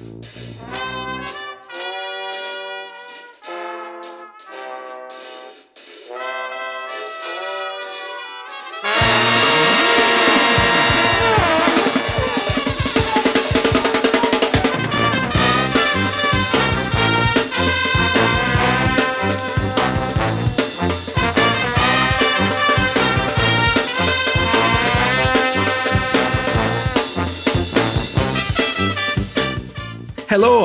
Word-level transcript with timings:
Música 0.00 1.49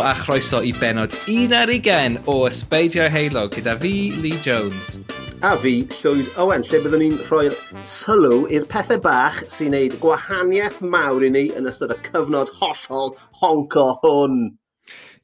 a 0.05 0.14
chroeso 0.14 0.59
i 0.62 0.72
benod 0.77 1.14
11 1.26 2.20
o 2.30 2.34
Ysbeidio 2.46 3.08
Heilog 3.09 3.55
gyda 3.55 3.73
fi, 3.82 4.12
Lee 4.22 4.38
Jones. 4.44 5.00
A 5.41 5.55
fi, 5.58 5.80
Llwyd 5.98 6.27
Owen, 6.38 6.62
lle 6.68 6.82
byddwn 6.84 7.02
ni'n 7.02 7.16
rhoi'r 7.26 7.55
sylw 7.90 8.44
i'r 8.54 8.68
pethau 8.70 9.02
bach 9.02 9.40
sy'n 9.49 9.73
neud 9.73 9.96
gwahaniaeth 10.04 10.84
mawr 10.94 11.26
i 11.26 11.32
ni 11.34 11.48
yn 11.58 11.66
ystod 11.72 11.96
y 11.96 11.98
cyfnod 12.05 12.54
hollol 12.60 13.16
honco 13.41 13.88
hwn. 14.04 14.38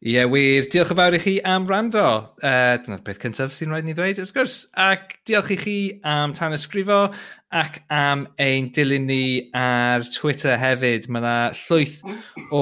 Ie, 0.01 0.15
yeah, 0.15 0.25
wir. 0.25 0.65
Diolch 0.73 0.95
yn 0.95 0.97
fawr 0.97 1.13
i 1.13 1.21
chi 1.21 1.35
am 1.45 1.69
rando. 1.69 2.07
Uh, 2.41 2.79
dyna'r 2.81 3.05
peth 3.05 3.21
cyntaf 3.21 3.53
sy'n 3.53 3.69
rhaid 3.69 3.85
ni 3.85 3.93
ddweud, 3.93 4.23
wrth 4.23 4.33
gwrs. 4.33 4.63
Ac 4.81 5.19
diolch 5.29 5.53
i 5.53 5.59
chi 5.61 5.77
am 6.09 6.33
tan 6.33 6.57
ysgrifo 6.57 7.03
ac 7.51 7.81
am 7.91 8.27
ein 8.39 8.69
dilyn 8.71 9.07
ni 9.09 9.49
ar 9.57 10.05
Twitter 10.15 10.55
hefyd. 10.59 11.07
Mae 11.11 11.21
yna 11.21 11.35
llwyth 11.57 11.99
o 12.55 12.61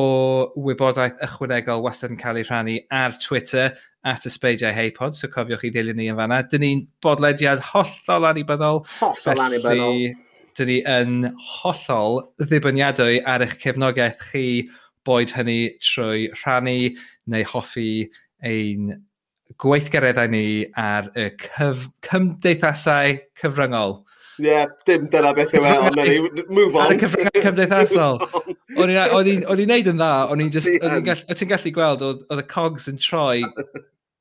wybodaeth 0.57 1.21
ychwanegol 1.27 1.83
wastad 1.85 2.15
yn 2.15 2.21
cael 2.21 2.41
ei 2.41 2.47
rhannu 2.47 2.77
ar 3.01 3.17
Twitter 3.21 3.75
at 4.07 4.25
ysbeidiau 4.25 4.73
heipod, 4.73 5.15
so 5.15 5.29
cofiwch 5.29 5.61
chi 5.61 5.71
ddilyn 5.75 5.99
ni 5.99 6.09
yn 6.09 6.17
fanna. 6.17 6.41
Dyn 6.49 6.65
ni'n 6.65 6.83
bodlediad 7.05 7.61
hollol 7.69 8.29
anibynnol. 8.31 8.83
Hollol 9.01 9.43
anibynnol. 9.45 10.05
Dyn 10.57 10.71
ni 10.71 10.79
yn 10.89 11.17
hollol 11.59 12.23
ddibyniadwy 12.41 13.21
ar 13.29 13.45
eich 13.45 13.59
cefnogaeth 13.61 14.23
chi, 14.31 14.47
boed 15.07 15.31
hynny 15.35 15.59
trwy 15.83 16.27
rhannu 16.41 16.95
neu 17.29 17.45
hoffi 17.53 18.09
ein 18.45 18.91
gweithgareddau 19.61 20.29
ni 20.31 20.45
ar 20.77 21.09
y 21.17 21.29
cyf 21.41 21.87
cymdeithasau 22.05 23.17
cyfryngol. 23.39 23.99
Ie, 24.39 24.47
yeah, 24.47 24.71
dim 24.87 25.09
dyna 25.11 25.33
beth 25.35 25.53
yw 25.57 25.67
e, 25.67 25.75
ond 25.83 25.99
na 25.99 26.07
ni, 26.07 26.43
move 26.47 26.75
on. 26.77 26.85
Ar 26.85 26.95
y 26.95 26.99
cyfryngau 27.03 27.45
cymdeithasol. 27.45 28.19
O'n 28.79 28.91
i'n 28.95 29.71
neud 29.71 29.91
yn 29.91 29.99
dda, 29.99 30.11
o'n 30.31 30.43
i'n 30.45 30.51
just, 30.53 30.69
o'n 30.79 31.03
ti'n 31.03 31.51
gallu 31.51 31.73
gweld, 31.75 32.05
oedd 32.05 32.43
y 32.43 32.45
cogs 32.47 32.87
yn 32.91 33.01
troi 33.01 33.41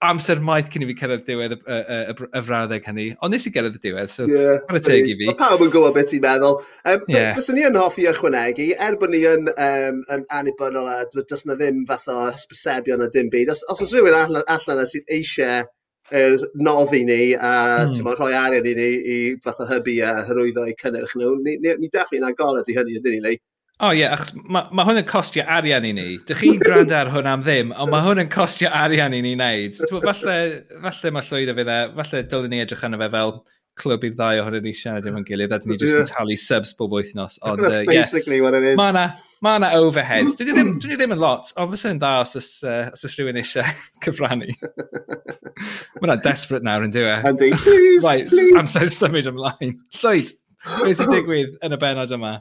amser 0.05 0.39
maith 0.45 0.69
cyn 0.71 0.85
i 0.85 0.89
fi 0.89 0.95
cyrraedd 1.01 1.25
diwedd 1.27 1.55
y 1.59 2.43
frawddeg 2.47 2.85
hynny. 2.87 3.07
Ond 3.25 3.35
nes 3.35 3.47
i 3.49 3.53
gyrraedd 3.55 3.79
y 3.79 3.83
diwedd, 3.83 4.13
so 4.13 4.27
yeah, 4.31 4.61
ar 4.71 4.79
y 4.79 4.83
teg 4.85 5.09
i 5.11 5.17
fi. 5.19 5.27
Mae 5.31 5.39
pawb 5.39 5.65
yn 5.67 5.73
gwybod 5.75 5.97
beth 5.97 6.15
i'n 6.15 6.23
meddwl. 6.23 6.61
Um, 6.85 7.03
yeah. 7.11 7.33
Fyswn 7.37 7.59
ni 7.59 7.67
yn 7.67 7.79
hoffi 7.79 8.07
ychwanegu, 8.11 8.69
er 8.85 8.99
bod 9.01 9.15
ni 9.15 9.25
yn, 9.27 9.51
um, 9.55 10.05
yn 10.15 10.23
anibynnol 10.39 10.91
a 10.93 11.01
does 11.19 11.45
na 11.49 11.59
ddim 11.59 11.83
fath 11.91 12.07
o 12.15 12.29
hysbysebion 12.29 13.03
a 13.03 13.11
dim 13.15 13.31
byd. 13.33 13.51
Os, 13.55 13.65
os 13.73 13.83
oes 13.83 13.97
rhywun 13.97 14.19
allan, 14.21 14.47
allan 14.55 14.87
sydd 14.87 15.11
eisiau 15.19 15.67
er, 16.15 16.39
noddi 16.55 17.05
ni 17.05 17.35
a 17.35 17.53
mm. 17.87 18.01
mo, 18.07 18.15
rhoi 18.17 18.33
arian 18.37 18.67
i 18.67 18.75
ni 18.79 18.89
i 19.15 19.19
fath 19.45 19.61
o 19.65 19.69
hybu 19.69 19.99
a 20.07 20.15
hyrwyddo 20.29 20.67
i 20.69 20.75
cynnyrch 20.81 21.15
nhw. 21.19 21.37
Ni, 21.45 21.59
ni, 21.63 21.77
ni 21.83 21.91
dafflu'n 21.93 22.27
agored 22.29 22.69
i 22.69 22.77
hynny, 22.77 22.99
ydyn 23.01 23.19
ni, 23.19 23.23
Lee? 23.27 23.43
O 23.79 23.87
oh, 23.87 23.93
ie, 23.95 24.01
yeah, 24.01 24.17
achos 24.17 24.33
mae 24.51 24.67
ma 24.75 24.83
hwn 24.89 24.99
yn 25.05 25.07
costio 25.07 25.45
arian 25.55 25.85
i 25.87 25.93
ni. 25.95 26.07
Dych 26.27 26.41
chi'n 26.43 26.59
gwrando 26.65 26.97
ar 26.99 27.13
hwn 27.15 27.29
am 27.31 27.45
ddim, 27.47 27.71
ond 27.71 27.93
mae 27.93 28.03
hwn 28.03 28.25
yn 28.25 28.33
costio 28.33 28.73
arian 28.75 29.15
i 29.15 29.21
ni 29.23 29.37
wneud. 29.37 29.79
Falle, 29.93 30.35
falle 30.83 31.15
mae 31.15 31.29
llwyd 31.29 31.53
o 31.53 31.55
fe 31.55 31.69
dde, 31.69 31.79
falle 32.01 32.25
dylwn 32.33 32.55
ni 32.55 32.65
edrych 32.65 32.83
arno 32.89 32.99
fe 32.99 33.11
fel 33.15 33.37
clwb 33.79 34.09
i'r 34.09 34.17
ddau 34.19 34.43
ohonyn 34.43 34.67
ni 34.67 34.75
siarad 34.75 35.07
efo'n 35.07 35.29
gilydd, 35.29 35.55
a 35.55 35.61
dyn 35.63 35.77
ni 35.77 35.79
jyst 35.79 36.01
yn 36.01 36.11
talu 36.11 36.35
subs 36.43 36.75
bob 36.81 36.97
wythnos. 36.97 37.39
Ond, 37.47 37.63
uh, 37.69 37.85
yeah. 37.87 38.11
what 38.43 38.59
it 38.59 38.67
is. 38.73 38.79
Mae 38.81 38.91
yna 38.97 39.07
Mae 39.45 39.61
yna 39.61 39.71
overhead. 39.79 40.27
Mm-hmm. 40.27 40.39
Dwi 40.41 40.57
ddim, 40.57 40.73
dwi 40.83 40.97
ddim 40.99 41.15
yn 41.15 41.23
lot, 41.23 41.53
ond 41.61 41.71
fysa 41.75 41.93
yn 41.95 42.01
dda 42.03 42.15
os 42.25 42.35
oes, 42.41 42.51
uh, 42.67 42.89
os 42.95 43.07
oes 43.07 43.15
rhywun 43.15 43.39
eisiau 43.39 43.71
cyfrannu. 44.05 44.51
Mae 44.59 46.03
hwnna'n 46.03 46.25
desperate 46.25 46.67
nawr 46.67 46.87
yn 46.89 46.91
e? 46.91 46.97
diwe. 46.99 47.15
Andy, 47.31 47.53
please, 47.63 48.03
right, 48.03 48.29
please. 48.33 48.59
Amser 48.59 48.91
symud 48.91 49.31
ymlaen. 49.31 49.79
Llwyd, 50.01 50.35
Be 50.83 50.91
sy'n 50.97 51.11
digwydd 51.13 51.53
yn 51.65 51.75
y 51.75 51.79
benod 51.81 52.13
yma? 52.13 52.33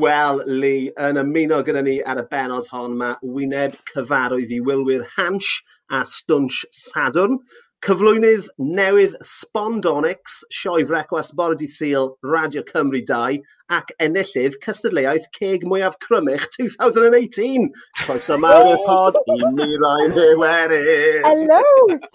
Wel, 0.00 0.38
Lee, 0.46 0.92
yn 1.02 1.18
ymuno 1.20 1.58
gyda 1.66 1.82
ni 1.82 1.96
ar 2.06 2.20
y 2.22 2.24
benod 2.30 2.68
hon 2.70 2.94
mae 3.00 3.16
wyneb 3.36 3.74
cyfarwydd 3.90 4.54
i 4.54 4.60
wylwyr 4.68 5.02
Hansh 5.16 5.58
a 5.90 6.04
Stwnsh 6.06 6.62
Sadwrn. 6.72 7.40
Cyflwynydd 7.84 8.46
newydd 8.58 9.14
Spondonics, 9.20 10.38
sioe 10.50 10.84
frecwas 10.88 11.28
bore 11.36 11.56
dydd 11.60 11.74
Sul, 11.76 12.08
Radio 12.24 12.62
Cymru 12.70 13.02
2 13.10 13.36
ac 13.76 13.92
enillydd 14.00 14.56
cystadleuaeth 14.64 15.26
ceg 15.36 15.66
mwyaf 15.68 15.98
crymych 16.04 16.46
2018. 16.56 17.68
Croeso 18.00 18.38
mawr 18.40 18.70
i'r 18.72 18.80
pod 18.86 19.18
i 19.20 19.36
mi 19.42 19.50
Mirain 19.60 20.16
Iwerydd. 20.24 21.20
Hello, 21.28 21.60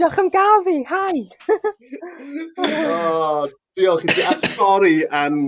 diolch 0.02 0.20
am 0.24 0.32
gael 0.34 0.66
fi, 0.66 0.78
hi. 0.90 1.22
oh, 2.66 3.46
diolch 3.78 4.10
i 4.10 4.16
ti. 4.16 4.26
A 4.32 4.36
sori 4.42 4.98
am 5.24 5.44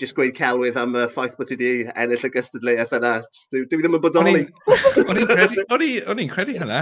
just 0.00 0.16
gweud 0.16 0.34
celwydd 0.36 0.78
am 0.80 0.96
y 0.98 1.04
ffaith 1.10 1.36
bod 1.38 1.48
ti 1.48 1.56
wedi 1.58 1.90
ennill 1.92 2.26
y 2.26 2.30
gystadleuaeth 2.34 2.94
yna. 2.98 3.12
Dwi, 3.52 3.64
ddim 3.70 3.98
yn 3.98 4.02
bodoli. 4.02 4.46
O'n 5.04 6.18
i'n 6.24 6.32
credu, 6.32 6.56
hynna. 6.58 6.80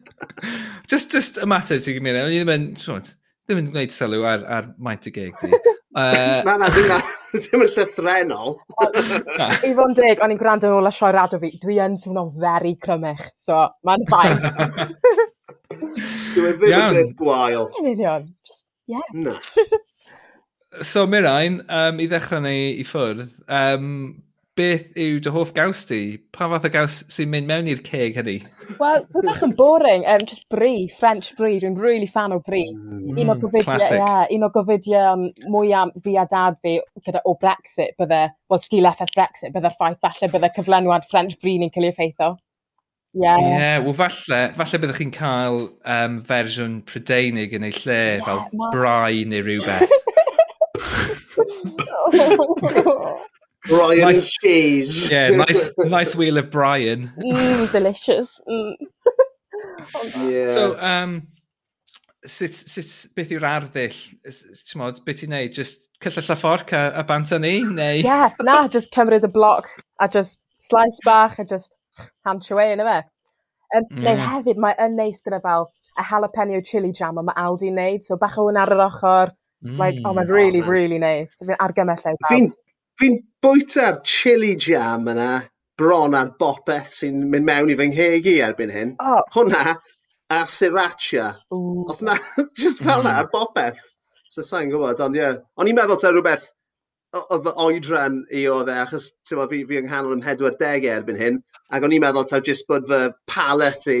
just, 0.90 1.14
just 1.14 1.40
ymateb 1.44 1.82
ti'n 1.84 1.98
gymryd. 1.98 2.20
O'n 2.24 2.34
i 2.34 2.42
ddim 2.42 2.54
yn, 2.56 2.66
ddim 2.76 3.62
yn 3.62 3.70
gwneud 3.72 3.96
sylw 3.96 4.26
ar, 4.28 4.44
ar 4.58 4.70
maint 4.82 5.08
y 5.08 5.14
geg 5.16 5.40
ti. 5.40 5.50
Uh... 5.96 6.42
na, 6.46 6.58
na, 6.60 6.70
dim. 6.76 6.92
Dim 7.46 7.62
yn 7.62 7.68
llythrenol. 7.70 8.56
I 8.82 9.68
fod 9.70 9.84
yn 9.84 9.92
dig, 9.94 10.18
o'n 10.18 10.32
i'n 10.34 10.40
gwrando 10.40 10.66
yn 10.66 10.80
ôl 10.80 10.90
y 10.90 10.92
sioe 10.96 11.12
radio 11.14 11.38
fi. 11.38 11.52
Dwi 11.62 11.76
yn 11.84 11.94
swnio'n 12.00 12.32
very 12.42 12.72
crymych, 12.82 13.22
so 13.38 13.68
mae'n 13.86 14.02
ffain. 14.10 14.40
Dwi'n 15.70 16.58
ddim 16.58 16.74
yn 16.74 16.98
beth 16.98 17.14
gwael. 17.20 17.68
Yn 17.78 17.92
union. 17.92 18.26
Just, 18.42 18.66
yeah. 18.90 19.06
Na 19.14 19.36
so 20.82 21.06
Mirain, 21.06 21.60
um, 21.68 22.00
i 22.00 22.08
ddechrau 22.10 22.42
neu 22.44 22.74
i 22.78 22.84
ffwrdd, 22.86 23.30
um, 23.50 23.86
beth 24.58 24.90
yw 24.98 25.20
dy 25.22 25.32
hoff 25.32 25.52
gaws 25.56 25.82
ti? 25.88 26.18
Pa 26.34 26.48
fath 26.50 26.66
o 26.68 26.70
gaws 26.72 26.98
sy'n 27.12 27.30
mynd 27.32 27.48
mewn 27.48 27.70
i'r 27.70 27.80
ceg 27.86 28.18
hynny? 28.18 28.36
Wel, 28.80 29.06
dwi'n 29.14 29.28
bach 29.28 29.44
yn 29.46 29.54
boring, 29.58 30.04
um, 30.10 30.26
just 30.28 30.46
brie, 30.52 30.90
French 31.00 31.32
brie, 31.38 31.60
dwi'n 31.62 31.78
really 31.80 32.10
fan 32.10 32.34
o 32.36 32.40
brie. 32.46 32.68
Mm, 32.74 33.16
un 33.16 33.32
o 33.32 33.36
mm, 33.36 33.40
gofidiau, 33.44 33.86
yeah, 33.96 34.26
un 34.36 34.46
o 34.46 34.50
gofidiau 34.54 35.24
mwyaf 35.48 35.96
fi 36.04 36.18
a 36.20 36.26
dad 36.30 36.60
fi 36.62 36.76
gyda 37.06 37.24
o 37.24 37.34
Brexit 37.40 37.96
bydde, 38.00 38.22
wel 38.52 38.62
sgil 38.62 38.90
effaith 38.90 39.16
Brexit, 39.16 39.54
bydde'r 39.56 39.76
ffaith 39.78 40.00
falle 40.04 40.30
bydde 40.34 40.54
cyflenwad 40.58 41.10
French 41.10 41.38
brie 41.42 41.58
ni'n 41.58 41.74
cael 41.74 41.88
ei 41.88 41.94
effeithio. 41.94 42.36
Ie, 43.10 43.24
yeah. 43.24 43.40
yeah, 43.42 43.80
wel 43.82 43.96
falle, 43.98 44.36
falle 44.54 44.78
byddwch 44.78 45.00
chi'n 45.00 45.10
cael 45.16 45.64
um, 45.82 46.20
fersiwn 46.28 46.76
Prydeinig 46.86 47.56
yn 47.58 47.66
ei 47.66 47.74
lle, 47.74 47.96
yeah, 47.96 48.22
fel 48.28 48.44
ma... 48.54 48.70
brai 48.70 49.24
neu 49.26 49.42
rhywbeth 49.42 49.96
oh. 52.86 53.24
Brian 53.66 54.00
nice, 54.00 54.30
cheese. 54.30 55.10
Yeah, 55.12 55.30
nice, 55.30 55.70
nice 55.78 56.14
wheel 56.16 56.38
of 56.38 56.50
Brian. 56.50 57.12
Mm, 57.18 57.72
delicious. 57.72 58.40
Mm. 58.48 58.74
yeah. 60.16 60.48
So, 60.48 60.80
um, 60.80 61.28
sut, 62.24 62.52
sut, 62.52 63.12
beth 63.16 63.32
yw'r 63.34 63.46
arddull? 63.46 63.98
Ti'n 64.24 64.80
modd, 64.80 65.02
beth 65.04 65.24
i'n 65.26 65.34
neud? 65.34 65.52
Just 65.56 65.90
cyllall 66.00 66.32
a 66.32 66.38
fforc 66.38 66.72
a, 66.76 66.86
a 67.00 67.04
bant 67.04 67.32
ni? 67.40 67.60
Neu... 67.64 68.02
Yeah, 68.06 68.32
na, 68.40 68.66
just 68.68 68.92
cymryd 68.96 69.26
y 69.28 69.32
bloc 69.32 69.68
a 70.00 70.08
just 70.08 70.38
slice 70.60 71.00
bach 71.04 71.38
a 71.38 71.44
just 71.44 71.76
hamch 72.26 72.50
away 72.50 72.72
yn 72.72 72.84
yma. 72.84 73.02
Um, 73.76 73.84
mm. 73.92 74.06
Neu 74.06 74.16
hefyd, 74.24 74.60
mae 74.60 74.78
yn 74.80 74.96
neis 74.98 75.20
gyda 75.24 75.42
fel 75.44 75.68
a 75.98 76.06
jalapeno 76.06 76.62
chili 76.64 76.92
jam 76.96 77.20
yma 77.20 77.36
Aldi 77.36 77.70
wneud, 77.74 78.06
so 78.06 78.16
bach 78.16 78.38
o 78.40 78.48
hwn 78.48 78.58
ar 78.60 78.72
yr 78.72 78.84
ochr, 78.86 79.34
Mm, 79.64 79.78
Like, 79.78 79.98
oh, 80.04 80.12
hmm. 80.12 80.18
mae'n 80.18 80.28
really, 80.28 80.60
oh, 80.60 80.66
man. 80.66 80.70
really 80.70 80.98
nice. 80.98 81.42
Fi'n 81.44 81.58
argymell 81.60 82.06
ei 82.08 82.16
Fi'n 82.28 82.52
fi 83.00 83.10
bwyta'r 83.44 84.02
chili 84.04 84.54
jam 84.56 85.08
yna 85.12 85.30
bron 85.80 86.16
ar 86.16 86.32
bopeth 86.40 86.94
sy'n 86.96 87.26
mynd 87.32 87.48
mewn 87.48 87.72
i 87.72 87.76
fy 87.76 87.88
nghegi 87.90 88.36
erbyn 88.46 88.72
hyn. 88.72 88.94
Oh. 89.00 89.20
Hwna 89.36 89.74
a 90.30 90.40
sriracha. 90.48 91.34
Ooh. 91.52 91.84
Os 91.90 92.00
na, 92.02 92.16
just 92.56 92.80
fel 92.80 93.02
na, 93.02 93.16
hmm. 93.16 93.20
ar 93.24 93.30
bopeth. 93.34 93.84
So 94.30 94.46
sa'n 94.46 94.72
gwybod, 94.72 95.00
ond 95.04 95.18
ie. 95.18 95.24
Yeah. 95.24 95.38
O'n 95.58 95.68
i'n 95.68 95.76
meddwl 95.76 96.00
ta 96.00 96.12
rhywbeth 96.14 96.48
oedd 97.18 97.46
fy 97.46 97.52
oedran 97.64 98.20
i 98.30 98.44
o 98.46 98.60
dde, 98.62 98.76
achos 98.84 99.10
tyma, 99.26 99.48
fi, 99.50 99.64
fi 99.66 99.80
yng 99.80 99.88
nghanol 99.88 100.14
ym 100.14 100.20
40 100.22 100.86
erbyn 100.94 101.18
hyn, 101.18 101.40
ac 101.74 101.84
o'n 101.84 101.96
i'n 101.96 102.04
meddwl 102.04 102.28
taw 102.30 102.42
jyst 102.46 102.68
bod 102.70 102.86
fy 102.86 103.00
palet 103.32 103.88
i 103.90 104.00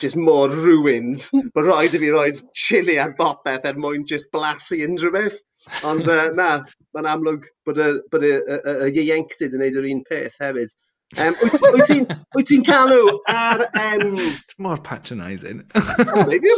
just 0.00 0.16
mor 0.16 0.48
ruined. 0.48 1.26
Mae 1.54 1.64
rhaid 1.66 1.94
i 1.94 2.02
fi 2.02 2.10
roi 2.14 2.28
chili 2.66 2.98
ar 2.98 3.14
bopeth 3.18 3.66
er 3.68 3.78
mwyn 3.78 4.06
just 4.08 4.30
blasu 4.34 4.80
unrhyw 4.86 5.14
beth. 5.16 5.40
Ond 5.84 6.08
uh, 6.14 6.28
na, 6.36 6.50
mae'n 6.96 7.10
amlwg 7.14 7.48
bod 7.68 7.80
y, 7.80 7.90
bod 8.12 8.24
y, 8.26 8.36
y, 8.38 8.60
y, 8.60 8.76
y 8.88 8.94
ieuenctid 9.04 9.56
yn 9.56 9.64
neud 9.64 9.80
yr 9.80 9.90
un 9.92 10.06
peth 10.08 10.40
hefyd. 10.42 10.72
Um, 11.18 11.34
wyt 11.42 12.46
ti'n 12.46 12.62
cael 12.68 12.92
nhw 12.92 13.14
ar... 13.32 13.64
Um... 13.74 14.12
It's 14.28 14.58
more 14.58 14.78
patronising. 14.78 15.64
Sorry, 16.06 16.38
fi 16.38 16.52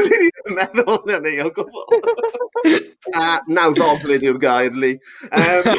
really 0.00 0.32
yn 0.48 0.56
meddwl 0.58 0.98
na 1.06 1.20
ni 1.22 1.36
o 1.44 1.46
gwbl. 1.54 1.86
A 3.14 3.38
naw 3.46 3.70
ddobrid 3.78 4.26
yw'r 4.26 4.40
gair, 4.42 4.74
li. 4.74 4.96
Um... 5.30 5.70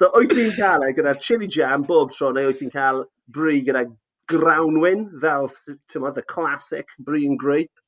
So 0.00 0.08
wyt 0.16 0.30
ti'n 0.32 0.54
cael 0.56 0.80
e 0.86 0.94
gyda 0.96 1.12
chili 1.20 1.44
jam 1.52 1.82
bob 1.84 2.14
tro 2.16 2.30
neu 2.32 2.46
wyt 2.48 2.56
ti'n 2.62 2.70
cael 2.72 3.02
bri 3.36 3.58
gyda 3.66 3.82
grawnwyn 4.32 5.02
fel, 5.20 5.48
ti'n 5.92 6.06
the 6.16 6.22
classic 6.22 6.86
bri 7.04 7.26
and 7.26 7.38
grape? 7.38 7.82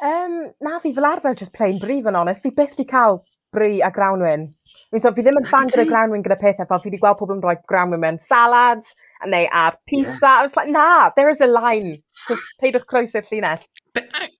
Um, 0.00 0.54
na, 0.64 0.78
fi 0.80 0.94
fel 0.96 1.04
arfer 1.04 1.34
just 1.36 1.52
plain 1.52 1.76
bri, 1.78 1.98
fan 2.06 2.16
onest. 2.16 2.40
Fi 2.40 2.54
byth 2.56 2.78
di 2.78 2.86
cael 2.88 3.20
bri 3.52 3.82
a 3.84 3.90
grawnwyn. 3.92 4.46
Fi'n 4.88 5.02
so, 5.04 5.12
fi 5.12 5.24
ddim 5.26 5.36
yn 5.42 5.48
fan 5.50 5.68
gyda 5.68 5.84
grawnwyn 5.90 6.24
gyda 6.24 6.38
pethau, 6.40 6.64
fel 6.70 6.80
fi 6.80 6.88
wedi 6.88 7.00
gweld 7.02 7.18
pobl 7.18 7.34
yn 7.34 7.42
rhoi 7.44 7.54
grawnwyn 7.68 8.00
mewn 8.00 8.20
salads, 8.24 8.94
neu 9.28 9.50
ar 9.52 9.76
pizza. 9.92 10.14
Yeah. 10.22 10.38
I 10.38 10.46
was 10.46 10.56
like, 10.56 10.70
na, 10.72 11.10
there 11.18 11.28
is 11.28 11.42
a 11.44 11.50
line. 11.50 11.98
Just 12.22 12.46
peidiwch 12.64 12.86
croesi'r 12.88 13.28
llinell. 13.28 13.66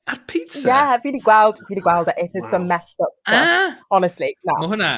Ar 0.08 0.22
pizza? 0.32 0.64
Yeah, 0.64 0.94
fi 1.02 1.12
wedi 1.12 1.20
gweld, 1.26 1.60
fi 1.60 1.74
wedi 1.74 1.84
gweld 1.84 2.08
it. 2.14 2.24
It 2.24 2.40
wow. 2.40 2.48
some 2.54 2.72
messed 2.72 2.96
up 3.04 3.12
stuff. 3.20 3.36
Ah. 3.36 3.76
Honestly, 3.92 4.32
na. 4.48 4.56
Mae 4.62 4.72
hwnna 4.72 4.94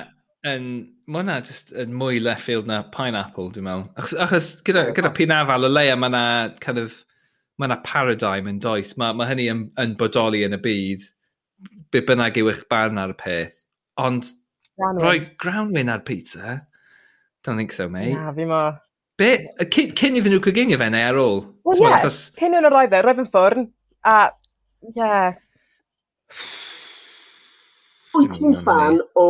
yn 0.46 0.70
Mae 1.08 1.22
hwnna 1.22 1.38
just 1.40 1.70
yn 1.72 1.94
mwy 1.96 2.18
left 2.20 2.44
field 2.44 2.66
na 2.68 2.82
pineapple, 2.92 3.48
dwi'n 3.54 3.64
meddwl. 3.64 3.86
Achos, 3.96 4.16
achos 4.20 4.48
gyda, 4.66 4.90
gyda 4.96 5.08
pinafal, 5.16 5.64
o 5.64 5.70
leia 5.72 5.94
mae 5.96 6.10
yna 6.12 6.24
kind 6.60 6.80
of, 6.82 6.98
mae 7.56 7.70
yna 7.70 7.78
paradigm 7.86 8.50
yn 8.50 8.58
does. 8.60 8.90
Mae 9.00 9.16
ma 9.16 9.24
hynny 9.30 9.46
yn, 9.48 9.62
yn 9.80 9.94
bodoli 10.00 10.42
yn 10.44 10.58
y 10.58 10.60
byd. 10.66 11.06
Be 11.94 12.02
bynnag 12.04 12.36
yw 12.42 12.50
eich 12.52 12.60
barn 12.68 13.00
ar 13.00 13.14
y 13.14 13.16
peth. 13.22 13.56
Ond 14.04 14.28
Groundwin. 14.78 15.06
roi 15.06 15.16
groundwin 15.40 15.94
ar 15.94 16.04
pizza? 16.04 16.58
Don't 17.42 17.56
think 17.56 17.72
so, 17.72 17.88
mate. 17.88 18.12
Na, 18.12 18.34
fi 18.36 18.44
mo. 18.44 18.60
Be? 19.18 19.30
Cyn, 19.72 19.96
cyn 19.96 20.20
iddyn 20.20 20.36
nhw 20.36 20.44
coginio 20.44 20.76
fe 20.78 20.90
neu 20.92 21.08
ar 21.08 21.22
ôl? 21.24 21.40
Wel, 21.64 21.80
ie. 21.80 21.86
Yeah. 21.86 21.96
Achos... 22.02 22.20
Cyn 22.36 22.52
nhw'n 22.52 22.68
roedd 22.68 22.94
e, 22.94 23.02
roedd 23.08 23.24
yn 23.24 23.32
ffwrn. 23.32 23.66
A, 24.12 24.18
ie. 24.84 24.92
Yeah. 25.00 25.40
Wyt 28.12 28.36
ti'n 28.36 28.60
fan 28.68 29.00
o 29.16 29.26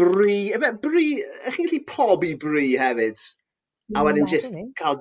bri, 0.00 0.38
efe 0.56 0.72
bri, 0.82 1.06
ych 1.46 1.56
chi'n 1.56 1.68
gallu 1.68 1.80
pobi 1.88 2.34
bri 2.40 2.66
hefyd? 2.80 3.22
A 3.94 3.98
mm, 3.98 4.06
wedyn 4.06 4.28
just 4.30 4.56
cael 4.78 5.00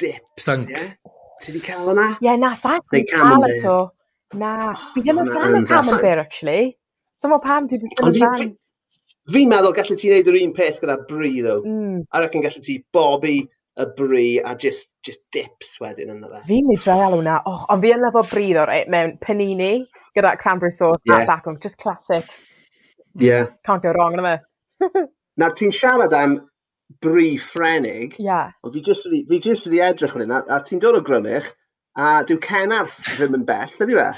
dips, 0.00 0.48
ie? 0.48 0.66
Yeah? 0.72 0.90
Ti 1.42 1.54
di 1.54 1.62
cael 1.64 1.92
yna? 1.92 2.08
Ie, 2.16 2.28
yeah, 2.28 2.40
na, 2.40 2.54
sa'n 2.58 2.82
cael 3.10 3.46
eto. 3.50 3.76
Na, 4.40 4.72
fi 4.94 5.04
ddim 5.04 5.22
yn 5.24 5.30
fan 5.34 5.54
o 5.54 5.60
mm, 5.60 5.70
camembert, 5.70 6.24
actually. 6.24 6.74
Dyma 7.24 7.40
pam 7.44 7.70
dwi 7.70 7.80
ddim 7.82 8.10
yn 8.10 8.20
fan. 8.24 8.52
Fi'n 9.30 9.50
meddwl 9.50 9.74
gallu 9.76 9.96
ti 9.98 10.10
wneud 10.10 10.28
yr 10.30 10.38
un 10.40 10.52
peth 10.56 10.82
gyda 10.82 11.00
bri, 11.08 11.32
ddo. 11.44 11.60
Mm. 11.66 12.04
A 12.10 12.22
reckon 12.24 12.44
gallu 12.46 12.62
ti 12.64 12.78
bobi 12.94 13.38
y 13.80 13.86
bri 13.96 14.26
a 14.44 14.54
just, 14.58 14.88
just 15.06 15.22
dips 15.34 15.76
wedyn 15.82 16.12
ynddo 16.14 16.30
fe. 16.32 16.44
Fi'n 16.48 16.68
mynd 16.70 16.86
rai 16.88 17.00
alw 17.06 17.24
na. 17.26 17.40
Oh, 17.48 17.64
ond 17.72 17.84
fi 17.84 17.92
yn 17.96 18.04
lefo 18.04 18.24
bri, 18.30 18.52
ddo, 18.54 18.68
right, 18.70 18.90
mewn 18.92 19.18
panini 19.24 19.72
gyda 20.16 20.36
cranberry 20.38 20.74
sauce 20.74 21.02
yeah. 21.06 21.24
a 21.24 21.28
bacon. 21.28 21.58
Just 21.62 21.78
classic. 21.82 22.30
Hmm. 23.14 23.24
Yeah. 23.24 23.46
Can't 23.66 23.82
go 23.82 23.92
wrong 23.96 24.16
yna 24.18 24.38
fe. 24.90 25.04
Nawr 25.40 25.54
ti'n 25.56 25.74
siarad 25.74 26.14
am 26.16 26.38
bri 27.02 27.36
ffrenig. 27.38 28.16
Yeah. 28.18 28.52
Ond 28.64 28.74
fi 28.74 28.82
jyst 28.86 29.06
wedi, 29.08 29.22
fi 29.28 29.40
jyst 29.44 29.66
wedi 29.68 29.82
edrych 29.84 30.16
yn 30.18 30.26
hynna, 30.26 30.42
a 30.48 30.60
ti'n 30.66 30.82
dod 30.82 30.98
o 30.98 31.02
grymich, 31.06 31.48
a 31.98 32.20
dyw 32.26 32.38
cenarth 32.44 32.98
ddim 33.16 33.38
yn 33.40 33.46
bell, 33.48 33.74
ydy 33.82 33.98
fe? 33.98 34.10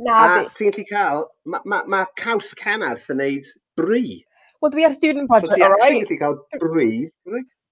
Na, 0.00 0.18
a 0.24 0.42
ti'n 0.56 0.70
gallu 0.70 0.86
cael, 0.88 1.24
mae 1.50 1.64
ma, 1.72 1.82
ma 1.90 2.04
caws 2.20 2.52
cenarth 2.58 3.10
yn 3.12 3.20
neud 3.22 3.50
bri. 3.78 4.20
Wel, 4.60 4.74
dwi 4.74 4.86
ar 4.86 4.94
student 4.94 5.30
project, 5.30 5.56
so, 5.56 5.64
all 5.64 5.76
right. 5.78 6.02
So 6.04 6.12
ti'n 6.12 6.22
gallu 6.22 6.44
cael 6.52 6.62
bri 6.62 6.90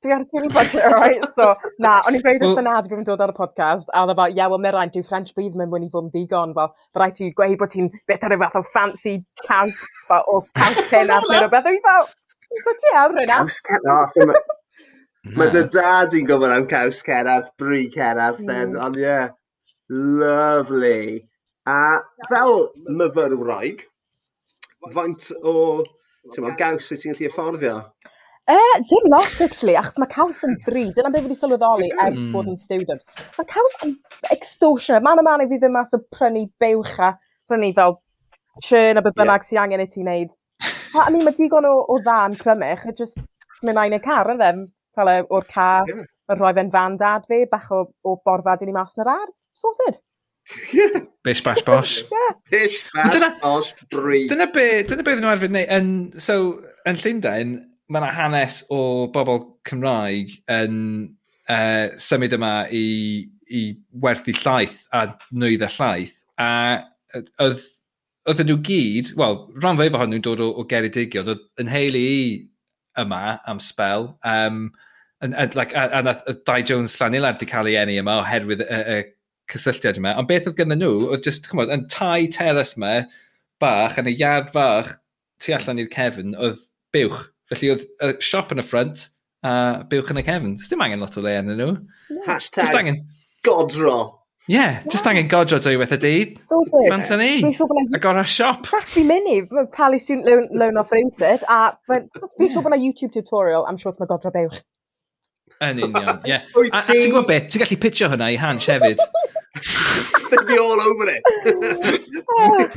dwi 0.05 0.13
ar 0.15 0.25
teulu 0.31 0.49
budget, 0.55 0.85
alright? 0.85 1.25
So, 1.35 1.55
na, 1.83 1.99
o'n 2.07 2.17
i'n 2.19 2.23
gweud 2.23 2.45
wrth 2.45 2.61
yna, 2.63 2.75
dwi'n 2.87 3.07
dod 3.07 3.23
ar 3.25 3.33
y 3.33 3.37
podcast, 3.39 3.89
a 3.91 4.05
oedd 4.05 4.13
e 4.13 4.17
fel, 4.21 4.37
ie, 4.37 4.45
wel, 4.53 4.61
Merain, 4.63 4.93
dwi'n 4.95 5.07
French 5.09 5.33
bydd 5.39 5.57
mewn 5.59 5.73
mwyn 5.73 5.89
i 5.89 5.91
fod 5.95 6.07
yn 6.07 6.13
ddigon, 6.15 6.55
fel, 6.59 6.71
fe 6.95 7.03
rhaid 7.03 7.17
ti 7.19 7.31
gweud 7.39 7.57
bod 7.61 7.73
ti'n 7.75 7.91
beth 8.11 8.29
ar 8.29 8.37
y 8.37 8.39
fath 8.45 8.61
o 8.61 8.63
fancy 8.77 9.17
caws, 9.47 9.83
fel, 10.11 10.23
o 10.31 10.45
caws 10.61 10.79
ten 10.93 11.11
ar 11.15 11.27
ddyn 11.27 11.49
o 11.49 11.51
beth, 11.55 11.67
dwi'n 11.67 11.83
fel, 11.89 12.09
bod 12.69 12.81
ti 12.85 12.95
ar 13.03 13.19
yna? 13.25 13.43
Caws 13.43 13.61
ten, 13.67 14.33
Mae 15.37 15.51
dy 15.53 15.65
dad 15.75 16.15
i'n 16.15 16.29
gwybod 16.29 16.55
am 16.55 16.69
caws 16.71 17.03
cerdd, 17.05 17.51
bri 17.61 17.89
cerdd, 17.93 18.39
mm. 18.45 18.79
ond 18.85 18.97
ie, 19.01 19.05
yeah, 19.05 19.33
lovely. 19.91 21.25
A 21.69 21.99
fel 22.31 22.69
myfyrwraig, 23.01 23.83
faint 24.95 25.33
o, 25.43 25.57
ti'n 26.33 26.55
gaws 26.61 26.87
sydd 26.87 27.03
ti'n 27.03 27.19
gallu 27.19 27.33
afforddio? 27.33 27.75
Uh, 28.49 28.79
dim 28.89 29.11
lot, 29.13 29.41
actually, 29.45 29.75
achos 29.77 29.99
mae 30.01 30.09
caws 30.09 30.39
yn 30.47 30.55
ddri. 30.65 30.87
Dyna 30.97 31.11
beth 31.13 31.27
wedi 31.27 31.37
sylweddoli 31.37 31.91
ers 31.93 32.17
mm. 32.17 32.31
bod 32.33 32.47
yn 32.49 32.57
student. 32.57 33.03
Mae 33.37 33.49
caws 33.51 33.75
yn 33.85 33.93
extortionate. 34.33 35.05
Mae'n 35.05 35.21
man 35.27 35.45
i 35.45 35.49
fi 35.51 35.59
ddim 35.61 35.77
mas 35.77 35.93
o 35.93 36.01
prynu 36.17 36.47
bywch 36.63 36.95
a 37.05 37.11
prynu 37.51 37.75
fel 37.77 37.99
churn 38.65 39.01
a 39.01 39.05
be 39.05 39.13
bynnag 39.19 39.45
yeah. 39.45 39.51
sy'n 39.51 39.63
angen 39.67 39.85
i 39.85 39.89
ti 39.93 40.01
wneud. 40.01 40.33
I 40.97 41.11
mean, 41.13 41.27
mae 41.29 41.37
digon 41.37 41.69
o, 41.69 41.75
o 41.93 41.99
ddan 42.01 42.33
yn 42.33 42.41
crymych. 42.41 42.89
It 42.89 43.05
just, 43.05 43.21
mae'n 43.61 43.83
ein 43.85 43.99
y 43.99 44.03
car 44.09 44.33
yn 44.33 44.41
ddim. 44.41 44.67
Fel 44.97 45.13
e, 45.13 45.21
o'r 45.29 45.49
car, 45.53 45.93
yeah. 45.93 46.09
rhoi 46.33 46.57
fe'n 46.57 46.73
fan 46.73 46.97
dad 47.05 47.29
fi, 47.29 47.45
bach 47.53 47.69
o, 47.69 47.85
o 48.09 48.17
borfad 48.25 48.65
i 48.65 48.71
ni 48.71 48.77
mas 48.81 48.97
yn 48.97 49.05
yr 49.05 49.13
ar. 49.19 49.31
Sorted. 49.61 50.01
Yeah. 50.73 51.03
Bish 51.23 51.45
bash 51.45 51.61
bosh. 51.69 51.99
yeah. 52.17 52.37
Bish 52.49 52.81
bash 52.95 53.13
dyna, 53.13 53.35
bosh 53.43 53.75
brie. 53.93 54.25
Dyna 54.33 54.49
be, 54.55 54.71
dyna 54.89 55.05
be 55.05 55.13
ddyn 55.13 55.27
nhw 55.29 55.37
arfer 55.37 55.53
wneud. 55.53 56.23
so, 56.25 56.39
yn 56.89 56.97
Llundain, 57.05 57.59
mae 57.89 58.03
yna 58.03 58.13
hanes 58.13 58.63
o 58.75 58.81
bobl 59.15 59.43
Cymraeg 59.69 60.35
yn 60.53 60.77
uh, 61.49 61.97
symud 62.01 62.37
yma 62.37 62.53
i, 62.75 62.85
i 63.49 63.63
werthu 64.05 64.35
llaeth 64.37 64.83
a 64.93 65.07
nwydd 65.33 65.65
y 65.65 65.73
llaeth. 65.79 66.15
A 66.39 66.51
oedd 67.43 67.65
oedden 68.29 68.51
nhw 68.51 68.59
gyd, 68.65 69.13
wel, 69.17 69.39
rhan 69.63 69.79
fwyaf 69.81 69.97
ohonyn 69.97 70.19
nhw'n 70.19 70.27
dod 70.27 70.43
o, 70.45 70.51
o 70.61 70.67
Geredigion, 70.69 71.31
oedd 71.33 71.47
yn 71.63 71.71
heili 71.73 72.03
i 72.13 72.25
yma 73.01 73.39
am 73.49 73.63
spel, 73.63 74.11
um, 74.27 74.67
and, 75.23 75.35
and, 75.35 75.57
like, 75.57 75.73
a, 75.73 75.89
a, 75.89 76.03
a 76.03 76.15
a 76.31 76.35
Dai 76.47 76.61
Jones 76.63 76.97
Llanilad 77.01 77.39
wedi 77.39 77.49
cael 77.51 77.71
ei 77.71 77.79
eni 77.81 77.97
yma 78.03 78.19
oherwydd 78.21 78.67
y, 78.67 78.81
y 78.99 78.99
cysylltiad 79.49 80.01
yma, 80.03 80.13
ond 80.21 80.29
beth 80.29 80.51
oedd 80.51 80.59
gyda 80.61 80.77
nhw, 80.77 80.93
oedd 81.09 81.25
just, 81.25 81.49
chymod, 81.49 81.73
yn 81.73 81.87
tai 81.93 82.29
teres 82.35 82.77
yma, 82.77 82.93
bach, 83.63 83.97
yn 84.03 84.13
y 84.13 84.17
iard 84.21 84.53
fach, 84.53 84.93
tu 85.41 85.57
allan 85.57 85.81
i'r 85.81 85.91
cefn, 85.95 86.37
oedd 86.37 86.61
buwch. 86.95 87.25
Felly 87.49 87.73
oedd 87.73 87.87
y 88.05 88.13
siop 88.25 88.53
yn 88.55 88.63
y 88.63 88.67
ffrant, 88.67 89.09
a 89.47 89.51
uh, 89.51 89.83
bywch 89.89 90.13
yn 90.13 90.21
y 90.21 90.25
cefn. 90.27 90.55
Does 90.59 90.71
dim 90.73 90.85
angen 90.85 91.03
lot 91.05 91.17
o 91.17 91.25
le 91.25 91.35
yn 91.41 91.53
nhw. 91.55 91.75
Hashtag 92.27 92.67
just 92.67 92.79
angen... 92.79 93.03
godro. 93.47 93.99
Ie, 94.49 94.55
yeah, 94.57 94.83
just 94.89 95.05
yeah. 95.05 95.13
angen 95.13 95.29
godro 95.29 95.59
dwywaith 95.61 95.93
y 95.93 96.01
dydd. 96.01 96.39
Sort 96.49 96.73
of. 96.73 96.81
E. 96.81 96.89
Mae'n 96.89 97.05
tynnu. 97.09 97.53
Agor 97.99 98.21
a 98.21 98.25
siop. 98.25 98.65
Crafty 98.69 99.05
Mini, 99.05 99.43
mae'n 99.53 99.69
palu 99.75 100.01
student 100.01 100.29
loan, 100.29 100.49
loan 100.57 100.81
off 100.81 100.93
rhywsyd, 100.95 101.45
a 101.49 101.77
fi'n 101.89 102.09
siŵr 102.49 102.65
bod 102.65 102.73
yna 102.73 102.81
YouTube 102.81 103.13
tutorial 103.17 103.69
am 103.69 103.81
siwrt 103.81 104.01
mae 104.01 104.11
godro 104.11 104.33
bewch. 104.35 104.61
Yn 105.65 105.81
union, 105.83 106.21
ie. 106.29 106.39
A, 106.59 106.79
a 106.79 106.83
ti'n 106.85 107.09
gwybod 107.09 107.29
beth, 107.29 107.49
ti'n 107.53 107.65
gallu 107.65 107.81
pitio 107.83 108.09
hwnna 108.13 108.31
i 108.33 108.39
Hans 108.41 108.69
hefyd. 108.71 109.01
They'd 110.31 110.47
be 110.47 110.59
all 110.59 110.81
over 110.81 111.09
it. 111.09 111.23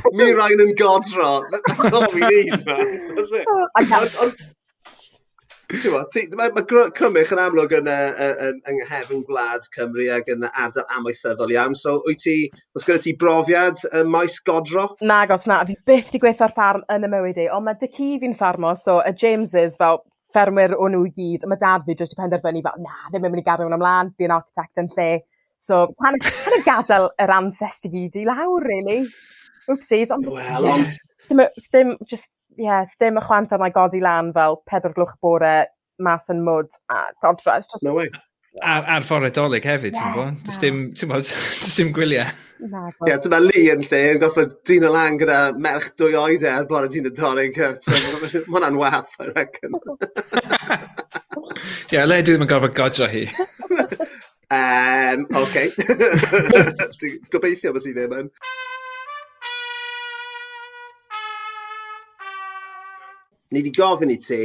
Me 0.12 0.30
Ryan 0.32 0.64
yn 0.66 0.74
godro. 0.76 1.44
That's 1.52 1.92
all 1.92 2.08
we 2.12 2.20
need, 2.20 2.66
man. 2.66 3.14
That's 3.14 3.32
it. 3.32 4.46
Mae 5.72 6.52
ma 6.52 6.62
Crymych 6.68 7.32
yn 7.32 7.40
amlwg 7.40 7.72
yn, 7.78 7.88
uh, 7.88 8.28
yn, 8.46 8.60
yng 8.68 8.78
nghefn 8.82 9.22
gwlad 9.28 9.64
Cymru 9.74 10.08
ac 10.12 10.28
yn 10.32 10.44
ardal 10.50 10.86
amaethyddol 10.98 11.54
iawn. 11.54 11.76
So, 11.78 11.98
wyt 12.06 12.22
ti, 12.24 12.36
os 12.76 12.86
gyda 12.88 13.00
ti 13.04 13.14
brofiad 13.18 13.80
y 13.88 14.02
maes 14.08 14.38
godro? 14.44 14.90
Na, 15.00 15.22
gos 15.30 15.48
na, 15.48 15.62
fi 15.68 15.76
byth 15.88 16.12
di 16.12 16.20
gweithio'r 16.22 16.52
ffarm 16.54 16.84
yn 16.92 17.08
y 17.08 17.12
mywyd 17.12 17.40
i, 17.40 17.48
ond 17.56 17.68
mae 17.68 17.80
dy 17.80 17.88
ci 17.96 18.10
fi'n 18.22 18.36
ffarmo, 18.38 18.74
so 18.84 19.00
y 19.00 19.14
Jameses 19.16 19.78
fel 19.80 20.02
ffermwyr 20.32 20.76
o'n 20.76 20.96
nhw 20.96 21.06
i 21.08 21.12
gyd, 21.16 21.48
mae 21.48 21.60
dad 21.60 21.84
fi 21.88 21.96
jyst 21.96 22.14
i 22.16 22.20
penderfynu 22.20 22.64
fel, 22.64 22.84
na, 22.84 22.96
ddim 23.08 23.26
yn 23.26 23.34
mynd 23.34 23.42
i 23.42 23.46
gadw 23.48 23.66
hwn 23.66 23.76
ymlaen, 23.76 24.12
fi'n 24.20 24.36
architect 24.36 24.82
yn 24.82 24.92
lle. 24.96 25.10
So, 25.62 25.86
pan, 26.00 26.18
pan 26.26 26.58
y 26.58 26.62
gadael 26.66 27.10
yr 27.22 27.32
ancest 27.36 27.88
i 27.88 27.92
fi 27.92 28.08
di 28.12 28.26
lawr, 28.28 28.64
really. 28.68 29.04
Oopsies, 29.70 30.12
ond... 30.14 30.26
Well, 30.26 30.68
ond... 30.72 30.96
Dim, 31.72 31.92
just 32.10 32.32
yeah, 32.58 32.84
dim 33.00 33.20
y 33.20 33.24
chwant 33.24 33.54
yna 33.56 33.70
godi 33.74 34.02
lan 34.02 34.32
fel 34.36 34.60
pedwar 34.68 34.94
glwch 34.96 35.16
bore 35.22 35.54
mas 36.02 36.28
yn 36.32 36.42
mwd 36.44 36.70
a 36.92 37.06
godra. 37.24 37.58
Just... 37.62 37.84
No 37.86 37.94
way. 37.98 38.10
Ar, 38.60 38.84
ar 38.98 39.04
ffordd 39.08 39.30
edolig 39.30 39.64
hefyd, 39.64 39.94
ti'n 39.96 40.16
bod? 40.16 40.40
Does 40.44 40.58
dim, 40.60 40.80
ti'n 40.96 41.08
bod, 41.08 41.24
does 41.62 41.76
dim 41.78 41.92
gwyliau. 41.96 42.28
Ie, 42.62 43.14
dyma 43.24 43.38
Lee 43.42 43.72
yn 43.72 43.82
lle, 43.86 44.00
yn 44.12 44.20
goffa 44.22 44.44
dyn 44.68 44.84
o 44.86 44.92
lan 44.92 45.16
gyda 45.18 45.38
merch 45.58 45.88
dwy 45.98 46.12
oed 46.20 46.44
e 46.44 46.50
ar 46.52 46.68
bod 46.68 46.90
y 46.90 46.92
dyn 46.92 47.08
edolig. 47.10 47.56
So, 47.82 47.96
mae 48.20 48.44
hwnna'n 48.44 48.78
wath, 48.78 49.16
I 49.22 49.30
reckon. 49.32 49.78
Ie, 51.92 51.96
yeah, 51.96 52.04
le 52.06 52.20
dwi 52.20 52.36
ddim 52.36 52.44
yn 52.46 52.52
gorfod 52.52 52.76
godro 52.76 53.08
hi. 53.12 53.24
um, 54.58 55.24
OK. 55.40 55.56
Gobeithio 57.32 57.72
bod 57.72 57.84
ti 57.86 57.96
ddim 57.96 58.14
yn. 58.20 58.30
ni 63.52 63.60
wedi 63.60 63.74
gofyn 63.76 64.12
i 64.14 64.18
ti 64.26 64.44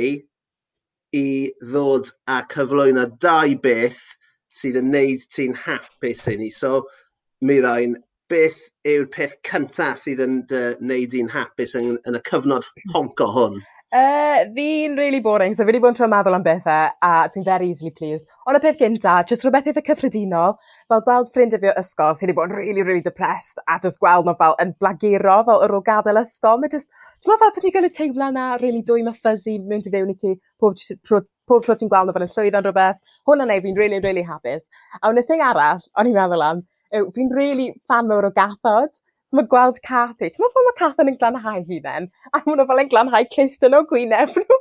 i 1.17 1.27
ddod 1.63 2.11
a 2.27 2.41
cyflwyno 2.51 3.05
dau 3.23 3.55
beth 3.63 4.01
sydd 4.59 4.79
yn 4.81 4.91
neud 4.91 5.23
ti'n 5.33 5.55
hapus 5.63 6.25
i 6.31 6.35
ni. 6.41 6.49
So, 6.51 6.87
Mirain, 7.47 7.95
beth 8.29 8.59
yw'r 8.91 9.07
peth 9.13 9.37
cyntaf 9.47 10.01
sydd 10.03 10.23
yn 10.25 10.41
neud 10.91 11.15
i'n 11.15 11.31
hapus 11.31 11.77
yn, 11.79 11.95
yn 12.03 12.19
y 12.19 12.23
cyfnod 12.27 12.67
honco 12.95 13.29
hwn? 13.37 13.61
Uh, 13.89 14.43
fi'n 14.53 14.97
really 14.97 15.21
boring, 15.21 15.53
so 15.55 15.63
fi 15.63 15.69
wedi 15.69 15.79
bod 15.79 15.93
yn 15.93 15.95
trio 15.95 16.07
meddwl 16.11 16.35
am 16.35 16.43
bethau, 16.43 16.89
a 17.07 17.11
dwi'n 17.31 17.45
very 17.45 17.69
easily 17.71 17.91
pleased. 17.95 18.25
Ond 18.43 18.57
y 18.57 18.59
peth 18.59 18.81
gynta, 18.81 19.13
jyst 19.29 19.45
rhywbeth 19.45 19.69
eitha 19.71 19.83
cyffredinol, 19.87 20.57
fel 20.91 21.03
gweld 21.05 21.29
ffrindiau 21.31 21.61
fi 21.61 21.69
o 21.71 21.75
ysgol 21.79 22.17
sydd 22.19 22.27
wedi 22.27 22.35
bod 22.35 22.51
yn 22.51 22.59
really, 22.59 22.83
really 22.83 23.05
depressed, 23.05 23.61
a 23.63 23.77
jyst 23.85 24.01
gweld 24.03 24.27
nhw 24.27 24.35
fel 24.41 24.57
yn 24.59 24.73
blaguro 24.83 25.37
fel 25.47 25.63
yr 25.63 25.75
ôl 25.79 25.85
gadael 25.87 26.19
ysgol. 26.19 26.59
Mae 26.59 26.73
jyst, 26.75 26.91
dwi'n 27.23 27.31
meddwl 27.31 27.55
beth 27.55 27.69
i 27.69 27.73
gael 27.77 27.87
y 27.87 27.93
teimlo 28.01 28.29
na, 28.35 28.49
really 28.59 28.83
dwy 28.91 29.07
mae 29.07 29.23
fuzzy 29.23 29.55
mewn 29.71 29.87
i 29.87 29.95
fewn 29.95 30.11
i 30.11 30.19
ti, 30.19 30.35
pob, 30.59 30.75
tro, 31.07 31.23
pob 31.47 31.63
tro 31.63 31.79
ti'n 31.79 31.93
gweld 31.95 32.11
nhw 32.11 32.19
fel 32.19 32.27
yn 32.27 32.35
llwyddo'n 32.35 32.67
rhywbeth. 32.67 33.01
Hwn 33.31 33.47
yn 33.47 33.55
ei 33.55 33.63
fi'n 33.63 33.79
really, 33.79 34.03
really 34.03 34.27
hapus. 34.27 34.67
A 34.99 35.13
wna 35.13 35.23
thing 35.31 35.47
arall, 35.47 35.79
o'n 35.95 36.11
i'n 36.11 36.19
meddwl 36.19 36.43
am, 36.51 36.65
fi'n 37.15 37.31
really 37.39 37.71
fan 37.87 38.11
mawr 38.11 38.27
o 38.27 38.35
gathod, 38.35 38.91
So 39.27 39.37
mae 39.37 39.47
gweld 39.51 39.79
Cathy. 39.83 40.29
Ti'n 40.31 40.43
meddwl 40.43 40.67
mae 40.69 40.77
Cathy 40.79 41.03
yn 41.11 41.17
glanhau 41.19 41.63
hunain? 41.67 42.05
A 42.31 42.39
mae'n 42.45 42.61
nhw 42.61 42.67
fel 42.69 42.83
yn 42.83 42.91
glanhau 42.93 43.27
cliston 43.33 43.75
o 43.75 43.81
gwyneb 43.89 44.31
nhw. 44.39 44.59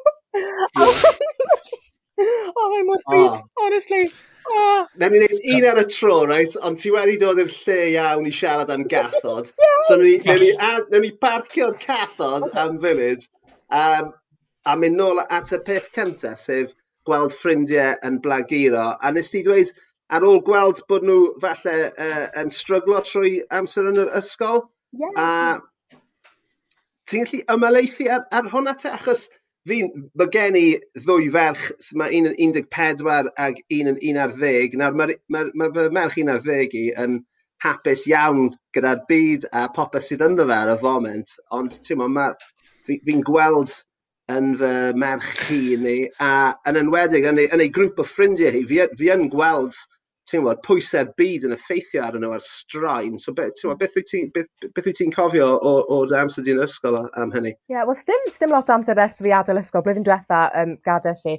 oh, 2.18 2.66
mae'n 2.72 2.88
mor 2.88 3.04
sweet, 3.04 3.44
honestly. 3.60 4.08
Oh. 4.46 4.86
Na 4.98 5.08
ni 5.10 5.20
wneud 5.22 5.46
un 5.54 5.66
ar 5.70 5.80
y 5.82 5.86
tro, 5.90 6.16
right? 6.30 6.58
Ond 6.66 6.80
ti 6.82 6.90
wedi 6.94 7.16
dod 7.22 7.40
i'r 7.42 7.52
lle 7.52 7.78
iawn 7.92 8.26
i 8.26 8.34
siarad 8.34 8.72
am 8.74 8.86
gathod. 8.90 9.52
yeah. 9.62 9.80
So 9.88 9.98
ni, 10.02 10.16
ni, 10.26 10.36
ni, 10.42 11.00
ni, 11.04 11.12
barcio'r 11.22 11.78
cathod 11.82 12.50
am 12.58 12.80
funud. 12.82 13.26
Um, 13.70 14.12
a 14.66 14.76
mynd 14.78 14.98
nôl 14.98 15.22
at 15.26 15.54
y 15.54 15.62
peth 15.66 15.92
cyntaf, 15.94 16.42
sef 16.42 16.74
gweld 17.06 17.34
ffrindiau 17.38 17.94
yn 18.06 18.18
blaguro. 18.22 18.88
A 18.98 19.14
nes 19.14 19.30
ti 19.30 19.42
dweud, 19.46 19.70
ar 20.14 20.26
ôl 20.26 20.42
gweld 20.46 20.82
bod 20.90 21.06
nhw 21.06 21.20
falle 21.42 21.76
uh, 21.90 22.26
yn 22.42 22.52
stryglo 22.54 23.00
trwy 23.06 23.40
amser 23.58 23.88
yn 23.90 24.02
yr 24.04 24.12
ysgol. 24.20 24.62
Yeah. 24.96 25.16
A 25.18 25.28
ti'n 27.10 27.26
gallu 27.26 27.42
ymaleithu 27.56 28.08
ar, 28.12 28.26
ar 28.34 28.50
hwnna 28.52 28.76
te? 28.78 28.92
Achos 28.94 29.26
fi, 29.66 29.80
mae 30.18 30.30
gen 30.34 30.58
i 30.58 30.66
ddwy 30.98 31.30
ferch, 31.34 31.70
mae 31.98 32.14
un 32.18 32.30
yn 32.30 32.54
14 32.58 33.32
ag 33.46 33.58
un 33.78 33.92
yn 33.92 33.98
11. 34.02 34.76
Nawr 34.78 34.98
mae 34.98 35.16
mae, 35.32 35.50
mae 35.54 35.74
fy 35.74 35.88
merch 35.94 36.20
11 36.22 36.78
i 36.82 36.84
yn 37.04 37.18
hapus 37.64 38.06
iawn 38.10 38.52
gyda'r 38.76 39.02
byd 39.10 39.48
a 39.56 39.66
popeth 39.74 40.06
sydd 40.06 40.24
ynddo 40.28 40.46
fe 40.46 40.60
ar 40.60 40.72
y 40.76 40.78
foment. 40.84 41.34
Ond 41.58 41.74
ti'n 41.82 42.02
ma, 42.14 42.30
fi'n 42.86 43.02
fi 43.08 43.18
gweld 43.26 43.74
yn 44.36 44.54
fy 44.60 44.72
merch 45.02 45.44
hi 45.48 45.60
ni, 45.82 45.98
a 46.22 46.30
yn 46.70 46.78
enwedig 46.82 47.26
yn 47.30 47.42
ei, 47.42 47.50
yn 47.54 47.62
ei 47.62 47.74
grŵp 47.74 48.02
o 48.02 48.06
ffrindiau 48.06 48.54
hi, 48.54 48.64
fi, 48.70 48.82
fi 48.98 49.12
yn 49.14 49.28
gweld 49.32 49.78
ti'n 50.26 50.42
gwybod, 50.42 50.62
pwysau'r 50.66 51.12
byd 51.20 51.46
yn 51.46 51.54
effeithio 51.54 52.02
arnyn 52.02 52.24
nhw 52.26 52.34
ar 52.36 52.44
straen. 52.44 53.18
So, 53.22 53.34
be, 53.36 53.48
ti'n 53.52 53.68
gwybod, 53.68 53.80
beth 53.82 53.98
wyt 53.98 54.08
ti'n 54.10 54.30
beth, 54.34 54.50
beth 54.74 54.88
wyt 54.90 55.00
ti 55.00 55.08
cofio 55.14 55.48
o'r 55.70 56.14
amser 56.20 56.46
di'n 56.46 56.62
ysgol 56.64 56.98
am 57.06 57.34
hynny? 57.34 57.54
Ie, 57.54 57.76
yeah, 57.76 57.86
wel, 57.88 57.98
dim, 58.08 58.30
dim 58.38 58.54
lot 58.54 58.72
amser 58.74 58.98
ers 59.06 59.20
fi 59.22 59.34
adael 59.36 59.62
ysgol, 59.62 59.84
blwyddyn 59.86 60.06
diwetha 60.06 60.46
um, 60.62 60.74
gadael 60.86 61.18
si. 61.20 61.36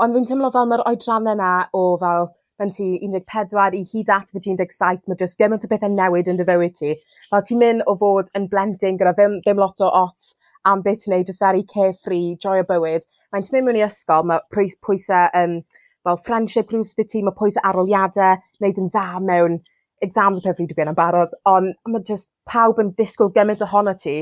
Ond 0.00 0.16
fi'n 0.16 0.28
teimlo 0.30 0.52
fel 0.54 0.70
mae'r 0.70 0.84
oedrannau 0.88 1.36
yna 1.36 1.50
o 1.76 1.82
fel 2.00 2.30
pan 2.62 2.70
ti 2.72 2.86
14 3.02 3.76
i 3.76 3.82
hyd 3.92 4.12
at 4.14 4.30
fy 4.30 4.40
17, 4.44 5.02
mae 5.10 5.20
jyst 5.20 5.40
gymaint 5.40 5.64
o 5.66 5.70
bethau 5.70 5.92
newid 5.92 6.30
yn 6.30 6.38
dy 6.38 6.46
fywyd 6.48 6.76
ti. 6.78 6.94
Fel 7.32 7.44
ti'n 7.48 7.60
mynd 7.60 7.84
o 7.90 7.96
fod 8.00 8.30
yn 8.38 8.48
blending 8.52 9.00
gyda 9.00 9.12
ddim, 9.18 9.40
ddim 9.44 9.60
lot 9.60 9.82
o 9.82 9.90
ot 10.02 10.32
am 10.68 10.84
beth 10.84 11.02
ti'n 11.02 11.16
neud, 11.16 11.28
jyst 11.28 11.42
very 11.42 11.64
carefree, 11.74 12.36
joy 12.44 12.62
o 12.62 12.66
bywyd. 12.68 13.06
Mae'n 13.32 13.46
ti'n 13.46 13.56
mynd 13.58 13.68
mewn 13.68 13.80
i 13.80 13.86
ysgol, 13.88 14.28
mae 14.30 14.44
pwysau 14.54 15.28
um, 15.42 15.58
fel 16.04 16.18
friendship 16.26 16.68
groups 16.68 16.96
dy 16.98 17.06
ti, 17.08 17.22
mae 17.22 17.36
pwys 17.38 17.58
aroliadau, 17.68 18.38
wneud 18.60 18.80
yn 18.82 18.90
dda 18.92 19.20
mewn 19.26 19.58
exams 20.02 20.40
y 20.40 20.44
peth 20.44 20.58
fi 20.58 20.64
wedi 20.66 20.76
gwneud 20.76 20.92
yn 20.92 20.98
barod, 20.98 21.34
ond 21.48 21.74
mae 21.88 22.06
just 22.08 22.30
pawb 22.50 22.80
yn 22.82 22.92
disgwyl 22.98 23.30
gymaint 23.36 23.62
ohono 23.66 23.94
ti, 23.98 24.16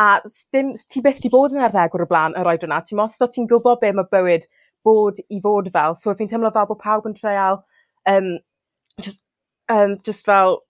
a 0.00 0.08
dim, 0.52 0.72
ti 0.92 1.02
byth 1.04 1.22
di 1.24 1.30
bod 1.32 1.54
yn 1.56 1.64
arddegwr 1.64 2.04
o 2.04 2.08
blaen 2.10 2.36
yr 2.40 2.50
oed 2.52 2.66
yna, 2.68 2.82
ti'n 2.84 3.00
mos, 3.00 3.16
do 3.20 3.28
ti'n 3.28 3.48
gwybod 3.50 3.80
be 3.80 3.92
mae 3.96 4.08
bywyd 4.12 4.48
bod 4.84 5.20
i 5.30 5.40
fod 5.44 5.70
fel, 5.72 5.96
so 5.96 6.14
fi'n 6.18 6.28
teimlo 6.30 6.52
fel 6.52 6.68
bod 6.68 6.82
pawb 6.82 7.08
yn 7.08 7.16
treial, 7.16 7.62
um, 8.10 8.34
just, 9.00 9.22
um, 9.72 9.96
just 10.04 10.26
fel, 10.28 10.60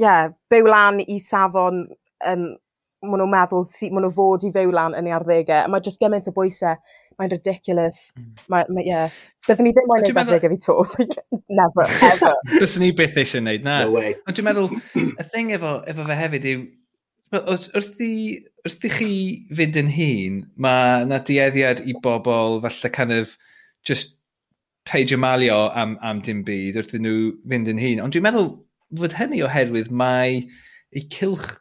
yeah, 0.00 0.28
byw 0.52 0.68
lan 0.68 1.00
i 1.06 1.20
safon, 1.22 1.86
um, 2.26 2.46
maen 3.04 3.20
nhw'n 3.20 3.32
meddwl, 3.32 3.64
maen 3.92 4.06
nhw 4.06 4.12
fod 4.16 4.44
i 4.48 4.52
fyw 4.52 4.72
lan 4.74 4.96
yn 4.98 5.08
ei 5.08 5.16
arddegau, 5.16 5.64
a 5.64 5.72
mae 5.72 5.84
just 5.84 6.00
gymaint 6.02 6.28
o 6.28 6.36
bwysau 6.36 6.76
mae'n 7.20 7.32
ridiculous. 7.32 8.06
Mm. 8.18 8.30
Mae, 8.52 8.70
mae, 8.70 8.86
yeah. 8.88 9.18
Byddwn 9.48 9.68
ni 9.68 9.74
ddim 9.76 9.90
moyn 9.90 10.04
gwneud 10.04 10.18
meddwl... 10.18 10.40
gyda 10.44 10.58
to. 10.64 10.76
Never, 11.60 11.86
ever. 12.10 12.32
Byddwn 12.54 12.84
ni 12.84 12.90
byth 13.00 13.20
eisiau 13.22 13.42
gwneud, 13.42 13.66
na. 13.66 13.76
No 13.84 13.94
way. 13.98 14.16
Ond 14.24 14.38
dwi'n 14.38 14.48
meddwl, 14.48 14.74
y 15.04 15.28
thing 15.30 15.54
efo, 15.56 15.76
efo 15.90 16.08
fe 16.08 16.18
hefyd 16.20 16.50
yw, 16.50 16.66
wrth 17.40 18.04
i, 18.04 18.12
wrth 18.64 18.84
i 18.88 18.92
chi 18.96 19.14
fynd 19.60 19.78
yn 19.80 19.90
hun, 19.94 20.42
mae 20.66 21.06
yna 21.06 21.22
dieddiad 21.28 21.82
i 21.84 21.96
bobl 22.04 22.60
falle 22.64 22.92
kind 22.94 23.16
of 23.16 23.34
just 23.86 24.20
peidio 24.88 25.18
malio 25.20 25.70
am, 25.74 25.96
am 26.02 26.20
dim 26.24 26.44
byd 26.46 26.78
wrth 26.80 26.94
i 26.96 27.00
nhw 27.02 27.32
fynd 27.50 27.70
yn 27.72 27.82
hun. 27.82 28.04
Ond 28.04 28.14
dwi'n 28.14 28.26
meddwl 28.26 28.50
fod 29.00 29.16
hynny 29.18 29.42
oherwydd 29.44 29.90
mae 29.90 30.42
eu 30.94 31.04
cilch 31.12 31.54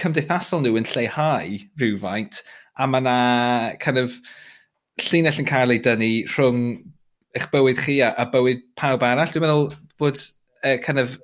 cymdeithasol 0.00 0.62
nhw 0.64 0.76
yn 0.80 0.88
lleihau 0.90 1.60
rhywfaint 1.80 2.42
a 2.76 2.88
mae 2.90 3.00
yna 3.04 3.18
kind 3.80 4.00
of 4.02 4.18
llinell 5.04 5.40
yn 5.42 5.48
cael 5.48 5.74
ei 5.74 5.82
dynnu 5.84 6.10
rhwng 6.32 6.62
eich 7.36 7.46
bywyd 7.52 7.80
chi 7.82 8.00
a, 8.04 8.12
a 8.16 8.26
bywyd 8.32 8.64
pawb 8.80 9.04
arall. 9.04 9.30
Dwi'n 9.32 9.44
meddwl 9.44 9.70
bod 10.00 10.20
uh, 10.64 10.76
kind 10.84 11.02
of, 11.02 11.18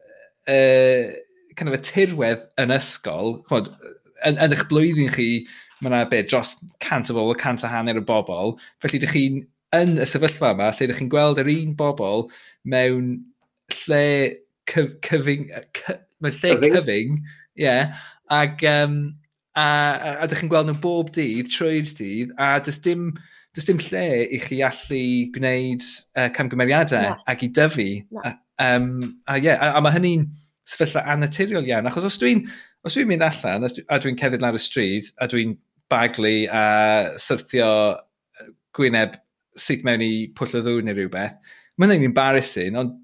uh, 0.50 1.12
kind 1.57 1.71
of 1.71 1.79
y 1.79 1.83
tirwedd 1.88 2.45
yn 2.61 2.75
ysgol, 2.76 3.38
chod, 3.49 3.73
yn, 4.29 4.37
yn 4.37 4.57
eich 4.57 4.67
blwyddyn 4.71 5.12
chi, 5.14 5.29
mae 5.81 5.91
yna 5.91 6.05
beth 6.11 6.29
dros 6.31 6.55
cant 6.85 7.11
o 7.11 7.17
bobl, 7.17 7.35
cant 7.41 7.64
a 7.67 7.73
hanner 7.73 7.99
o 7.99 8.05
bobl. 8.07 8.57
Felly, 8.83 9.00
ydych 9.00 9.17
chi'n 9.17 9.43
yn 9.79 9.97
y 10.02 10.07
sefyllfa 10.09 10.52
yma, 10.55 10.71
lle 10.71 10.87
ydych 10.87 11.00
chi'n 11.00 11.12
gweld 11.12 11.41
yr 11.43 11.50
un 11.57 11.75
bobl 11.79 12.29
mewn 12.69 13.12
lle 13.83 14.05
cyf, 14.71 14.93
cyfing, 15.09 15.49
cy, 15.79 15.97
mewn 16.21 16.37
lle 16.37 16.55
cyfing, 16.55 16.76
cyfing 16.76 17.19
yeah, 17.59 17.97
ac 18.31 18.62
um, 18.69 18.99
a, 19.57 19.64
a, 19.64 20.12
a, 20.12 20.29
a 20.29 20.37
chi'n 20.37 20.52
gweld 20.52 20.69
nhw 20.69 20.81
bob 20.85 21.12
dydd, 21.17 21.50
trwy'r 21.52 21.88
dydd, 21.99 22.37
a 22.37 22.55
does 22.61 22.81
dim 22.85 23.14
does 23.54 23.68
dim 23.68 23.80
lle 23.85 24.04
i 24.32 24.40
chi 24.40 24.62
allu 24.64 25.02
gwneud 25.35 25.85
uh, 26.16 26.28
camgymeriadau 26.37 27.09
yeah. 27.09 27.18
ac 27.28 27.44
i 27.44 27.50
dyfu. 27.52 27.88
Yeah. 28.11 28.37
A, 28.59 28.71
um, 28.76 29.21
a, 29.26 29.38
yeah, 29.38 29.61
a, 29.61 29.76
a 29.78 29.82
mae 29.85 29.94
hynny'n 29.97 30.28
sefyllfa 30.68 31.04
anaturiol 31.12 31.66
iawn, 31.68 31.88
achos 31.90 32.06
os 32.09 32.18
dwi'n 32.23 32.47
os 32.87 32.97
dwi'n 32.97 33.11
mynd 33.11 33.26
allan 33.26 33.66
a 33.66 33.99
dwi'n 34.00 34.18
cerdded 34.18 34.42
lawr 34.42 34.59
y 34.59 34.62
stryd 34.62 35.11
a 35.23 35.28
dwi'n 35.30 35.54
baglu 35.92 36.35
a 36.49 36.64
syrthio 37.21 37.68
gwyneb 38.76 39.18
sydd 39.59 39.85
mewn 39.87 40.04
i 40.04 40.12
pwll 40.38 40.59
o 40.59 40.62
ddŵr 40.64 40.87
neu 40.87 40.97
rhywbeth, 40.97 41.35
mae 41.76 41.90
hynny'n 41.90 42.09
embarrassing, 42.09 42.78
ond 42.80 42.94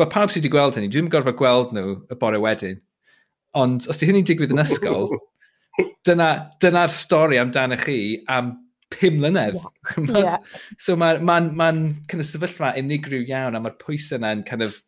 mae 0.00 0.10
pawb 0.10 0.32
sydd 0.32 0.44
wedi 0.44 0.52
gweld 0.52 0.76
hynny, 0.78 0.90
dwi'n 0.92 1.08
gorfod 1.12 1.38
gweld 1.38 1.72
nhw 1.72 1.94
y 2.12 2.18
bore 2.20 2.40
wedyn. 2.42 2.82
Ond 3.56 3.88
os 3.88 4.00
di 4.00 4.08
hynny'n 4.10 4.26
digwydd 4.28 4.52
yn 4.52 4.62
ysgol, 4.64 5.14
dyna'r 6.06 6.44
dyna 6.62 6.84
stori 6.92 7.40
amdano 7.40 7.78
chi 7.80 7.98
am 8.30 8.52
pum 8.94 9.20
mlynedd. 9.20 9.58
Wow. 9.58 9.72
yeah. 10.24 10.38
So 10.78 10.96
mae'n 10.96 11.22
ma 11.22 11.38
ma, 11.40 11.70
ma 11.72 11.92
kind 12.08 12.24
of 12.24 12.28
sefyllfa 12.28 12.74
unigryw 12.80 13.24
iawn 13.28 13.58
a 13.58 13.62
mae'r 13.62 13.78
pwysau 13.82 14.20
yna'n 14.20 14.44
kind 14.48 14.64
of 14.66 14.80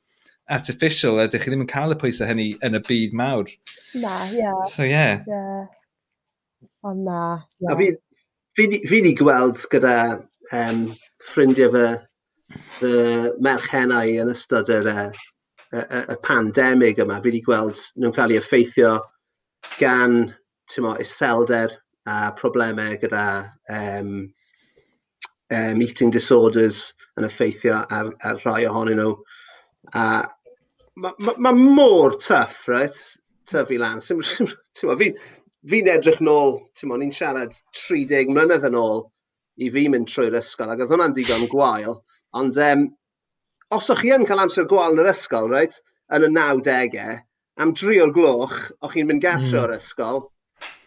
artificial 0.48 1.18
a 1.18 1.26
ydych 1.26 1.44
chi 1.44 1.52
ddim 1.52 1.64
yn 1.64 1.70
cael 1.70 1.94
y 1.94 1.98
pwysau 2.00 2.28
hynny 2.30 2.48
yn 2.66 2.78
y 2.78 2.82
byd 2.86 3.16
mawr. 3.18 3.50
Na, 3.94 4.18
ie. 4.30 4.40
Yeah. 4.40 4.60
So 4.72 4.86
ie. 4.86 4.92
Yeah. 4.94 5.22
yeah. 5.30 5.64
Ond 6.86 7.06
na. 7.08 7.22
Yeah. 7.60 7.72
A 7.72 7.78
fi, 7.80 7.90
fi, 8.58 8.68
fi 8.86 9.00
ni 9.02 9.14
gweld 9.18 9.62
gyda 9.72 9.96
um, 10.54 10.84
ffrindiau 11.26 11.72
fy, 11.74 11.86
fy 12.78 12.92
merchenau 13.42 14.14
yn 14.22 14.30
ystod 14.32 14.70
yr, 14.72 14.86
e, 14.92 15.08
y, 15.72 15.82
y, 15.82 16.02
y 16.14 16.18
pandemig 16.26 17.02
yma, 17.02 17.18
fi 17.20 17.32
wedi 17.32 17.42
gweld 17.46 17.82
nhw'n 17.98 18.14
cael 18.16 18.36
eu 18.36 18.42
effeithio 18.42 18.94
gan 19.80 20.20
tymo, 20.70 20.94
iselder 21.02 21.74
a 22.06 22.32
problemau 22.38 22.96
gyda 23.02 23.26
um, 23.68 24.10
um, 25.50 25.82
eating 25.82 26.12
disorders 26.14 26.92
yn 27.18 27.26
effeithio 27.26 27.80
ar, 27.90 28.12
ar 28.24 28.40
rhai 28.44 28.66
ohonyn 28.68 29.00
nhw. 29.00 29.14
A 29.94 30.04
mae 30.96 31.12
ma, 31.18 31.34
ma 31.38 31.52
mor 31.52 32.16
tuff, 32.20 32.66
right? 32.68 32.96
Tyfu 33.48 33.78
lan. 33.80 34.02
Fi'n 34.02 35.16
fi 35.66 35.82
edrych 35.90 36.20
nôl, 36.22 36.60
ti'n 36.78 36.92
ni'n 37.00 37.14
siarad 37.14 37.56
30 37.74 38.30
mlynedd 38.30 38.68
yn 38.68 38.78
ôl 38.78 39.02
i 39.58 39.70
fi 39.72 39.86
mynd 39.90 40.10
trwy'r 40.12 40.36
ysgol, 40.38 40.70
ac 40.70 40.84
oedd 40.84 40.92
hwnna'n 40.94 41.16
digon 41.16 41.48
gwael. 41.50 41.98
Ond 42.38 42.58
um, 42.62 42.86
os 43.74 43.90
o'ch 43.90 44.04
chi 44.04 44.12
yn 44.14 44.26
cael 44.28 44.44
amser 44.44 44.68
gwael 44.70 44.94
yn 44.94 45.02
yr 45.02 45.10
ysgol, 45.14 45.50
right, 45.50 45.74
yn 46.14 46.28
y 46.28 46.30
90au, 46.36 47.16
am 47.62 47.72
dri 47.74 47.98
o'r 48.04 48.12
gloch, 48.14 48.56
o'ch 48.78 48.94
chi'n 48.94 49.08
mynd 49.08 49.18
hmm. 49.18 49.26
gartre 49.26 49.56
mm. 49.56 49.62
o'r 49.64 49.74
ysgol, 49.78 50.22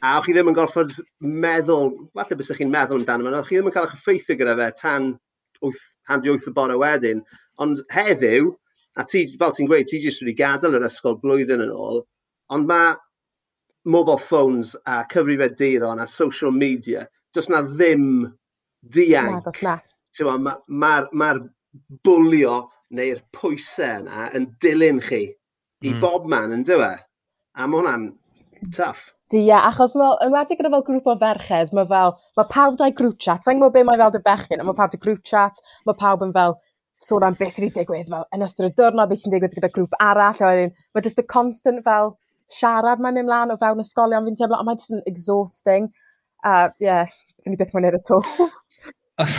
A 0.01 0.15
o'ch 0.17 0.29
chi 0.29 0.35
ddim 0.35 0.51
yn 0.51 0.55
gorfod 0.57 0.95
meddwl, 1.19 1.91
falle 2.15 2.37
bys 2.39 2.53
chi'n 2.55 2.71
meddwl 2.73 3.01
amdano 3.01 3.27
fe, 3.27 3.35
o'ch 3.39 3.49
chi 3.49 3.59
ddim 3.59 3.69
yn 3.71 3.75
cael 3.75 3.89
eich 3.89 3.97
effeithio 3.97 4.39
gyda 4.39 4.55
fe 4.59 4.69
tan 4.79 5.11
8, 5.65 5.83
tan 6.07 6.23
wyth 6.25 6.47
y 6.49 6.55
bore 6.55 6.77
wedyn. 6.79 7.21
Ond 7.59 7.83
heddiw, 7.91 8.53
a 8.99 9.05
ti, 9.07 9.25
fel 9.41 9.53
ti'n 9.55 9.69
gweud, 9.69 9.89
ti 9.89 9.99
jyst 10.03 10.23
wedi 10.23 10.37
gadael 10.39 10.79
yr 10.79 10.87
ysgol 10.87 11.19
blwyddyn 11.21 11.65
yn 11.65 11.75
ôl, 11.75 12.03
ond 12.55 12.69
mae 12.69 12.95
mobile 13.89 14.19
phones 14.23 14.75
a 14.85 15.03
cyfrifiaduron 15.11 16.01
a 16.01 16.07
social 16.07 16.51
media, 16.51 17.07
does 17.33 17.49
na 17.49 17.61
ddim 17.67 18.33
dianc. 18.95 19.39
Na, 19.39 19.51
does 19.51 19.61
na. 19.63 19.77
Mae'r 20.67 21.09
ma, 21.13 21.33
ma 21.33 21.33
bwlio 22.03 22.55
neu'r 22.97 23.21
pwysau 23.35 24.01
yna 24.03 24.29
yn 24.37 24.47
dilyn 24.63 25.01
chi 25.03 25.21
i 25.29 25.91
mm. 25.93 25.99
bob 26.01 26.25
man 26.31 26.55
yn 26.55 26.65
dywe. 26.67 26.95
A 27.55 27.67
mae 27.67 27.81
hwnna'n 27.81 28.07
Tough. 28.75 29.13
Di, 29.29 29.43
yeah, 29.45 29.67
achos 29.69 29.93
yn 29.93 30.33
wedi 30.33 30.57
gyda 30.57 30.71
fel 30.73 30.83
grŵp 30.87 31.09
o 31.11 31.13
ferched, 31.21 31.73
mae 31.77 31.85
fel, 31.89 32.15
mae 32.39 32.47
pawb 32.49 32.79
dau 32.79 32.93
grŵp 32.97 33.19
chat, 33.21 33.45
sa'n 33.45 33.59
gwybod 33.59 33.75
beth 33.75 33.85
mae 33.85 33.99
fel 34.01 34.13
dy 34.15 34.21
bechyn, 34.25 34.63
mae 34.65 34.77
pawb 34.77 34.93
dy 34.93 34.99
grŵp 35.03 35.21
chat, 35.29 35.59
mae 35.85 35.97
pawb 35.99 36.23
yn 36.25 36.33
fel, 36.33 36.55
sôn 37.05 37.25
am 37.27 37.37
beth 37.37 37.53
sydd 37.55 37.67
wedi 37.67 37.75
digwydd, 37.77 38.09
fel, 38.09 38.25
yn 38.33 38.45
ystod 38.47 38.67
y 38.67 38.71
diwrnod, 38.79 39.11
beth 39.11 39.21
sy'n 39.21 39.35
digwydd 39.35 39.53
gyda 39.53 39.69
grŵp 39.75 39.93
arall, 40.01 40.41
a 40.41 40.49
wedyn, 40.49 40.73
mae 40.97 41.05
just 41.05 41.21
y 41.21 41.25
constant 41.29 41.83
fel 41.85 42.15
siarad 42.49 43.03
mae'n 43.03 43.19
mynd 43.19 43.29
mlaen 43.29 43.53
o 43.53 43.57
fewn 43.61 43.83
ysgolion, 43.83 44.25
fi'n 44.25 44.39
teimlo, 44.39 44.57
ond 44.57 44.69
mae'n 44.71 44.81
just 44.81 44.95
yn 44.97 45.05
exhausting, 45.11 45.91
a, 46.41 46.55
uh, 46.55 46.73
ie, 46.81 46.87
yeah, 46.87 47.13
fi'n 47.45 47.53
i 47.53 47.61
beth 47.61 47.75
mwyn 47.75 47.87
i'r 47.91 47.99
to. 48.09 48.19
os, 49.23 49.37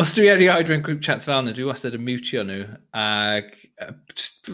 os 0.00 0.16
dwi 0.16 0.30
erioed 0.32 0.72
mewn 0.72 0.86
grŵp 0.86 1.04
chats 1.04 1.28
fel 1.28 1.44
yna, 1.44 1.52
dwi 1.56 1.68
wastad 1.68 1.98
yn 1.98 2.06
mutio 2.08 2.46
nhw, 2.48 2.64
ac 3.04 3.52
uh, 3.84 3.92
just 4.14 4.48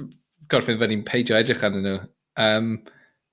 gorffen 0.51 0.83
fyny'n 0.83 1.07
peidio 1.07 1.39
edrych 1.39 1.63
arnyn 1.71 1.87
nhw. 1.87 1.97
Um, 2.35 2.75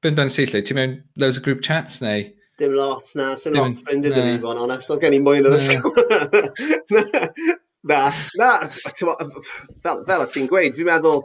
Byn 0.02 0.16
Ben 0.18 0.32
Seatley, 0.34 0.64
ti'n 0.66 0.80
mewn 0.80 0.94
loads 1.22 1.38
o 1.38 1.44
group 1.46 1.62
chats 1.66 2.00
neu? 2.02 2.24
Dim 2.62 2.74
lot, 2.78 3.10
na. 3.18 3.36
Sim 3.38 3.54
lot 3.58 3.74
o 3.74 3.82
ffrindiau 3.84 4.16
dyn 4.16 4.28
ni 4.28 4.40
fo'n 4.42 4.62
onest. 4.64 4.90
Oedd 4.94 5.04
gen 5.04 5.18
i 5.18 5.20
mwy 5.22 5.42
yn 5.42 5.50
yr 5.50 5.58
ysgol. 5.60 5.94
Na, 7.90 8.12
na. 8.38 8.50
Fel, 8.78 10.04
fel 10.06 10.26
ti'n 10.34 10.50
gweud, 10.50 10.76
fi'n 10.78 10.86
meddwl, 10.86 11.24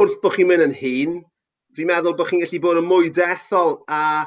wrth 0.00 0.14
bod 0.22 0.36
chi'n 0.36 0.48
mynd 0.48 0.64
yn 0.64 0.76
hun, 0.78 1.18
fi'n 1.76 1.90
meddwl 1.90 2.16
bod 2.16 2.30
chi'n 2.30 2.40
gallu 2.44 2.60
bod 2.64 2.80
yn 2.80 2.88
mwy 2.88 3.10
dethol 3.16 3.74
a, 3.92 4.24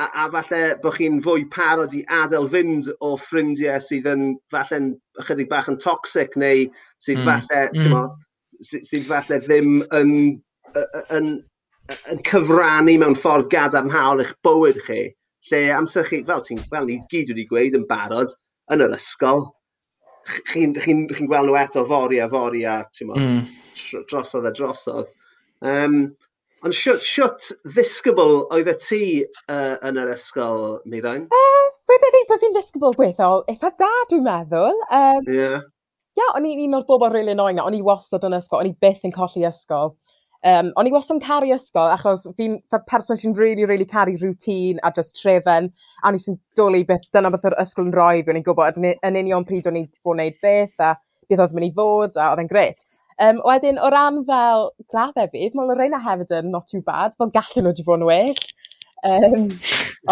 a, 0.00 0.06
a 0.06 0.24
falle 0.32 0.62
bod 0.84 0.96
chi'n 0.96 1.20
fwy 1.24 1.44
parod 1.52 1.96
i 1.96 2.00
adael 2.20 2.48
fynd 2.54 2.88
o 3.04 3.14
ffrindiau 3.20 3.84
sydd 3.84 4.08
yn 4.14 4.30
falle'n 4.52 4.94
ychydig 5.20 5.50
bach 5.52 5.68
yn 5.68 5.76
toxic 5.84 6.38
neu 6.40 6.64
sydd 7.04 7.20
mm. 7.20 7.28
falle, 7.28 7.62
mm. 7.76 7.92
Mo, 7.92 8.02
sydd, 8.64 8.88
sydd 8.88 9.08
falle 9.12 9.42
ddim 9.44 9.82
yn, 10.00 10.16
yn, 10.72 10.88
yn 11.18 11.30
yn 12.12 12.20
cyfrannu 12.28 12.96
mewn 13.00 13.16
ffordd 13.18 13.48
gadarnhaol 13.52 14.22
eich 14.24 14.34
bywyd 14.46 14.80
chi, 14.86 15.02
lle 15.50 15.62
amser 15.76 16.08
chi, 16.08 16.22
fel 16.28 16.44
ti'n, 16.44 16.60
fel 16.72 16.88
ni 16.88 16.98
gyd 17.12 17.32
wedi 17.32 17.46
gweud 17.50 17.78
yn 17.78 17.86
barod, 17.90 18.34
yn 18.72 18.84
yr 18.84 18.96
ysgol, 18.96 19.46
chi'n 20.52 20.74
chi, 20.76 20.94
n, 20.94 21.06
chi 21.12 21.26
gweld 21.28 21.48
nhw 21.48 21.58
eto 21.60 21.84
fori 21.88 22.20
a 22.20 22.28
fori 22.28 22.64
a 22.68 22.80
mm. 23.04 23.40
drosodd 24.10 24.48
a 24.48 24.52
drosodd. 24.54 25.08
Um, 25.64 26.02
ond 26.66 26.76
siwt, 26.76 27.04
siwt 27.06 27.48
ddisgybl 27.72 28.44
oedd 28.54 28.68
y 28.70 28.76
ti 28.82 29.02
uh, 29.48 29.78
yn 29.88 30.00
yr 30.00 30.12
ysgol, 30.16 30.78
Mirain? 30.90 31.26
Uh, 31.32 31.66
Wedyn 31.88 32.14
ni 32.14 32.24
bod 32.28 32.42
fi'n 32.42 32.54
ddisgybl 32.56 32.96
gweithol, 32.98 33.46
eitha 33.48 33.72
da 33.80 33.90
dwi'n 34.10 34.26
meddwl. 34.26 34.82
Um, 34.92 35.28
yeah. 35.32 35.62
Ia, 36.18 36.24
yeah, 36.24 36.34
o'n 36.34 36.48
i'n 36.50 36.64
un 36.66 36.76
o'r 36.80 36.86
bobl 36.88 37.08
rili 37.08 37.20
really 37.22 37.36
annoying 37.36 37.60
o'n 37.62 37.76
i 37.78 37.80
wastad 37.86 38.26
yn 38.26 38.36
ysgol, 38.36 38.60
o'n 38.60 38.72
i 38.72 38.76
byth 38.82 39.06
yn 39.06 39.14
colli 39.14 39.46
ysgol. 39.48 39.94
Um, 40.46 40.68
o'n 40.78 40.86
i 40.86 40.92
wastad 40.94 41.16
yn 41.16 41.22
caru 41.24 41.48
ysgol, 41.50 41.90
achos 41.90 42.28
fi'n 42.38 42.60
person 42.86 43.18
sy'n 43.18 43.34
really, 43.34 43.64
really 43.66 43.86
caru 43.88 44.14
rŵtín 44.20 44.78
a 44.86 44.92
just 44.94 45.16
trefen, 45.18 45.66
a 46.02 46.10
o'n 46.10 46.18
i 46.18 46.22
sy'n 46.22 46.38
dwlu 46.58 46.84
beth 46.86 47.08
dyna 47.14 47.32
beth 47.34 47.48
yr 47.50 47.56
ysgol 47.58 47.88
yn 47.88 47.96
rhoi, 47.96 48.22
fi 48.22 48.30
o'n 48.30 48.38
i'n 48.38 48.46
gwybod 48.46 48.78
yn 48.78 49.18
union 49.18 49.46
pryd 49.48 49.66
o'n 49.66 49.80
i'n 49.80 49.88
bod 50.06 50.14
wneud 50.14 50.38
beth, 50.44 50.78
a 50.78 50.94
beth 51.26 51.42
oedd 51.42 51.56
mynd 51.58 51.66
i 51.66 51.72
fod, 51.74 52.14
a 52.14 52.30
oedd 52.30 52.44
e'n 52.44 52.52
gret. 52.52 52.86
Um, 53.18 53.42
wedyn, 53.42 53.80
o 53.82 53.90
ran 53.90 54.22
fel 54.28 54.68
graddau 54.92 55.26
fi, 55.32 55.50
mae 55.58 55.66
Lorena 55.66 55.98
hefyd 56.04 56.30
yn 56.38 56.52
not 56.54 56.70
too 56.70 56.84
bad, 56.86 57.18
fel 57.18 57.34
gallu 57.34 57.64
nhw 57.64 57.72
wedi 57.72 57.86
bod 57.88 57.98
yn 57.98 58.06
well. 58.06 58.42
Um, 59.08 59.48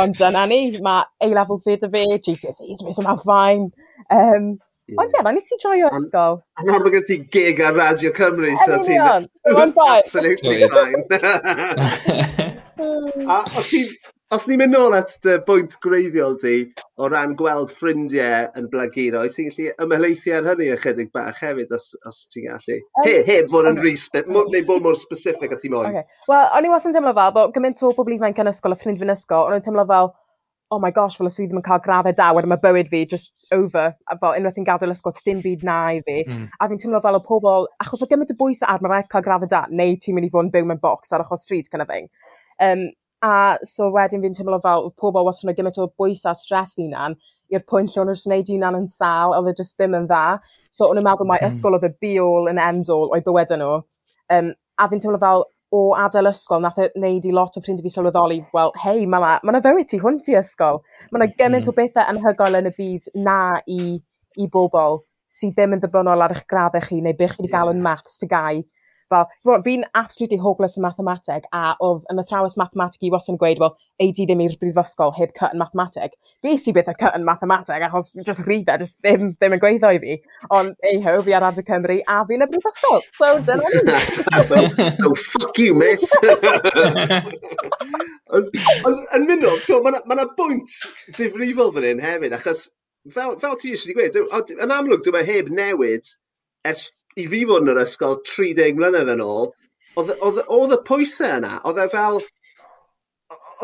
ond 0.03 0.19
dyna 0.19 0.43
ni, 0.51 0.61
mae 0.83 1.07
A-levels 1.23 1.63
fi 1.67 1.79
dy 1.79 1.91
fi, 1.93 2.05
GCSEs 2.19 2.83
fi, 2.83 2.95
so 2.97 3.07
mae'n 3.07 3.23
ffain. 3.23 3.69
Um, 4.11 4.57
Ond 4.95 5.15
ie, 5.17 5.23
mae'n 5.27 5.35
nes 5.35 5.49
i 5.51 5.57
joio 5.59 5.89
ysgol. 5.99 6.37
A 6.55 6.67
nawr 6.67 6.85
mae 6.85 6.93
gen 6.95 7.07
ti 7.09 7.17
gig 7.35 7.63
ar 7.67 7.75
Radio 7.75 8.13
Cymru, 8.15 8.53
so 8.63 8.79
ti'n... 8.87 9.27
Absolutely 9.87 10.69
fine. 10.77 11.03
A 13.37 13.41
os 13.59 13.73
ti'n... 13.73 13.97
Os 14.35 14.43
ni'n 14.51 14.59
mynd 14.59 14.75
nôl 14.75 14.95
at 14.97 15.13
dy 15.23 15.37
bwynt 15.47 15.77
greiddiol 15.85 16.33
di 16.43 16.55
o 16.99 17.07
ran 17.07 17.37
gweld 17.39 17.71
ffrindiau 17.71 18.49
yn 18.59 18.67
blaguro, 18.73 19.21
oes 19.23 19.37
ti'n 19.39 19.53
gallu 19.53 19.69
ymhelaethu 19.85 20.33
ar 20.35 20.49
hynny 20.49 20.67
ychydig 20.75 21.13
bach 21.15 21.39
hefyd 21.39 21.71
os, 21.77 21.93
os 22.11 22.25
ti'n 22.35 22.49
gallu? 22.49 22.81
Um, 22.99 23.07
he, 23.07 23.13
he, 23.29 23.37
fod 23.53 23.69
yn 23.71 23.79
okay. 23.79 23.87
respect, 23.87 24.27
neu 24.27 24.65
bod 24.67 24.83
mor 24.83 24.99
specific 24.99 25.55
a 25.55 25.61
ti 25.63 25.71
moyn. 25.71 25.93
Okay. 25.93 26.19
Wel, 26.27 26.43
o'n 26.59 26.67
i 26.67 26.73
was 26.75 26.91
yn 26.91 26.97
teimlo 26.97 27.15
fel, 27.15 27.37
bod 27.39 27.55
gymaint 27.55 27.85
o 27.87 27.93
bobl 27.95 28.17
ifanc 28.19 28.43
yn 28.43 28.51
ysgol 28.51 28.75
a 28.75 28.81
ffrind 28.81 28.99
fy'n 28.99 29.15
ysgol, 29.15 29.47
o'n 29.47 29.61
i'n 29.61 29.67
teimlo 29.69 29.87
fel, 29.93 30.11
oh 30.71 30.79
my 30.81 30.91
gosh, 30.91 31.17
fel 31.17 31.29
os 31.29 31.37
dwi 31.39 31.47
ddim 31.47 31.61
yn 31.61 31.65
cael 31.67 31.83
graddau 31.85 32.15
da, 32.19 32.33
wedyn 32.35 32.51
mae 32.51 32.61
bywyd 32.63 32.89
fi 32.91 33.05
just 33.11 33.31
over, 33.55 33.93
a 34.11 34.19
fel 34.19 34.35
unwaith 34.35 34.59
yn 34.59 34.67
gadael 34.67 34.95
ysgol, 34.95 35.15
sdim 35.15 35.41
byd 35.45 35.63
na 35.67 35.77
i 35.95 36.01
fi. 36.09 36.19
Mm. 36.27 36.49
A 36.59 36.69
fi'n 36.71 36.81
teimlo 36.83 37.01
fel 37.05 37.19
o 37.19 37.23
pobl, 37.23 37.69
achos 37.85 38.03
o 38.03 38.09
gymaint 38.11 38.35
o 38.35 38.39
bwys 38.41 38.65
ar, 38.67 38.83
mae 38.83 38.93
rhaid 38.93 39.11
cael 39.13 39.25
graddau 39.27 39.51
da, 39.53 39.63
neu 39.71 39.95
ti'n 40.03 40.19
mynd 40.19 40.27
i 40.27 40.33
fod 40.33 40.49
yn 40.49 40.53
byw 40.55 40.67
mewn 40.67 40.83
box 40.83 41.15
ar 41.15 41.23
ochr 41.23 41.39
street, 41.39 41.71
kind 41.71 41.87
of 41.87 41.91
thing. 41.93 42.11
Um, 42.63 42.89
a 43.23 43.57
so 43.65 43.89
wedyn 43.95 44.25
fi'n 44.25 44.35
teimlo 44.37 44.59
fel 44.65 44.91
pobl 45.01 45.27
was 45.29 45.45
yna 45.45 45.55
gymaint 45.57 45.79
o 45.83 45.87
bwys 46.01 46.27
a 46.27 46.35
stres 46.35 46.75
hunan, 46.81 47.15
i'r 47.55 47.63
pwynt 47.71 47.95
lle 47.95 48.03
o'n 48.03 48.11
nhw'n 48.11 48.23
gwneud 48.25 48.51
hunan 48.57 48.81
yn 48.83 48.89
sal, 48.91 49.37
oedd 49.39 49.53
e 49.53 49.59
just 49.61 49.77
ddim 49.79 49.95
yn 49.95 50.11
dda. 50.11 50.41
So 50.75 50.91
o'n 50.91 50.99
i'n 50.99 51.07
meddwl 51.07 51.31
mae 51.31 51.43
mm. 51.45 51.55
ysgol 51.55 51.79
oedd 51.79 51.87
y 51.87 51.95
be 52.03 52.17
all 52.23 52.51
and 52.51 52.63
end 52.63 52.91
all 52.91 53.15
o'i 53.15 53.23
bywyd 53.23 53.55
nhw. 53.55 53.77
Um, 54.35 54.51
a 54.83 54.89
fi'n 54.91 55.03
teimlo 55.05 55.23
fel 55.23 55.47
o 55.75 55.81
adael 55.99 56.31
ysgol, 56.31 56.63
nath 56.63 56.79
e 56.79 56.89
wneud 56.95 57.27
i 57.27 57.33
lot 57.35 57.57
o 57.59 57.63
ffrindiau 57.63 57.87
fi 57.87 57.93
sylweddoli, 57.97 58.39
wel, 58.55 58.73
hei, 58.83 59.07
mae 59.11 59.41
yna 59.43 59.59
ma 59.59 59.63
fywyd 59.65 59.91
ti 59.91 59.99
hwnt 60.03 60.31
i 60.31 60.39
ysgol. 60.39 60.83
Mae 61.11 61.21
yna 61.21 61.33
gymaint 61.33 61.67
mm. 61.67 61.71
o 61.71 61.75
hmm. 61.75 61.81
bethau 61.81 62.07
anhygoel 62.13 62.61
yn 62.61 62.71
y 62.71 62.75
byd 62.77 63.11
na 63.27 63.41
i, 63.67 63.81
i 64.39 64.49
bobl 64.53 65.01
sydd 65.37 65.57
ddim 65.57 65.77
yn 65.77 65.83
ddibynnol 65.83 66.23
ar 66.25 66.35
eich 66.37 66.47
graddau 66.51 66.85
chi 66.85 67.01
neu 67.03 67.17
beth 67.19 67.35
chi 67.35 67.43
wedi 67.43 67.53
gael 67.53 67.73
yn 67.73 67.83
maths 67.85 68.21
ty 68.23 68.29
gau. 68.31 68.63
Fel, 69.13 69.27
fi'n 69.63 69.85
absolutely 69.95 70.39
hopeless 70.43 70.77
yn 70.79 70.83
mathemateg 70.83 71.45
a 71.55 71.77
oedd 71.85 72.03
yn 72.11 72.19
athrawes 72.23 72.57
mathemateg 72.59 73.07
i 73.07 73.11
wastad 73.15 73.37
yn 73.37 73.41
gweud, 73.43 73.61
wel, 73.63 73.75
ei 74.03 74.11
di 74.17 74.27
ddim 74.27 74.43
i'r 74.43 74.57
brifysgol 74.63 75.13
heb 75.15 75.31
cut 75.37 75.55
yn 75.55 75.61
mathemateg. 75.63 76.17
Ges 76.47 76.67
i 76.67 76.75
beth 76.75 76.91
y 76.91 76.97
cut 76.99 77.15
yn 77.19 77.27
mathemateg 77.29 77.87
achos 77.87 78.11
just 78.27 78.43
rhywbeth, 78.43 78.83
just 78.83 78.97
ddim, 79.05 79.31
ddim 79.37 79.55
yn 79.55 79.63
gweithio 79.63 79.93
i 79.95 80.01
fi. 80.03 80.17
Ond 80.59 80.75
ei 80.91 80.99
ho, 81.05 81.15
fi 81.27 81.37
ar 81.39 81.47
Adre 81.51 81.63
Cymru 81.69 82.01
a 82.11 82.19
fi'n 82.27 82.43
y 82.43 82.51
brifysgol. 82.51 83.05
So, 83.21 83.31
dyna 83.47 83.71
ni. 83.77 83.81
so, 84.51 84.65
so, 84.99 85.15
fuck 85.37 85.63
you, 85.63 85.79
miss. 85.79 86.11
Yn 88.37 89.29
mynd 89.29 89.47
o, 89.47 89.55
mae 89.87 90.03
yna 90.03 90.27
bwynt 90.39 90.81
difrifol 91.19 91.71
fan 91.77 91.87
hyn 91.93 92.03
hefyd, 92.03 92.35
achos 92.41 92.67
fel, 93.15 93.39
fel 93.39 93.59
ti 93.61 93.75
eisiau 93.75 93.95
wedi 93.95 94.27
gweud, 94.27 94.55
yn 94.59 94.75
amlwg 94.75 95.07
dwi'n 95.07 95.29
heb 95.31 95.51
newid 95.55 96.11
ers 96.67 96.89
i 97.17 97.27
fi 97.33 97.45
fod 97.49 97.65
yn 97.65 97.73
yr 97.73 97.83
ysgol 97.85 98.19
30 98.29 98.77
mlynedd 98.79 99.13
yn 99.15 99.25
ôl, 99.25 99.53
oedd 99.97 100.75
y 100.77 100.81
pwysau 100.89 101.39
yna, 101.39 101.55
oedd 101.69 101.81
e 101.81 101.87
fel, 101.93 102.21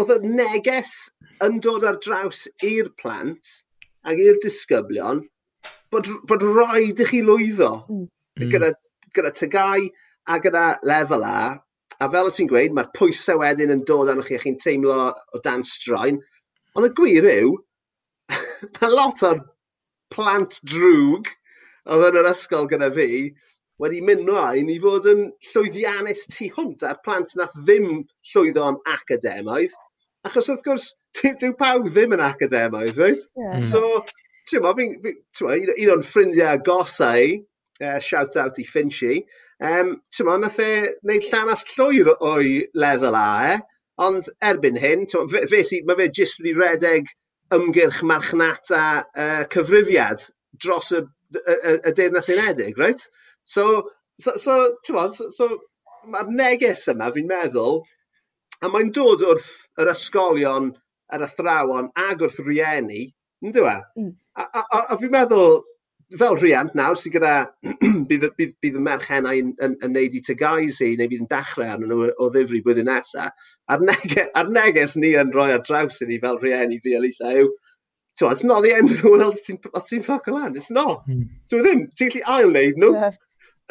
oedd 0.01 0.15
y 0.17 0.33
neges 0.39 0.95
yn 1.45 1.61
dod 1.65 1.85
ar 1.89 2.01
draws 2.05 2.47
i'r 2.65 2.89
plant 3.03 3.59
ac 4.09 4.21
i'r 4.23 4.41
disgyblion 4.43 5.21
bod, 5.93 6.09
bod 6.29 6.45
rhaid 6.47 7.03
i 7.03 7.09
chi 7.09 7.21
lwyddo 7.25 7.73
mm. 7.91 8.07
gyda, 8.53 8.73
gyda 9.17 9.33
tygau 9.37 9.87
a 10.33 10.39
gyda 10.43 10.65
lefel 10.89 11.27
A. 11.29 11.37
A 12.03 12.09
fel 12.11 12.31
y 12.31 12.35
ti'n 12.35 12.49
gweud, 12.51 12.73
mae'r 12.75 12.89
pwysau 12.97 13.43
wedyn 13.43 13.75
yn 13.75 13.85
dod 13.87 14.11
arnoch 14.11 14.31
chi 14.31 14.39
a 14.39 14.43
chi'n 14.43 14.59
teimlo 14.63 15.11
o 15.13 15.41
dan 15.45 15.63
straen. 15.67 16.19
Ond 16.75 16.89
y 16.89 16.91
gwir 16.97 17.29
yw, 17.31 17.53
mae 18.79 18.91
lot 18.91 19.23
o'r 19.29 19.43
plant 20.15 20.57
drwg 20.73 21.29
oedd 21.91 22.09
yn 22.11 22.21
yr 22.23 22.31
ysgol 22.31 22.69
gyda 22.71 22.91
fi 22.95 23.09
wedi 23.83 24.01
mynd 24.07 24.27
mlaen 24.29 24.71
i 24.71 24.79
fod 24.83 25.07
yn 25.11 25.23
llwyddiannus 25.49 26.27
tu 26.31 26.49
hwnt 26.57 26.85
a'r 26.87 27.01
plant 27.07 27.33
nath 27.39 27.55
ddim 27.67 27.89
llwyddo'n 28.31 28.79
academaidd. 28.95 29.73
Achos 30.29 30.51
wrth 30.53 30.67
gwrs, 30.67 30.91
dyw 31.19 31.55
pawb 31.59 31.89
ddim 31.89 32.15
yn 32.15 32.23
academaidd, 32.23 33.01
right? 33.03 33.25
Yeah. 33.39 33.57
Mm. 33.59 33.65
So, 33.67 34.05
ti'n 34.51 34.63
mo, 34.63 34.75
fi'n, 34.79 34.95
un 35.73 35.95
o'n 35.97 36.05
ffrindiau 36.07 36.61
gosau, 36.69 37.41
uh, 37.83 37.99
shout 37.99 38.39
out 38.39 38.61
i 38.63 38.67
Finchi, 38.69 39.25
um, 39.59 39.97
ti'n 40.15 40.29
mo, 40.29 40.37
nath 40.39 40.61
e 40.63 40.71
wneud 41.03 41.27
llanas 41.27 41.67
llwyr 41.73 42.13
o'i 42.15 42.55
lefel 42.85 43.19
A, 43.19 43.29
eh? 43.55 43.65
Ond 44.03 44.31
erbyn 44.47 44.79
hyn, 44.81 45.09
fe, 45.11 45.43
fe 45.51 45.65
si, 45.67 45.83
mae 45.89 45.99
fe 45.99 46.09
jyst 46.21 46.39
wedi 46.41 46.55
redeg 46.61 47.11
ymgyrch 47.53 48.01
marchnata 48.09 48.85
uh, 49.03 49.43
cyfrifiad 49.53 50.25
dros 50.63 50.95
y 50.97 51.03
y, 51.39 51.57
y, 51.57 51.75
y 51.89 51.95
Deyrnas 51.99 52.31
Unedig, 52.33 52.79
right? 52.79 53.03
So, 53.45 53.89
so, 54.19 54.37
so 54.37 54.59
ti'n 54.87 54.99
bod, 54.99 55.17
so, 55.17 55.29
so 55.33 55.49
mae'r 56.11 56.31
neges 56.35 56.87
yma, 56.93 57.11
fi'n 57.15 57.29
meddwl, 57.31 57.83
a 58.63 58.71
mae'n 58.71 58.93
dod 58.95 59.25
wrth 59.27 59.51
yr 59.83 59.93
ysgolion, 59.95 60.73
yr 61.13 61.27
athrawon, 61.27 61.91
ag 62.09 62.23
wrth 62.25 62.41
rieni, 62.47 63.05
yn 63.43 63.55
dwi? 63.55 63.75
E? 63.75 64.01
Mm. 64.01 64.15
A, 64.39 64.47
a, 64.47 64.63
a, 64.63 64.83
a 64.95 64.99
fi'n 65.01 65.13
meddwl, 65.13 65.61
fel 66.21 66.37
rhiant 66.37 66.75
nawr 66.77 66.99
sydd 67.01 67.17
gyda, 67.17 67.33
bydd, 68.09 68.27
bydd, 68.37 68.55
bydd 68.65 68.79
y 68.79 68.85
merchennau 68.85 69.39
yn, 69.41 69.53
yn, 69.65 69.77
yn 69.85 69.95
neud 69.97 70.17
i 70.17 70.23
tygais 70.25 70.81
i, 70.85 70.93
neu 70.99 71.09
bydd 71.09 71.25
yn 71.25 71.31
dechrau 71.31 71.71
arnyn 71.73 71.93
nhw 71.93 72.11
o 72.13 72.29
ddifri 72.35 72.61
blwyddyn 72.65 72.91
nesaf, 72.91 73.49
a'r, 73.73 73.85
nege, 73.89 74.27
a'r 74.39 74.51
neges 74.53 74.97
ni 75.01 75.15
yn 75.21 75.33
rhoi 75.35 75.51
ar 75.55 75.65
draws 75.67 76.03
i 76.05 76.11
ni 76.11 76.21
fel 76.23 76.41
rhieni 76.43 76.81
fi, 76.85 76.97
Elisa, 76.99 77.33
yw, 77.41 77.49
So, 78.15 78.29
it's 78.29 78.45
not 78.45 78.63
the 78.63 78.75
end 78.75 78.91
of 78.91 79.01
the 79.01 79.09
world 79.09 79.23
os 79.33 79.43
ti'n 79.47 79.59
ti 79.63 80.01
ffac 80.05 80.29
o 80.29 80.35
lan. 80.35 80.57
It's 80.57 80.71
not. 80.71 81.07
Mm. 81.09 81.29
Dwi 81.51 81.63
ddim. 81.65 81.85
Ti'n 81.97 82.13
gallu 82.13 82.25
ail 82.37 82.51
wneud 82.53 82.81
nhw. 82.83 82.95
Yeah. 82.99 83.21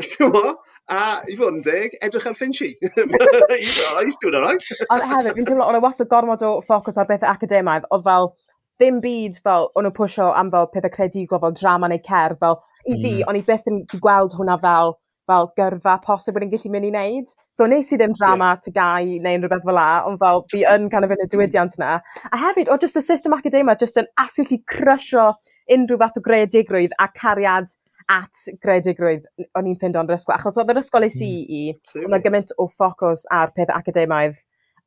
Tewa, 0.11 0.55
a 0.89 1.01
i 1.29 1.35
fod 1.37 1.57
yn 1.59 1.65
deg, 1.65 1.97
edrych 2.03 2.25
ar 2.29 2.37
Finchi. 2.37 2.71
He's 2.81 4.17
doing 4.21 4.35
all 4.35 4.47
right. 4.47 4.63
a 4.89 4.99
hefyd, 4.99 5.35
fi'n 5.37 5.47
teimlo, 5.49 5.67
o'n 5.67 5.77
i 5.77 5.83
wastad 5.83 6.09
gormod 6.11 6.41
o 6.47 6.55
ffocws 6.65 6.97
ar 6.97 7.09
bethau 7.09 7.29
academaidd, 7.31 7.87
oedd 7.93 8.07
fel, 8.07 8.31
ddim 8.79 8.99
byd 9.03 9.37
fel, 9.45 9.69
o'n 9.75 9.87
nhw 9.87 9.93
pwysio 9.97 10.31
am 10.37 10.51
fel 10.53 10.69
pethau 10.73 10.93
credigol, 10.95 11.41
fel 11.43 11.55
drama 11.59 11.91
neu 11.91 12.01
cer, 12.07 12.35
fel, 12.41 12.57
i 12.87 12.95
fi, 12.95 13.13
mm. 13.13 13.23
o'n 13.29 13.39
i 13.39 13.45
byth 13.47 13.69
yn 13.71 13.83
gweld 13.93 14.35
hwnna 14.39 14.57
fel, 14.63 14.95
fel 15.31 15.49
gyrfa 15.59 15.97
posib 16.05 16.35
bod 16.35 16.45
yn 16.45 16.51
gallu 16.53 16.71
mynd 16.73 16.87
i 16.87 16.91
wneud. 16.91 17.35
So 17.55 17.67
nes 17.71 17.91
i 17.91 17.99
ddim 17.99 18.15
drama 18.19 18.53
yeah. 18.53 18.63
tygau 18.67 19.11
neu 19.25 19.39
unrhyw 19.39 19.53
beth 19.53 19.67
fel 19.67 19.79
la, 19.79 19.89
ond 20.07 20.19
fel 20.21 20.43
fi 20.51 20.65
yn 20.75 20.89
kind 20.93 21.07
of 21.07 21.15
yn 21.15 21.25
y 21.25 21.29
diwydiant 21.31 21.77
yna. 21.79 21.93
A 22.29 22.41
hefyd, 22.45 22.71
o 22.71 22.79
just 22.81 22.99
y 22.99 23.05
system 23.05 23.37
academa, 23.37 23.77
just 23.79 23.99
yn 24.01 24.09
absolutely 24.21 24.61
crysio 24.71 25.31
unrhyw 25.71 26.01
fath 26.01 26.19
o 26.19 26.25
gredigrwydd 26.25 26.97
a 26.99 27.07
cariad 27.15 27.69
at 28.11 28.45
gredigrwydd 28.63 29.25
o'n 29.57 29.69
i'n 29.69 29.77
ffind 29.79 29.99
o'n 29.99 30.09
ysgol. 30.11 30.35
Achos 30.35 30.57
oedd 30.59 30.71
yr 30.73 30.81
ysgol 30.81 31.07
eisi 31.07 31.27
mm. 31.27 31.47
i, 31.47 31.61
mm. 32.01 32.07
oedd 32.09 32.25
gymaint 32.25 32.53
o 32.59 32.67
ffocws 32.71 33.27
ar 33.31 33.53
pethau 33.55 33.77
academaidd. 33.77 34.37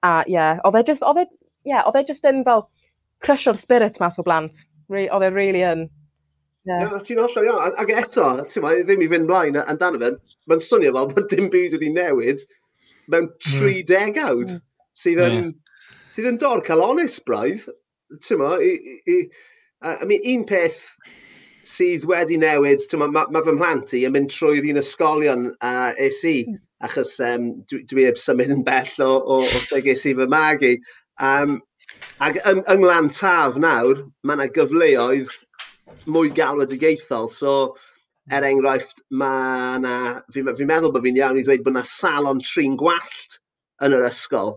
A 0.05 0.21
ie, 0.27 0.35
yeah, 0.37 0.61
oedd 0.69 0.81
e 0.81 0.85
just, 0.91 1.05
oedd 1.07 1.23
e, 1.23 1.27
yeah, 1.71 1.85
oedd 1.89 2.03
e 2.03 2.05
just 2.09 2.27
yn 2.29 2.43
fel 2.47 2.67
crysio'r 3.25 3.61
spirit 3.61 4.01
mas 4.03 4.21
o 4.21 4.27
blant. 4.27 4.61
Oedd 4.93 5.25
e 5.25 5.31
really 5.33 5.65
yn. 5.65 5.87
Yeah. 6.65 6.81
Yeah, 6.81 7.01
Ti'n 7.05 7.21
hollol 7.21 7.49
iawn. 7.49 7.75
Ac 7.81 7.91
eto, 7.93 8.29
ti'n 8.49 8.65
ma, 8.65 8.73
ddim 8.81 9.03
i 9.05 9.09
fynd 9.13 9.29
mlaen 9.29 9.59
amdano 9.61 10.01
fe, 10.01 10.13
mae'n 10.49 10.63
swnio 10.65 10.95
fel 10.97 11.11
bod 11.11 11.27
dim 11.33 11.51
byd 11.53 11.77
wedi 11.77 11.91
newid 11.93 12.45
mewn 13.13 13.29
mm. 13.29 13.59
30 13.61 14.21
awd, 14.25 14.55
mm. 14.55 14.63
sydd 14.97 15.21
yn, 15.27 15.37
yeah. 15.43 15.99
sydd 16.15 16.31
yn 16.31 16.41
dor 16.41 16.65
cael 16.65 16.85
onest, 16.87 17.21
braidd. 17.29 17.67
Ti'n 18.25 18.41
ma, 18.41 18.55
i, 18.65 18.73
i, 18.97 19.19
I, 19.21 19.93
I 19.93 20.09
mean, 20.09 20.25
un 20.33 20.47
peth 20.49 20.81
sydd 21.69 22.09
wedi 22.09 22.41
newid, 22.41 22.85
mae 22.97 23.13
ma, 23.13 23.27
ma 23.33 23.45
fy 23.45 23.57
mhlant 23.59 23.93
i 23.97 24.05
yn 24.09 24.17
mynd 24.17 24.33
trwy'r 24.33 24.73
un 24.73 24.81
ysgolion 24.81 25.47
uh, 25.53 25.93
es 26.01 26.25
i, 26.29 26.39
mm. 26.49 26.61
achos 26.89 27.17
um, 27.29 27.51
dwi, 27.69 27.85
dwi 27.93 28.09
heb 28.09 28.21
symud 28.21 28.53
yn 28.57 28.65
bell 28.65 29.05
o, 29.05 29.13
o, 29.21 29.41
o 29.45 29.65
lle 29.69 29.85
ges 29.85 30.09
i 30.09 30.17
fy 30.17 30.33
magu. 30.33 30.77
Um, 31.21 31.59
ac 32.25 32.41
yng, 32.49 32.65
yng 32.73 33.13
Taf 33.13 33.61
nawr, 33.61 34.07
mae 34.25 34.41
yna 34.41 34.49
gyfleoedd 34.57 35.43
mwy 36.07 36.33
galwadigaethol. 36.37 37.31
So, 37.33 37.55
hmm. 37.75 38.37
er 38.37 38.47
enghraifft, 38.49 39.03
mae 39.11 39.81
na, 39.85 39.95
fi'n 40.35 40.53
fi 40.59 40.69
meddwl 40.69 40.93
bod 40.95 41.05
fi'n 41.07 41.19
iawn 41.21 41.41
i 41.41 41.47
ddweud 41.47 41.65
bod 41.65 41.75
yna 41.77 41.87
salon 41.89 42.43
trin 42.45 42.79
gwallt 42.81 43.41
yn 43.85 43.97
yr 43.97 44.07
ysgol. 44.09 44.57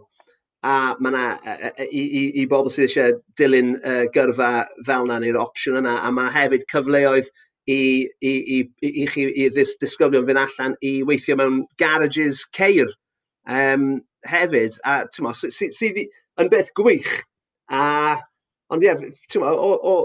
A 0.68 0.96
mae 1.00 1.14
yna, 1.14 1.26
e, 1.38 1.56
e, 1.56 1.72
e, 1.72 1.88
i, 1.88 2.04
i, 2.04 2.22
i 2.42 2.46
bobl 2.50 2.72
sydd 2.74 2.88
eisiau 2.88 3.18
dilyn 3.40 3.76
uh, 3.78 4.06
gyrfa 4.16 4.52
fel 4.88 5.06
yna 5.08 5.20
neu'r 5.24 5.42
opsiwn 5.44 5.82
yna, 5.84 6.00
a 6.02 6.14
mae 6.16 6.34
hefyd 6.34 6.66
cyfleoedd 6.72 7.30
i, 7.68 8.08
i, 8.24 8.32
i, 8.32 8.60
i 8.82 8.92
i 9.04 9.06
chi 9.12 9.28
i 9.28 9.50
ddis, 9.52 9.76
disgyblion 9.82 10.26
fynd 10.28 10.42
allan 10.42 10.78
i 10.88 10.94
weithio 11.08 11.36
mewn 11.40 11.62
garages 11.82 12.46
ceir 12.56 12.90
um, 13.48 13.98
hefyd. 14.28 14.80
A 14.88 15.04
tyma, 15.14 15.36
sydd 15.38 15.56
sy, 15.56 15.70
sy, 15.76 16.08
yn 16.42 16.52
beth 16.54 16.72
gwych. 16.80 17.12
A, 17.70 18.18
ond 18.72 18.86
ie, 18.86 18.90
yeah, 18.90 19.20
tyma, 19.32 19.52
o, 19.52 19.76
o, 19.76 19.98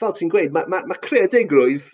fel 0.00 0.14
ti'n 0.16 0.32
gweud, 0.32 0.52
mae 0.54 0.68
ma, 0.70 0.82
ma 0.88 0.96
creadigrwydd, 1.02 1.86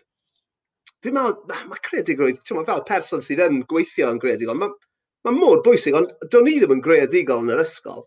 fi'n 1.05 1.17
meddwl, 1.17 1.37
mae 1.51 1.69
ma 1.71 1.81
creadigrwydd, 1.85 2.41
ti'n 2.45 2.65
fel 2.69 2.85
person 2.89 3.25
sydd 3.25 3.45
yn 3.47 3.63
gweithio 3.71 4.11
yn 4.13 4.21
greadigol, 4.23 4.61
mae 4.61 4.73
ma 5.25 5.33
mor 5.33 5.63
bwysig, 5.65 5.97
ond 5.97 6.13
do'n 6.33 6.51
i 6.51 6.59
ddim 6.61 6.77
yn 6.77 6.85
greadigol 6.85 7.45
yn 7.45 7.55
yr 7.55 7.65
ysgol. 7.65 8.05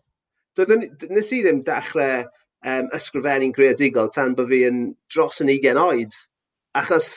Doeddwn, 0.58 0.86
nes 1.14 1.32
i 1.34 1.42
ddim 1.44 1.62
dechrau 1.66 2.24
um, 2.24 2.88
ysgrifennu'n 2.94 3.54
greadigol 3.54 4.10
tan 4.14 4.34
bod 4.38 4.50
fi 4.52 4.64
yn 4.68 4.80
dros 5.10 5.42
yn 5.42 5.50
20 5.52 5.82
oed. 5.82 6.16
Achos 6.78 7.10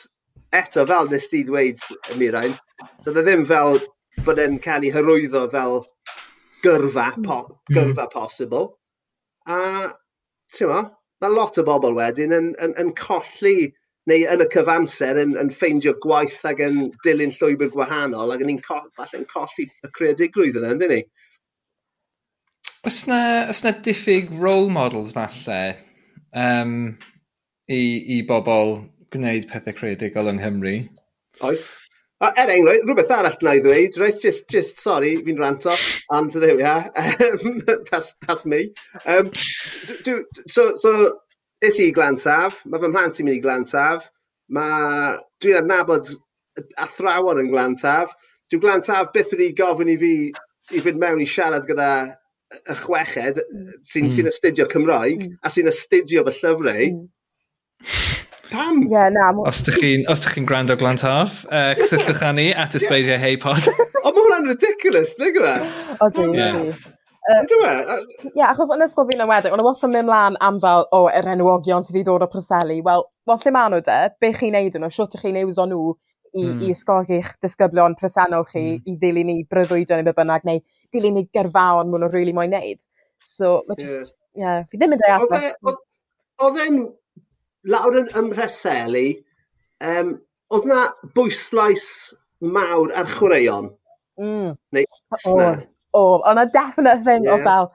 eto, 0.57 0.85
fel 0.89 1.09
nes 1.11 1.27
ti 1.31 1.43
ddweud, 1.47 1.81
Mirain, 2.19 2.57
so 3.05 3.13
dde 3.13 3.25
ddim 3.25 3.45
fel 3.49 3.79
bod 4.25 4.41
e'n 4.41 4.59
cael 4.63 4.85
ei 4.87 4.93
hyrwyddo 4.93 5.45
fel 5.53 5.81
gyrfa, 6.65 7.07
po, 7.25 7.37
mm. 7.47 7.75
gyrfa 7.75 8.07
posibl. 8.13 8.71
A, 9.49 9.57
ti'n 10.53 10.69
ma, 10.69 10.81
mae 11.21 11.33
lot 11.33 11.59
o 11.61 11.65
bobl 11.67 11.95
wedyn 11.97 12.33
yn, 12.35 12.51
yn, 12.63 12.75
yn 12.81 12.91
colli 12.97 13.71
neu 14.09 14.25
yn 14.33 14.41
y 14.41 14.47
cyfamser 14.53 15.19
yn, 15.21 15.35
yn 15.37 15.51
ffeindio 15.53 15.93
gwaith 16.03 16.41
ac 16.49 16.61
yn 16.65 16.79
dilyn 17.05 17.33
llwybr 17.35 17.69
gwahanol 17.73 18.33
ac 18.33 18.41
yn 18.41 18.49
ni'n 18.49 18.63
falle'n 18.65 19.27
colli 19.29 19.67
y 19.69 19.91
creadigrwydd 19.97 20.57
yna, 20.61 20.73
yndyn 20.75 20.95
ni? 20.95 21.01
Os 22.87 23.03
na, 23.05 23.21
os 23.51 23.61
na 23.61 23.75
diffyg 23.85 24.33
role 24.41 24.71
models 24.73 25.13
falle 25.13 25.59
um, 26.33 26.97
i, 27.69 27.81
i 28.17 28.21
bobl 28.25 28.79
gwneud 29.13 29.45
pethau 29.51 29.77
creadigol 29.77 30.31
yng 30.31 30.41
Nghymru? 30.41 30.75
Oes. 31.45 31.69
A 32.21 32.29
er 32.37 32.51
enghraifft, 32.53 32.85
rhywbeth 32.85 33.13
arall 33.15 33.37
na 33.41 33.55
i 33.57 33.61
ddweud, 33.63 33.97
right? 33.97 34.21
just, 34.21 34.49
just, 34.49 34.79
sorry, 34.79 35.15
fi'n 35.25 35.39
ranto, 35.41 35.73
and 36.13 36.29
there 36.31 36.55
we 36.55 36.63
are, 36.63 36.91
that's, 37.89 38.13
that's 38.27 38.45
me. 38.45 38.73
Um, 39.05 39.31
do, 40.03 40.25
so, 40.47 40.75
so, 40.75 41.17
is 41.61 41.79
i 41.81 41.91
glantaf, 41.93 42.61
mae 42.65 42.81
fy 42.81 42.91
mhlant 42.91 43.21
i'n 43.21 43.27
mynd 43.29 43.39
i 43.39 43.41
glantaf, 43.41 44.05
mae, 44.53 45.17
dwi'n 45.41 45.63
adnabod 45.63 46.13
athrawon 46.85 47.41
yn 47.41 47.51
glantaf, 47.53 48.13
dwi'n 48.51 48.63
glantaf 48.67 49.11
byth 49.15 49.33
wedi 49.33 49.51
gofyn 49.57 49.91
i 49.93 49.97
fi 50.01 50.15
i 50.77 50.81
fynd 50.83 51.01
mewn 51.01 51.21
i 51.23 51.27
siarad 51.27 51.65
gyda 51.67 51.91
y 52.59 52.75
chweched 52.83 53.39
sy'n 53.41 54.07
mm. 54.07 54.13
sy 54.13 54.25
astudio 54.27 54.67
Cymraeg 54.71 55.21
mm. 55.23 55.37
a 55.41 55.51
sy'n 55.53 55.69
astudio 55.71 56.25
fy 56.27 56.35
llyfrau, 56.37 56.89
mm. 56.97 57.07
Pam? 58.51 58.81
Ie, 58.83 58.91
yeah, 58.91 59.09
na. 59.13 59.31
Os 59.47 59.61
ydych 59.63 59.79
chi'n 59.79 60.05
chi 60.05 60.43
gwrando 60.47 60.75
glantaf, 60.79 61.45
uh, 61.47 61.71
cysylltwch 61.79 62.23
â 62.27 62.31
ni 62.35 62.49
at 62.51 62.75
ysbeidiau 62.75 63.15
yeah. 63.15 63.23
heipod. 63.23 63.69
o, 64.03 64.11
mae 64.11 64.17
hwnna'n 64.17 64.49
ridiculous, 64.51 65.15
nid 65.21 65.39
yna? 65.39 65.55
O, 65.99 66.09
dwi'n. 66.11 66.73
Ie, 67.31 68.43
achos 68.49 68.73
yn 68.75 68.83
ysgol 68.83 69.07
fi'n 69.07 69.23
ymwedig, 69.23 69.55
ond 69.55 69.63
wastad 69.63 69.93
mynd 69.93 70.09
mlaen 70.09 70.39
am 70.43 70.59
fel, 70.63 70.87
o, 70.91 71.05
yr 71.15 71.29
enwogion 71.35 71.85
sydd 71.87 72.01
wedi 72.01 72.09
dod 72.09 72.25
o 72.25 72.29
Preseli. 72.31 72.81
Wel, 72.85 73.05
wel 73.29 73.43
lle 73.43 73.55
maen 73.55 73.75
nhw 73.75 73.83
de? 73.87 73.99
Be 74.19 74.33
chi'n 74.35 74.57
neud 74.57 74.79
nhw? 74.81 74.91
Siwt 74.91 75.19
chi'n 75.21 75.39
ewiso 75.45 75.67
nhw 75.69 75.93
i, 76.33 76.43
mm. 76.43 76.61
i 76.63 76.71
ysgogi'ch 76.73 77.33
disgyblion 77.43 77.95
presennol 77.99 78.45
chi 78.49 78.63
mm. 78.63 78.87
i 78.87 78.95
ddilyn 78.99 79.29
ni 79.31 79.37
bryddwydion 79.51 80.01
neu 80.01 80.07
be 80.07 80.15
bynnag, 80.17 80.47
neu 80.47 80.63
dilyn 80.95 81.19
ni 81.19 81.27
gyrfaon 81.35 81.91
mwyn 81.91 82.03
nhw'n 82.05 82.11
rili 82.11 82.19
really 82.19 82.35
moyn 82.35 82.55
neud. 82.55 82.81
So, 83.21 83.61
mae 83.69 83.79
just, 83.79 84.11
ie, 84.35 84.43
yeah. 84.43 84.63
fi 84.71 84.79
ddim 84.79 84.95
yn 84.95 85.03
deall. 85.03 85.27
Oedd 86.41 86.57
e, 86.57 86.67
e'n 86.67 86.79
lawr 87.67 87.99
yn 88.01 88.09
ymhreseli, 88.17 89.07
um, 89.85 90.15
oedd 90.51 90.67
na 90.69 90.81
bwyslais 91.15 91.85
mawr 92.41 92.93
ar 92.97 93.09
chwaraeon? 93.17 93.69
Mm. 94.21 94.57
Neu, 94.75 94.85
oedd, 95.35 95.63
oedd. 95.97 96.25
Ond 96.29 96.41
a 96.41 96.45
definite 96.53 97.03
thing 97.05 97.25
yeah. 97.25 97.39
o 97.39 97.43
fel, 97.45 97.71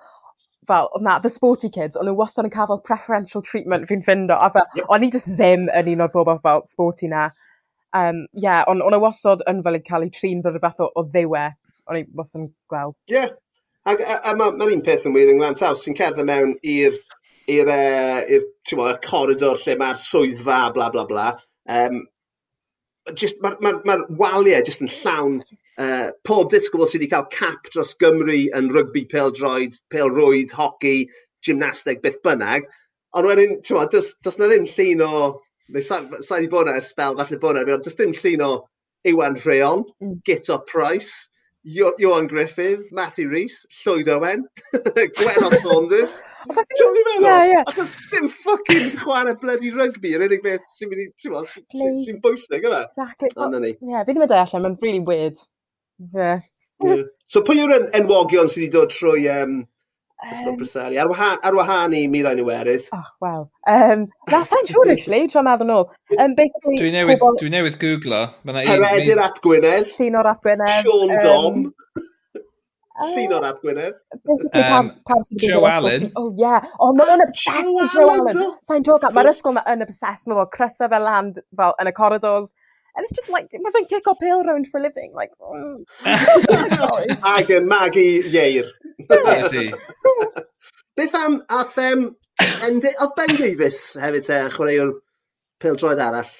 fel, 0.66 0.90
na, 1.00 1.18
the 1.18 1.30
sporty 1.30 1.70
kids, 1.70 1.96
ond 1.96 2.08
nhw 2.10 2.16
wastad 2.18 2.48
yn 2.48 2.54
cael 2.54 2.80
preferential 2.84 3.44
treatment 3.46 3.88
fi'n 3.90 4.04
ffindo, 4.06 4.36
a 4.36 4.50
fel, 4.54 4.66
yep. 4.78 4.90
o'n 4.90 5.06
i 5.06 5.10
just 5.14 5.30
ddim 5.38 5.68
yn 5.70 5.90
un 5.94 6.06
o'r 6.06 6.14
bobl 6.14 6.40
fel 6.44 6.64
sporty 6.70 7.10
na. 7.12 7.30
Um, 7.96 8.26
yeah, 8.34 8.64
ond 8.68 8.84
o'n 8.84 8.96
i 8.96 9.00
wastad 9.00 9.44
yn 9.50 9.62
fel 9.64 9.78
yn 9.78 9.86
cael 9.86 10.06
ei 10.06 10.12
trin 10.12 10.42
fel 10.44 10.56
rhywbeth 10.56 10.82
o, 10.84 10.90
o 10.98 11.06
ddiwe, 11.06 11.48
o'n 11.86 12.00
i 12.00 12.06
wastad 12.18 12.42
yn 12.42 12.50
gweld. 12.72 12.96
Yeah. 13.12 13.34
A, 13.86 13.94
a, 13.94 14.16
a, 14.18 14.32
mae'r 14.34 14.56
ma 14.58 14.66
un 14.66 14.82
peth 14.82 15.06
yn 15.06 15.14
wir 15.14 15.30
a, 15.30 15.52
a, 15.54 15.74
sy'n 15.78 15.94
a, 16.02 16.24
mewn 16.26 16.56
i'r 16.66 16.96
i'r 17.50 17.70
uh, 17.70 18.20
i'r 18.36 18.98
coridor 19.06 19.60
lle 19.62 19.76
mae'r 19.78 20.00
swyddfa 20.02 20.60
bla 20.74 20.90
bla 20.94 21.06
bla. 21.10 21.26
Um, 21.68 22.02
just, 23.14 23.40
mae'r 23.42 23.60
ma, 23.62 23.72
ma, 23.84 23.96
ma 24.02 24.18
waliau 24.22 24.64
jyst 24.66 24.82
yn 24.84 24.92
llawn 24.92 25.38
uh, 25.78 26.10
pob 26.26 26.50
disgwyl 26.52 26.88
sydd 26.88 27.04
wedi 27.04 27.10
cael 27.12 27.28
cap 27.34 27.70
dros 27.70 27.94
Gymru 28.02 28.40
yn 28.58 28.70
rygbi 28.74 29.04
pel-droed, 29.12 29.78
pel-rwyd, 29.94 30.54
hoci, 30.56 30.96
gymnasteg, 31.46 32.02
beth 32.02 32.22
bynnag. 32.26 32.66
Ond 33.16 33.28
wedyn, 33.30 33.58
ti'n 33.62 33.78
meddwl, 33.78 33.92
does, 33.94 34.14
does 34.24 34.40
na 34.40 34.50
ddim 34.50 34.66
llun 34.72 35.04
o... 35.06 35.26
Neu 35.74 35.82
sa'n 35.82 36.10
sa 36.22 36.36
i 36.38 36.46
bod 36.50 36.68
yna 36.68 36.78
ers 36.78 36.92
spel, 36.92 37.16
falle 37.18 37.40
bod 37.42 37.58
yna, 37.58 37.74
ond 37.74 37.86
does 37.86 37.96
dim 37.98 38.12
llun 38.14 38.44
o 38.46 38.50
Iwan 39.06 39.38
Rheon, 39.42 39.82
mm. 40.02 40.18
Gito 40.26 40.58
Price, 40.68 41.28
Johan 41.66 42.28
Griffith, 42.28 42.92
Matthew 42.92 43.28
Rhys, 43.28 43.66
Llwyd 43.82 44.08
Owen, 44.08 44.44
Gwenno 45.18 45.50
Saunders. 45.60 46.22
Ti'n 46.46 46.92
mynd 46.94 47.00
i 47.00 47.04
meddwl? 47.08 47.26
Yeah, 47.26 47.44
yeah. 47.50 47.64
Achos 47.66 47.94
dim 48.12 48.28
ffucking 48.30 48.92
chwarae 49.00 49.34
bloody 49.40 49.72
rugby 49.74 50.12
yr 50.14 50.22
unig 50.28 50.44
beth 50.44 50.68
sy'n 50.76 50.92
mynd 50.92 51.02
i, 51.02 51.06
ti'n 51.18 51.34
mynd, 51.34 52.04
sy'n 52.06 52.20
bwysig 52.22 52.68
yma. 52.70 52.84
Exactly. 52.92 53.32
Ond 53.42 53.58
ni. 53.64 53.72
Ie, 53.74 54.02
fi 54.06 54.12
ddim 54.12 54.26
yn 54.28 54.30
deall 54.30 54.44
allan, 54.44 54.66
mae'n 54.68 54.76
really 54.84 55.02
weird. 55.10 55.42
Yeah. 56.14 56.44
yeah. 56.84 57.02
So 57.32 57.42
pwy 57.42 57.64
yw'r 57.64 57.88
enwogion 57.98 58.52
sydd 58.52 58.68
wedi 58.68 58.72
dod 58.76 58.94
trwy 58.94 59.26
um, 59.34 59.58
Um, 60.24 60.56
Preseli. 60.56 60.96
Ar 60.98 61.10
wahân, 61.10 61.36
ar 61.44 61.54
wahân 61.54 61.92
i 61.94 62.06
miloedd 62.08 62.38
niwerydd. 62.40 62.86
Oh, 62.96 63.08
wel. 63.20 63.42
Um, 63.68 64.06
na, 64.32 64.40
sa'n 64.48 64.68
siŵr, 64.70 64.94
actually, 64.94 65.28
tra'n 65.28 65.44
meddwl 65.44 65.68
nhw. 65.68 65.82
Um, 66.16 66.36
dwi 66.38 66.88
newydd, 66.94 67.20
pobol... 67.20 67.36
dwi 67.42 67.50
newydd 67.52 67.76
googlo. 67.82 68.22
Heredur 68.56 69.20
Ap 69.22 69.42
Gwynedd. 69.44 69.92
Llun 69.98 70.16
o'r 70.22 70.30
Ap 70.32 70.40
Gwynedd. 70.46 70.88
Sean 70.88 71.12
Dom. 71.20 71.60
Ah. 72.96 73.10
Llun 73.12 73.36
o'r 73.36 73.48
Ap 73.50 73.60
Gwynedd. 73.60 74.00
Um, 74.56 74.90
Joe 75.44 75.68
Allen. 75.68 76.08
Oh, 76.16 76.32
yeah. 76.40 76.64
Oh, 76.80 76.94
mae'n 76.96 77.20
obsessed 77.26 77.68
with 77.76 77.92
Joe 77.92 78.08
Allen. 78.16 78.54
Sa'n 78.72 78.88
joke, 78.88 79.12
mae'r 79.12 79.34
ysgol 79.34 79.60
yn 79.60 79.84
obsessed 79.84 80.32
with 80.32 80.40
o. 80.40 80.48
Crysa 80.56 80.88
fel 80.88 81.04
land 81.04 81.42
fel, 81.60 81.76
yn 81.76 81.92
y 81.92 81.94
corridors. 82.00 82.48
And 82.96 83.04
it's 83.04 83.16
just 83.16 83.28
like, 83.28 83.50
mae 83.52 83.72
fe'n 83.74 83.88
kick 83.90 84.06
up 84.08 84.22
hill 84.24 84.42
round 84.42 84.68
for 84.72 84.80
a 84.80 84.82
living. 84.82 85.12
Like, 85.14 85.32
oh. 85.40 85.84
mm. 86.04 87.18
Ag 87.32 87.50
yn 87.58 87.68
mag 87.68 87.96
i 88.00 88.06
ieir. 88.32 88.70
Beth 90.96 91.18
am 91.20 91.42
ath 91.52 91.76
em... 91.78 92.08
Oedd 92.66 93.14
Ben 93.16 93.34
Davies 93.36 93.82
hefyd 94.00 94.24
te, 94.26 94.40
chwaraewr 94.56 94.94
pil 95.60 95.76
droed 95.80 96.00
arall. 96.00 96.32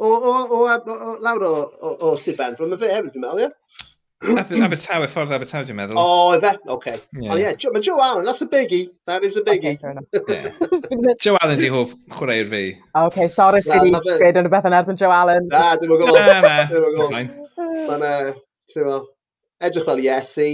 O, 0.00 0.10
o, 0.10 0.34
o, 0.44 0.60
o, 0.68 0.94
o 0.94 1.16
lawr 1.24 1.44
o, 1.48 1.54
o, 1.80 1.96
o 2.10 2.14
Sifen, 2.20 2.56
mae 2.60 2.80
fe 2.80 2.92
hefyd, 2.92 3.12
dwi'n 3.14 3.24
meddwl, 3.24 3.44
ie? 3.46 3.93
Abertawe, 4.22 5.08
ffordd 5.10 5.34
Abertawe, 5.36 5.64
dwi'n 5.68 5.76
meddwl. 5.76 5.98
O, 6.00 6.04
oh, 6.04 6.36
efe? 6.36 6.54
Okay. 6.76 7.00
Yeah. 7.20 7.32
Oh, 7.32 7.36
yeah. 7.36 7.56
Jo, 7.60 7.72
mae 7.74 7.82
Joe 7.84 8.00
Allen, 8.00 8.24
that's 8.24 8.40
a 8.40 8.46
biggie. 8.46 8.88
That 9.06 9.24
is 9.24 9.36
a 9.36 9.42
biggie. 9.42 9.78
Okay, 10.14 10.52
yeah. 10.52 11.14
Joe 11.20 11.36
Allen 11.42 11.58
di 11.58 11.68
hoff 11.68 11.94
chwaraewr 12.10 12.48
fi. 12.50 12.62
OK, 12.94 13.28
sorry, 13.28 13.62
nah, 13.66 13.82
i 13.84 13.90
wedi 14.22 14.40
yn 14.40 14.48
y 14.48 14.52
beth 14.54 14.70
yn 14.70 14.78
erbyn 14.78 15.00
Joe 15.00 15.12
Allen. 15.12 15.50
Na, 15.52 15.74
dim 15.80 15.92
yn 15.92 16.00
gwybod. 16.00 16.20
Na, 16.20 16.38
na, 16.40 16.54
dim 16.70 16.88
yn 16.88 16.96
gwybod. 17.00 18.30
Eh, 18.74 19.02
edrych 19.64 19.84
fel 19.86 20.00
Iesu, 20.02 20.48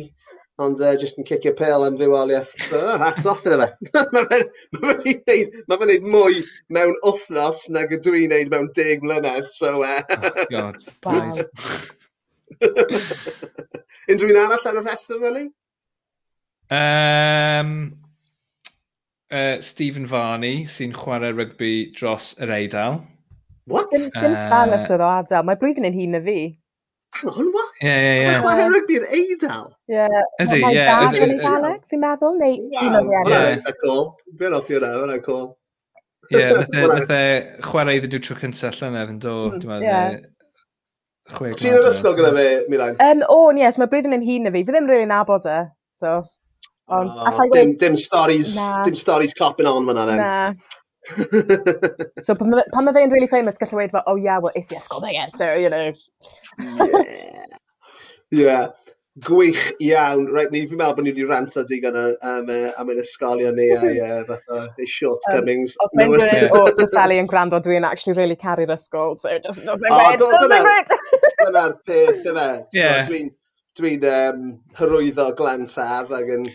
ond 0.61 0.81
eh, 0.81 0.91
uh, 0.93 0.99
just 1.01 1.19
yn 1.19 1.27
cicio 1.29 1.55
pêl 1.57 1.87
am 1.87 1.97
ddiwoliaeth. 1.99 2.51
So, 2.67 2.81
oh, 2.81 2.99
hats 3.01 3.27
off 3.31 3.47
iddo 3.47 3.61
fe. 3.63 3.71
Mae 4.81 5.79
fe'n 5.79 5.89
neud 5.93 6.11
mwy 6.17 6.43
mewn 6.75 6.99
wythnos 7.07 7.65
nag 7.77 7.95
ydw 7.97 8.19
i'n 8.19 8.29
gwneud 8.29 8.53
mewn 8.53 8.69
deg 8.77 9.07
mlynedd, 9.07 9.49
so... 9.55 9.81
Uh... 9.87 10.03
oh, 10.19 10.45
God, 10.51 10.85
wow. 11.07 11.43
Unrhyw 14.11 14.33
un 14.33 14.39
arall 14.43 14.69
ar 14.71 14.81
y 14.81 14.85
rhestr, 14.85 15.21
really? 15.23 15.47
Um, 16.71 17.75
uh, 19.31 19.61
Stephen 19.65 20.07
Varney, 20.11 20.65
sy'n 20.71 20.95
chwarae 20.97 21.33
rygbi 21.35 21.75
dros 21.99 22.33
yr 22.43 22.55
Eidal. 22.59 23.01
What? 23.71 23.91
Dim, 23.93 24.09
dim 24.15 24.35
uh, 24.35 24.41
Spanish 24.47 24.91
oedd 24.91 25.05
o 25.05 25.13
Adel. 25.21 25.47
Mae 25.47 25.61
blwyddyn 25.61 25.89
yn 25.91 25.97
hun 25.99 26.19
y 26.19 26.23
fi. 26.27 26.41
Hang 27.19 27.31
on, 27.33 27.49
what? 27.55 27.73
Ie, 27.83 27.91
ie, 27.91 28.11
ie. 28.19 28.27
Mae'n 28.27 28.45
chwarae 28.45 28.67
rygbi 28.75 28.99
yn 29.01 29.09
Eidal? 29.19 29.71
Ie. 29.91 30.05
Ydy, 30.45 30.59
ie. 30.59 30.63
Mae'n 30.65 30.83
dad 30.91 31.17
yn 31.21 31.35
Eidaleg, 31.37 31.81
fi'n 31.91 32.05
meddwl, 32.05 32.37
neu 32.39 32.61
un 32.83 32.99
o'r 33.01 33.09
rhaid. 33.11 33.31
Ie, 33.31 33.63
mae'n 33.65 33.81
cool. 33.85 34.05
Fe'n 34.43 34.59
off 34.59 34.71
i'r 34.71 34.85
rhaid, 34.85 35.09
mae'n 35.11 35.25
cool. 35.27 35.49
Ie, 36.31 36.39
yeah, 36.39 36.61
nath 36.87 37.11
e 37.11 37.23
chwarae 37.67 37.97
iddyn 37.99 38.13
nhw 38.15 38.21
tro 38.23 38.37
cyntaf 38.39 38.77
llynedd 38.79 39.11
yn 39.11 39.19
dod. 39.25 39.65
Hmm, 39.65 39.83
yeah. 39.83 40.21
Chweg. 41.37 41.57
Ti'n 41.61 41.79
yr 41.79 41.89
ysgol 41.93 42.17
gyda 42.19 42.33
fe, 42.37 42.49
Milan? 42.73 42.99
Um, 43.05 43.25
o, 43.27 43.39
oh, 43.47 43.55
yes, 43.57 43.79
mae 43.81 43.91
blwyddyn 43.91 44.17
yn 44.17 44.27
hun 44.27 44.47
na 44.47 44.53
fi. 44.55 44.65
Fi 44.65 44.73
ddim 44.73 44.85
rili'n 44.85 44.93
really 44.93 45.09
nabod 45.11 45.49
e. 45.51 45.61
So, 46.03 46.19
ond, 46.91 47.11
oh, 47.15 47.49
dim, 47.55 47.77
dim 47.81 47.97
stories, 47.97 48.57
na. 48.59 48.83
dim 48.87 48.99
stories 48.99 49.35
copping 49.39 49.71
on 49.71 49.89
fyna 49.89 50.07
then. 50.11 50.23
Na. 50.25 50.53
so, 52.27 52.35
pan, 52.35 52.55
mae 52.55 52.95
fe'n 52.97 53.15
really 53.15 53.31
famous, 53.31 53.59
gallu 53.61 53.81
weid 53.81 53.95
fel, 53.95 54.05
oh 54.07 54.17
yeah, 54.17 54.39
well, 54.39 54.55
is 54.57 54.71
i 54.73 54.79
ysgol 54.79 55.03
fe, 55.05 55.17
so, 55.37 55.55
you 55.55 55.71
know. 55.71 55.93
yeah. 56.59 57.17
yeah. 58.31 58.69
Gwych 59.19 59.73
iawn. 59.83 60.29
Right, 60.31 60.53
ni 60.55 60.63
fi'n 60.71 60.79
meddwl 60.79 60.95
bod 60.97 61.05
ni 61.05 61.11
wedi 61.11 61.25
rant 61.27 61.57
o 61.59 61.65
digon 61.67 61.97
am, 61.99 62.51
am 62.79 62.93
ein 62.93 63.01
ysgolion 63.03 63.59
ni 63.59 63.67
a 63.75 63.81
uh, 63.91 64.21
fatha 64.29 64.61
ei 64.79 64.87
shortcomings. 64.89 65.75
Um, 65.75 65.89
os 65.89 65.97
mae'n 65.99 66.15
gwneud 66.15 66.55
o 66.55 66.87
Sally 66.93 67.19
yn 67.21 67.29
gwrando, 67.29 67.59
dwi'n 67.65 67.85
actually 67.89 68.15
really 68.17 68.39
caru'r 68.39 68.71
ysgol, 68.77 69.19
so 69.19 69.35
just 69.43 69.67
doesn't 69.67 69.91
oh, 69.91 69.99
work. 69.99 70.23
Doesn't 70.23 70.55
work. 70.63 70.95
Dyna'r 71.41 71.77
peth 71.87 72.27
yna. 72.31 72.49
Dwi'n 72.75 73.31
dwi 73.79 73.95
um, 74.11 74.45
hyrwyddo 74.77 75.31
glant 75.39 75.77
af 75.81 76.11
ac 76.13 76.35
yn 76.37 76.49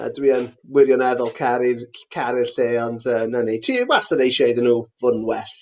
a 0.00 0.08
dwi 0.14 0.30
wirioneddol 0.72 1.32
caru'r 1.36 1.82
caru 2.14 2.46
lle, 2.54 2.68
ond 2.82 3.04
uh, 3.10 3.26
na 3.30 3.42
ni. 3.46 3.58
Ti 3.62 3.82
wastad 3.90 4.22
eisiau 4.24 4.52
iddyn 4.52 4.68
nhw 4.68 4.78
fod 5.02 5.18
yn 5.18 5.26
well. 5.28 5.52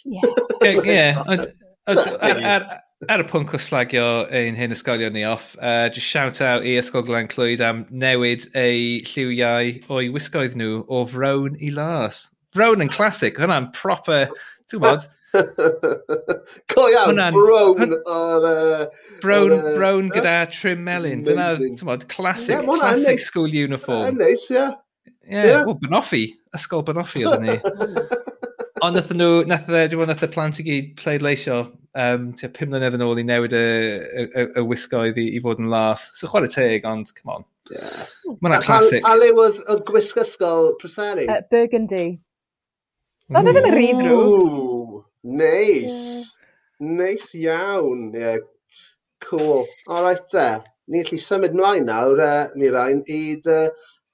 Ie, 0.61 1.09
ar, 1.88 3.22
y 3.24 3.26
pwnc 3.30 3.54
o 3.56 3.61
slagio 3.61 4.06
ein 4.37 4.59
hyn 4.59 4.76
ysgolion 4.76 5.16
ni 5.16 5.24
off, 5.24 5.54
uh, 5.59 5.88
just 5.88 6.06
shout 6.06 6.42
out 6.44 6.66
i 6.66 6.76
Ysgol 6.80 7.06
Glen 7.06 7.30
Clwyd 7.33 7.64
am 7.64 7.87
newid 7.90 8.46
eu 8.52 9.00
lliwiau 9.09 9.72
o'i 9.88 10.12
wisgoedd 10.12 10.59
nhw 10.61 10.83
o 10.87 11.02
frown 11.09 11.56
i 11.59 11.72
las. 11.74 12.28
Frown 12.54 12.85
yn 12.85 12.92
classic, 12.92 13.40
hwnna'n 13.40 13.70
proper, 13.76 14.28
ti'n 14.70 14.85
bod, 14.85 15.09
Go 16.74 16.86
iawn, 16.88 17.16
brown. 17.32 17.92
Uh, 18.06 18.86
brown, 19.20 19.52
uh, 19.52 19.74
brown 19.76 20.10
gyda 20.10 20.34
trim 20.50 20.84
melyn. 20.86 21.24
Dyna, 21.26 21.52
ti'n 21.60 21.86
bod, 21.86 22.06
classic, 22.12 22.56
yeah, 22.58 22.78
classic 22.80 23.20
neis. 23.20 23.26
school 23.26 23.48
uniform. 23.48 24.08
Yn 24.10 24.22
neis, 24.22 24.48
ie. 24.50 24.66
Ie, 25.30 25.52
o, 25.62 25.76
Bonoffi. 25.78 26.24
Ysgol 26.56 26.82
Bonoffi 26.86 27.26
oedd 27.28 27.44
ni. 27.44 27.58
Ond 28.84 28.96
nath 28.96 29.12
nhw, 29.12 29.44
nath 29.50 29.68
e, 29.68 29.84
dwi'n 29.92 30.08
nath 30.08 30.24
y 30.24 30.30
plant 30.32 30.58
i 30.62 30.64
gyd 30.64 30.94
pleidleisio 30.98 31.60
um, 32.00 32.30
tua 32.38 32.48
pum 32.56 32.72
mlynedd 32.72 32.96
yn 32.96 33.04
ôl 33.04 33.20
i 33.20 33.24
newid 33.28 33.54
y, 33.54 33.60
y, 33.60 34.24
y, 34.24 34.46
y 34.56 34.64
wisgoedd 34.66 35.20
i, 35.20 35.26
i 35.36 35.42
fod 35.44 35.60
yn 35.62 35.70
las. 35.72 36.06
So 36.16 36.30
chwarae 36.30 36.50
teg, 36.50 36.88
ond, 36.88 37.12
come 37.18 37.36
on. 37.36 37.46
Yeah. 37.70 38.02
Mae'n 38.40 38.64
classic. 38.64 39.04
A, 39.04 39.14
a 39.14 39.20
le 39.20 39.30
oedd, 39.36 39.60
oedd 39.70 39.84
gwisg 39.88 40.18
ysgol 40.24 40.74
Preseri? 40.80 41.28
Uh, 41.28 41.42
Burgundy. 41.52 42.08
Oedd 43.30 43.46
e 43.46 43.54
ddim 43.54 43.68
yn 43.68 43.76
rhy 43.76 43.88
ddrwg. 43.94 44.69
Neis. 45.24 46.26
Neis 46.80 47.24
iawn. 47.35 48.12
Yeah. 48.14 48.38
Cool. 49.20 49.66
All 49.87 50.04
right, 50.04 50.22
te. 50.30 50.50
Ni'n 50.90 51.04
gallu 51.06 51.22
symud 51.22 51.52
mlaen 51.54 51.85
nawr 51.87 52.18
yy 52.18 52.46
Mirain 52.59 53.02
i 53.06 53.37
dy 53.44 53.59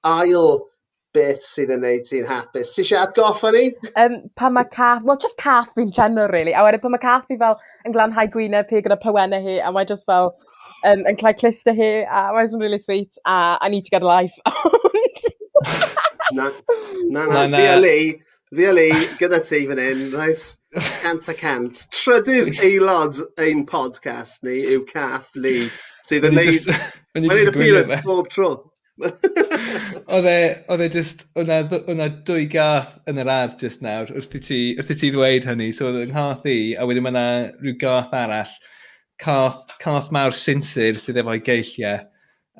ail 0.05 0.59
beth 1.15 1.41
sydd 1.41 1.71
yn 1.73 1.81
neud 1.85 2.03
ti'n 2.05 2.27
hapus. 2.29 2.73
Ti 2.75 2.83
eisiau 2.83 3.05
atgoffa 3.05 3.51
ni? 3.55 3.63
Um, 3.97 4.19
pan 4.37 4.53
mae 4.53 4.67
cath, 4.73 5.01
well 5.07 5.17
just 5.23 5.39
cath 5.41 5.71
fi'n 5.77 5.93
general 5.95 6.29
really, 6.33 6.53
a 6.53 6.65
wedyn 6.65 6.83
pan 6.83 6.93
mae 6.93 7.01
cath 7.01 7.25
fi 7.31 7.39
fel 7.39 7.57
yn 7.87 7.95
glanhau 7.95 8.29
gwyneb 8.35 8.69
hi 8.69 8.83
gyda 8.85 8.99
pywennau 9.01 9.41
hi, 9.47 9.57
a 9.57 9.71
mae 9.73 9.89
just 9.89 10.05
fel 10.11 10.33
um, 10.85 11.01
yn 11.09 11.17
clai 11.17 11.33
clister 11.39 11.73
hi, 11.77 11.91
a 12.05 12.27
mae'n 12.35 12.61
really 12.61 12.81
sweet, 12.83 13.17
a 13.25 13.57
I 13.61 13.69
need 13.73 13.85
to 13.87 13.95
get 13.95 14.05
a 14.05 14.11
life. 14.11 14.37
na, 16.37 16.51
na, 17.09 17.25
na, 17.25 17.47
na, 17.47 17.75
na. 17.79 17.95
Fi 18.47 18.61
Fioli, 18.61 18.91
gyda 19.19 19.41
ti 19.43 19.65
fan 19.67 19.79
hyn, 19.81 20.05
reit? 20.15 20.43
Cant 21.01 21.25
a 21.27 21.33
cant. 21.35 21.81
Trydydd 21.91 22.61
aelod 22.63 23.17
ein 23.43 23.65
podcast 23.67 24.45
ni 24.47 24.61
yw 24.71 24.85
Cath 24.87 25.33
Lee, 25.35 25.65
sydd 26.07 26.29
yn 26.29 26.37
neud... 26.39 26.69
Mae'n 27.11 27.27
neud 27.27 27.49
appearance 27.51 27.97
bob 28.05 28.29
tro. 28.31 28.51
oedd 29.03 30.29
e, 30.31 30.37
oedd 30.71 30.85
e 30.85 30.87
just, 30.95 31.25
o'na 31.35 31.59
dwy 31.67 32.47
gath 32.53 32.95
yn 33.11 33.19
yr 33.19 33.33
ardd 33.33 33.59
just 33.65 33.83
nawr, 33.83 34.13
wrth 34.15 34.39
i 34.39 34.43
ti, 34.47 34.61
wrth 34.79 34.95
i 34.95 34.99
ti 35.03 35.11
ddweud 35.11 35.49
hynny, 35.51 35.67
so 35.75 35.89
oedd 35.89 36.05
yng 36.05 36.15
nghath 36.15 36.47
i, 36.47 36.57
a 36.79 36.87
wedyn 36.87 37.03
mae'na 37.09 37.27
rhyw 37.59 37.75
gath 37.83 38.15
arall, 38.15 38.55
cath, 39.19 39.75
cath 39.83 40.07
mawr 40.15 40.31
sinsir 40.31 41.03
sydd 41.03 41.19
efo'i 41.19 41.43
geilliau, 41.43 41.99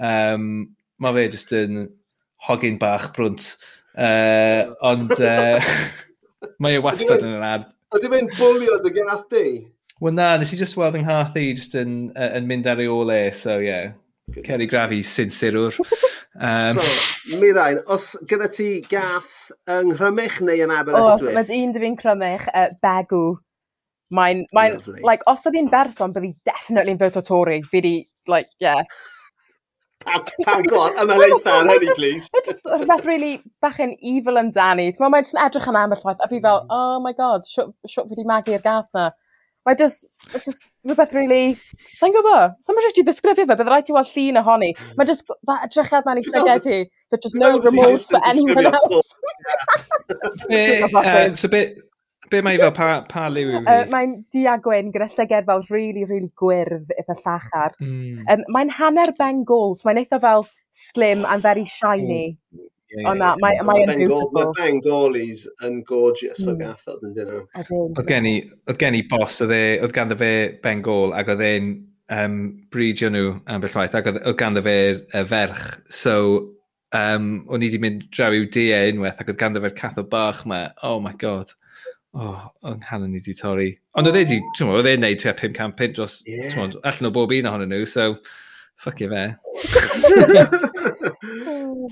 um, 0.04 0.52
mae 1.00 1.16
fe 1.22 1.28
just 1.38 1.56
yn 1.56 1.86
hogyn 2.52 2.76
bach 2.84 3.14
brwnt. 3.16 3.54
Uh, 3.98 4.76
ond 4.86 5.12
uh, 5.26 5.58
mae 6.62 6.78
e 6.78 6.84
wastad 6.84 7.26
yn 7.26 7.38
yr 7.40 7.48
ad. 7.48 7.70
Ydy 7.98 8.12
fe'n 8.14 8.30
bwlio 8.36 8.78
dy 8.84 8.94
gath 8.94 9.26
di? 9.34 9.48
Wel 10.04 10.14
na, 10.14 10.36
nes 10.38 10.52
i 10.54 10.60
just 10.60 10.78
weld 10.78 10.98
yng 11.00 11.08
Nghath 11.08 11.38
i 11.42 11.48
just 11.58 11.74
yn, 11.80 12.12
uh, 12.14 12.30
yn 12.38 12.46
mynd 12.50 12.70
ar 12.70 12.82
ei 12.84 12.92
ole, 12.92 13.22
so 13.34 13.58
yeah. 13.64 13.96
Ceri 14.44 14.68
grafi 14.68 15.00
sincerwr. 15.08 15.74
Um, 16.36 16.78
so, 16.84 17.40
Mirain, 17.42 17.80
os 17.88 18.12
gyda 18.30 18.52
ti 18.54 18.70
gath 18.92 19.50
yng 19.72 19.94
Nghrymych 19.94 20.42
neu 20.44 20.62
yn 20.68 20.74
Aberystwyth? 20.76 21.24
O, 21.24 21.32
oh, 21.32 21.38
mae 21.40 21.62
un 21.64 21.74
dy 21.74 21.84
fi'n 21.86 21.98
Crymych, 21.98 22.48
uh, 22.54 22.70
Begw. 22.84 23.38
Mae'n, 24.14 24.46
mae 24.56 24.78
like, 25.04 25.26
os 25.32 25.48
oedd 25.48 25.58
hi'n 25.58 25.72
berson, 25.72 26.14
byddi 26.16 26.36
definitely 26.48 26.94
yn 26.94 27.02
voto 27.02 27.24
Tory. 27.26 27.62
Fi 27.72 27.82
di, 27.84 27.96
like, 28.30 28.52
yeah. 28.64 28.84
Pam 30.46 30.64
god, 30.64 30.98
leitha 31.10 31.54
ar 31.54 31.70
hynny, 31.70 31.94
please. 31.96 32.28
Rhywbeth 32.66 33.06
really 33.06 33.42
bach 33.62 33.80
yn 33.84 33.96
evil 34.00 34.40
yn 34.42 34.52
Danny. 34.56 34.90
mae'n 35.00 35.24
just 35.24 35.40
edrych 35.44 35.70
yn 35.70 35.80
ambell 35.80 36.04
waith, 36.08 36.24
a 36.24 36.28
fi 36.32 36.42
fel, 36.44 36.62
hmm. 36.64 36.76
oh 36.80 37.00
my 37.04 37.14
god, 37.14 37.48
siwt 37.50 37.74
fi 37.88 38.04
wedi 38.04 38.28
magu 38.28 38.56
i'r 38.56 38.64
gath 38.66 38.90
na. 38.98 39.10
Mae 39.68 39.76
just, 39.76 40.06
it's 40.34 40.46
just 40.46 40.64
rhywbeth 40.88 41.14
really, 41.18 41.58
sa'n 42.00 42.14
gwybod, 42.16 42.56
sa'n 42.64 42.78
mynd 42.78 43.02
i 43.02 43.04
ddisgrifio 43.10 43.44
fe, 43.44 43.58
bydd 43.60 43.72
rhaid 43.72 43.92
i 43.92 43.98
weld 43.98 44.14
llun 44.14 44.42
ohoni. 44.44 44.72
Hmm. 44.78 44.94
Mae 45.00 45.10
just, 45.10 45.28
that 45.50 45.68
edrychad 45.68 46.08
ma'n 46.08 46.22
i 46.22 46.26
llygau 46.28 46.64
ti, 46.64 46.80
but 47.12 47.24
just 47.24 47.36
no 47.36 47.58
remorse 47.60 48.08
for 48.14 48.24
anyone 48.34 48.74
else. 48.74 49.14
Uh, 50.08 51.34
so 51.34 51.50
be, 51.52 51.60
Be 52.32 52.42
mae 52.44 52.60
fel, 52.60 52.72
pa, 52.76 52.88
pa 53.10 53.28
liw 53.32 53.52
yw 53.52 53.60
hi? 53.62 53.66
Uh, 53.72 53.90
mae'n 53.92 54.16
diagwyn 54.36 54.94
gyda 54.96 55.10
llyged 55.16 55.48
fel 55.50 55.66
really, 55.72 56.06
really 56.06 56.32
gwyrdd 56.40 56.94
eitha 56.98 57.18
llachar. 57.22 57.76
Mm. 57.84 58.24
Um, 58.28 58.48
mae'n 58.56 58.74
hanner 58.78 59.14
Bengals, 59.20 59.86
mae'n 59.88 60.02
eitha 60.04 60.20
fel 60.24 60.48
slim 60.76 61.26
and 61.26 61.44
very 61.44 61.66
shiny. 61.66 62.38
Mm. 62.56 62.66
Yeah, 62.90 63.10
Ond 63.10 63.20
yeah, 63.20 63.36
yeah. 63.36 63.42
mae, 63.44 63.64
mae 63.68 63.84
yn 63.84 64.00
beautiful. 64.00 64.30
Mae 64.32 64.54
Bengalis 64.56 65.44
yn 65.68 65.82
gorgeous 65.88 66.40
mm. 66.40 66.54
o 66.54 66.60
gathod 66.62 67.02
yn 67.04 67.16
dyn 67.18 67.32
nhw. 67.34 67.42
Oedd 67.90 68.08
gen 68.08 68.28
i, 68.30 68.36
oedd 68.70 68.80
gen 68.80 68.96
i 68.96 69.02
bos, 69.12 69.42
oedd 69.44 69.52
e, 69.56 69.90
ganddo 69.96 70.16
fe 70.20 70.32
Bengal 70.64 71.12
ac 71.20 71.34
oedd 71.34 71.44
e'n 71.44 71.74
um, 72.16 72.38
bridio 72.72 73.12
nhw 73.12 73.34
am 73.52 73.64
beth 73.64 73.76
waith 73.76 73.98
ac 74.00 74.08
oedd 74.14 74.38
ganddo 74.40 74.64
fe 74.64 74.78
uh, 75.12 75.26
ferch. 75.28 75.66
So, 75.92 76.16
um, 76.96 77.30
o'n 77.52 77.64
i 77.64 77.68
wedi 77.68 77.82
mynd 77.84 78.08
draw 78.16 78.32
i'w 78.32 78.48
dia 78.56 78.86
e 78.86 78.94
unwaith 78.94 79.20
ac 79.20 79.34
oedd 79.34 79.42
ganddo 79.42 79.64
fe'r 79.66 79.76
cathod 79.76 80.08
bach 80.14 80.46
ma. 80.48 80.70
Oh 80.88 81.02
my 81.04 81.12
god 81.20 81.52
oh, 82.18 82.42
yng 82.66 82.82
nghanol 82.82 83.10
ni 83.12 83.20
wedi 83.22 83.36
torri. 83.38 83.70
Ond 83.98 84.10
oedd 84.10 84.18
e 84.18 84.24
wedi, 84.24 84.38
ti'n 84.58 84.68
mwyn, 84.68 84.80
oedd 84.80 84.90
e'n 84.92 85.04
neud 85.04 85.22
tua 85.22 85.34
500 85.38 85.78
pint 85.80 85.96
dros, 85.98 86.20
yeah. 86.28 86.50
ti'n 86.52 86.60
mwyn, 86.62 86.76
allan 86.84 87.10
o 87.10 87.12
bob 87.16 87.34
un 87.38 87.50
ohonyn 87.52 87.74
nhw, 87.74 87.88
so, 87.90 88.08
ffuck 88.82 89.02
fe. 89.14 89.24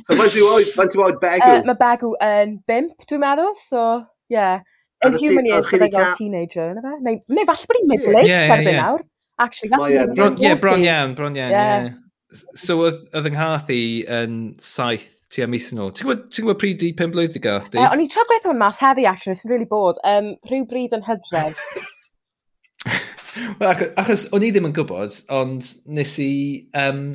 so, 0.05 0.11
faint 0.11 0.33
ti'n 0.35 0.45
oed, 0.45 0.71
faint 0.75 0.93
ti'n 0.93 1.03
oed 1.05 1.19
bagw? 1.23 1.49
Uh, 1.49 1.65
mae 1.69 1.79
bagw 1.81 2.13
yn 2.25 2.55
bimp, 2.69 2.95
dwi'n 3.09 3.23
meddwl, 3.25 3.53
so, 3.67 3.81
yeah. 4.33 4.63
Yn 5.05 5.19
human 5.21 5.49
years, 5.49 5.67
byddai 5.69 5.91
gael 5.93 6.15
teenager, 6.19 6.71
yna 6.73 6.85
fe? 6.85 6.95
Neu, 7.05 7.21
neu 7.35 7.49
falle 7.49 7.69
bod 7.69 7.81
i'n 7.81 7.91
middle-aged, 7.91 8.31
yeah, 8.31 8.47
yeah, 8.49 8.65
yeah. 8.69 8.81
nawr. 8.81 9.05
Actually, 9.37 9.69
that's 9.73 9.89
e 9.89 9.93
yeah, 9.93 10.05
bron, 10.15 10.37
yeah, 10.39 10.55
bron 10.55 10.81
iawn, 10.85 11.15
bron 11.17 11.35
iawn, 11.35 11.51
yeah. 11.51 11.83
yeah. 11.83 12.43
So, 12.57 12.79
oedd 12.87 13.27
yng 13.29 13.35
Nghathi 13.35 13.83
yn 14.11 14.39
saith 14.63 15.24
ti 15.35 15.43
am 15.43 15.51
mis 15.53 15.67
yn 15.73 15.81
ôl. 15.83 15.91
Ti'n 15.95 16.07
gwybod, 16.07 16.59
pryd 16.61 16.79
di 16.81 16.93
pen 16.97 17.11
blwydd 17.13 17.35
i 17.35 17.43
gael 17.43 17.61
chdi? 17.65 17.81
Uh, 17.81 17.91
o'n 17.91 18.03
i 18.03 18.07
tra 18.11 18.23
gweithio 18.29 18.53
mewn 18.53 18.61
mas 18.63 18.79
heddi, 18.79 19.05
actually, 19.09 19.37
sy'n 19.39 19.51
really 19.51 19.67
bod. 19.69 19.99
Um, 20.07 20.33
rhyw 20.49 20.65
bryd 20.69 20.95
yn 20.95 21.05
hydref. 21.05 21.59
well, 23.59 23.71
achos, 23.73 23.91
achos 24.01 24.27
o'n 24.35 24.45
i 24.47 24.51
ddim 24.55 24.69
yn 24.69 24.75
gwybod, 24.77 25.19
ond 25.35 25.71
nes 25.97 26.15
i 26.23 26.31
um, 26.79 27.07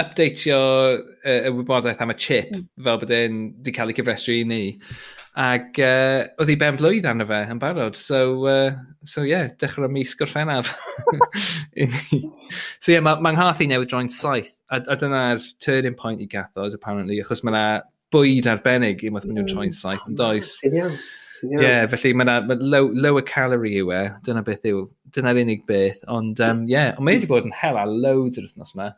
updateio 0.00 0.60
y 1.24 1.38
uh, 1.40 1.48
wybodaeth 1.56 2.04
am 2.04 2.14
y 2.14 2.18
chip 2.20 2.52
mm. 2.52 2.66
fel 2.84 3.00
bod 3.02 3.14
e'n 3.14 3.40
di 3.64 3.74
cael 3.74 3.92
ei 3.92 3.98
cyfrestru 3.98 4.36
i 4.36 4.44
ni. 4.48 4.62
Ac 5.38 5.78
uh, 5.78 6.24
oedd 6.42 6.50
hi 6.50 6.56
ben 6.58 6.78
blwydd 6.78 7.06
arno 7.06 7.26
fe 7.28 7.44
yn 7.52 7.60
barod. 7.62 7.98
So, 7.98 8.48
uh, 8.50 8.72
so 9.06 9.22
yeah, 9.22 9.52
dechrau 9.62 9.90
mis 9.90 10.16
gorffennaf. 10.18 10.72
so 12.80 12.90
yeah, 12.90 13.04
mae'n 13.04 13.22
ma 13.22 13.32
nghath 13.36 13.62
i 13.62 13.68
newid 13.70 13.92
droi'n 13.92 14.10
saith. 14.10 14.50
A, 14.70 14.82
a 14.82 14.98
dyna'r 14.98 15.42
turning 15.62 15.94
point 15.98 16.22
i 16.22 16.26
gathod, 16.30 16.74
apparently, 16.74 17.20
achos 17.22 17.44
mae'n 17.46 17.86
bwyd 18.10 18.50
arbennig 18.50 19.04
i 19.06 19.14
math 19.14 19.28
mynd 19.28 19.38
nhw'n 19.38 19.52
troi'n 19.52 19.74
saith 19.74 20.02
yn 20.10 20.18
does. 20.18 20.56
Ie, 20.66 20.88
yeah, 21.46 21.86
felly 21.88 22.12
mae 22.12 22.26
yna 22.26 22.40
ma 22.48 22.56
low, 22.58 22.90
lower 22.92 23.22
calorie 23.24 23.78
yw 23.80 23.92
e. 23.96 24.00
Dyna 24.26 24.42
beth 24.44 24.66
yw, 24.68 24.82
dyna'r 25.14 25.38
unig 25.44 25.62
beth. 25.70 26.02
Ond, 26.12 26.42
um, 26.44 26.66
yeah, 26.68 26.90
ond 26.96 27.06
mae 27.06 27.16
wedi 27.16 27.30
bod 27.30 27.46
yn 27.48 27.54
hela 27.56 27.86
loads 27.88 28.40
yr 28.40 28.48
wythnos 28.48 28.74
yma 28.74 28.90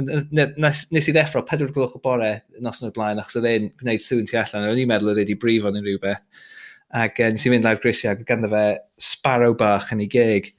nes, 0.00 0.84
nes 0.94 1.08
i 1.08 1.14
ddeffro 1.14 1.42
pedwar 1.46 1.72
gloch 1.74 1.96
o 1.96 2.02
bore 2.02 2.30
nos 2.62 2.82
yn 2.82 2.90
y 2.90 2.94
blaen, 2.94 3.20
achos 3.22 3.38
oedd 3.40 3.48
e'n 3.50 3.70
gwneud 3.80 4.04
sŵn 4.04 4.28
tu 4.28 4.38
allan, 4.38 4.68
o'n 4.70 4.80
i'n 4.82 4.90
meddwl 4.90 5.12
oedd 5.12 5.22
e 5.22 5.24
wedi 5.24 5.38
brifo 5.40 5.72
neu 5.74 5.84
rhywbeth. 5.84 6.22
Ac 6.98 7.18
uh, 7.20 7.32
nes 7.34 7.44
i 7.44 7.52
fynd 7.52 7.66
lawr 7.66 7.80
grisiau, 7.82 8.14
ac 8.14 8.28
ganddo 8.28 8.50
fe 8.52 8.64
sparrow 9.02 9.56
bach 9.58 9.90
yn 9.94 10.04
ei 10.04 10.10
geg. 10.12 10.52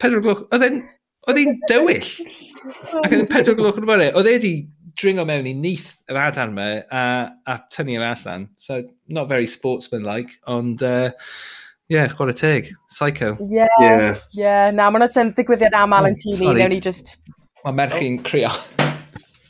Pedwar 0.00 0.24
gloch, 0.24 0.44
oedd 0.54 0.66
e'n 0.68 1.58
dywyll. 1.70 2.12
Ac 3.02 3.10
oedd 3.10 3.20
e'n 3.20 3.32
pedwar 3.32 3.58
gloch 3.58 3.80
yn 3.80 3.88
y 3.88 3.90
bore, 3.90 4.08
oedd 4.14 4.30
e 4.30 4.36
wedi 4.38 4.54
dringo 5.00 5.26
mewn 5.26 5.48
i 5.50 5.56
nith 5.58 5.90
yr 6.10 6.20
adan 6.28 6.54
me 6.54 6.68
a, 6.86 7.02
a 7.50 7.58
tynnu 7.74 7.98
fe 7.98 8.08
allan. 8.12 8.48
So, 8.56 8.80
not 9.08 9.28
very 9.28 9.50
sportsman-like, 9.50 10.38
ond... 10.46 10.82
Uh, 10.82 11.10
Ie, 11.84 11.98
yeah, 11.98 12.06
chwarae 12.08 12.32
teg. 12.32 12.70
Psycho. 12.88 13.34
Ie. 13.44 13.58
Yeah. 13.58 13.80
Yeah. 13.82 14.20
yeah. 14.32 14.70
na, 14.72 14.86
mae'n 14.88 15.10
ten 15.12 15.34
ddigwyddiad 15.36 15.74
aml 15.76 16.08
yn 16.08 16.14
tîm 16.16 16.38
i, 16.40 16.54
newn 16.56 16.72
ni 16.72 16.78
just 16.80 17.12
Mae 17.64 17.72
merchi'n 17.72 18.18
crio. 18.20 18.50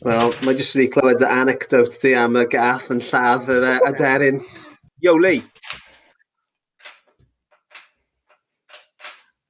Wel, 0.07 0.29
mae 0.47 0.55
jyst 0.55 0.77
wedi 0.79 0.85
clywed 0.95 1.23
y 1.25 1.27
anecdote 1.27 1.97
di 1.99 2.13
am 2.15 2.37
y 2.39 2.45
gath 2.53 2.87
yn 2.95 3.01
lladd 3.03 3.49
yr 3.51 3.65
uh, 3.67 3.79
aderyn. 3.89 4.37
Yo, 5.03 5.17
Lee! 5.19 5.41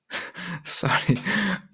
Sorry. 0.78 1.18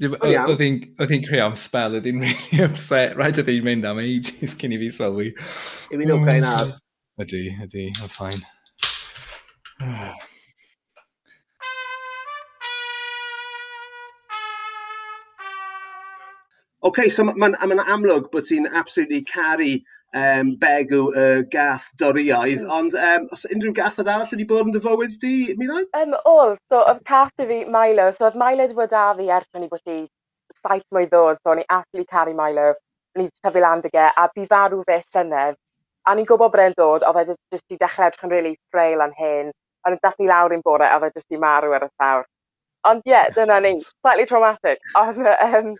Oedd 0.02 0.58
hi'n 0.64 1.26
creu 1.28 1.44
am 1.44 1.54
spel, 1.54 1.94
oedd 2.00 2.08
hi'n 2.10 2.22
really 2.26 2.64
upset. 2.66 3.14
Rhaid 3.20 3.38
oedd 3.38 3.52
hi'n 3.52 3.68
mynd 3.68 3.86
am 3.92 4.02
ages 4.02 4.56
cyn 4.58 4.74
i 4.74 4.80
fi 4.82 4.90
sylwi. 4.96 5.28
Yw 5.94 6.02
hi'n 6.02 6.14
oce 6.16 6.36
nawr? 6.42 6.74
Ydy, 7.22 7.44
ydy, 7.68 7.86
mae'n 8.00 8.14
ffain. 8.16 8.42
OK, 16.82 17.10
so 17.12 17.26
mae'n 17.28 17.56
ma, 17.60 17.74
ma 17.76 17.84
amlwg 17.92 18.30
bod 18.32 18.46
ti'n 18.48 18.68
absolutely 18.72 19.20
caru 19.28 19.72
um, 20.16 20.54
begw 20.62 21.00
y 21.12 21.24
uh, 21.24 21.42
gath 21.52 21.90
doriaidd, 22.00 22.62
mm. 22.62 22.70
ond 22.72 22.96
um, 22.96 23.26
os 23.36 23.44
unrhyw 23.52 23.74
gathod 23.76 24.08
arall 24.08 24.30
wedi 24.32 24.46
bod 24.48 24.70
yn 24.70 24.72
dy 24.76 24.80
fywyd 24.84 25.18
di, 25.20 25.32
Milan? 25.60 25.84
Um, 25.98 26.14
oedd, 26.30 26.56
so 26.72 26.80
oedd 26.80 27.02
cath 27.10 27.44
i 27.44 27.48
fi 27.50 27.58
Milo, 27.74 28.06
so 28.16 28.24
oedd 28.28 28.38
Milo 28.40 28.64
wedi 28.64 28.78
bod 28.78 28.96
â 28.96 29.10
fi 29.18 29.28
ers 29.36 29.50
o'n 29.58 29.68
bod 29.68 29.92
i 29.92 29.98
saith 30.56 30.86
mwy 30.96 31.10
ddod, 31.10 31.42
so 31.42 31.52
o'n 31.52 31.60
i 31.60 31.66
absolutely 31.68 32.08
caru 32.14 32.32
Milo, 32.38 32.70
o'n 33.16 33.26
i 33.26 33.28
tyfu 33.28 33.64
land 33.66 33.84
lan 33.84 33.84
dy 33.84 34.06
a 34.08 34.24
bu 34.32 34.46
farw 34.54 34.80
fe 34.88 34.98
llynedd, 35.02 35.60
a 36.08 36.16
ni'n 36.16 36.30
gwybod 36.32 36.54
bod 36.56 36.64
e'n 36.64 36.78
dod, 36.80 37.04
oedd 37.10 37.20
e 37.20 37.26
just, 37.34 37.42
just 37.52 37.76
i 37.76 37.78
dechrau 37.84 38.08
edrych 38.08 38.24
yn 38.24 38.34
really 38.34 38.54
frail 38.72 39.04
yn 39.04 39.14
hyn, 39.20 39.52
ond 39.84 39.98
yn 39.98 40.02
dathlu 40.06 40.32
lawr 40.32 40.56
i'n 40.56 40.64
bore, 40.64 40.88
oedd 40.96 41.10
e 41.10 41.12
just 41.12 41.36
i 41.36 41.44
marw 41.44 41.76
ar 41.76 41.86
y 41.86 41.92
llawr. 41.92 42.26
Ond 42.88 43.04
ie, 43.04 43.12
yeah, 43.12 43.28
dyna 43.36 43.60
ni, 43.60 43.76
slightly 44.00 44.24
traumatic. 44.26 44.80
Ond, 44.96 45.28
um, 45.36 45.74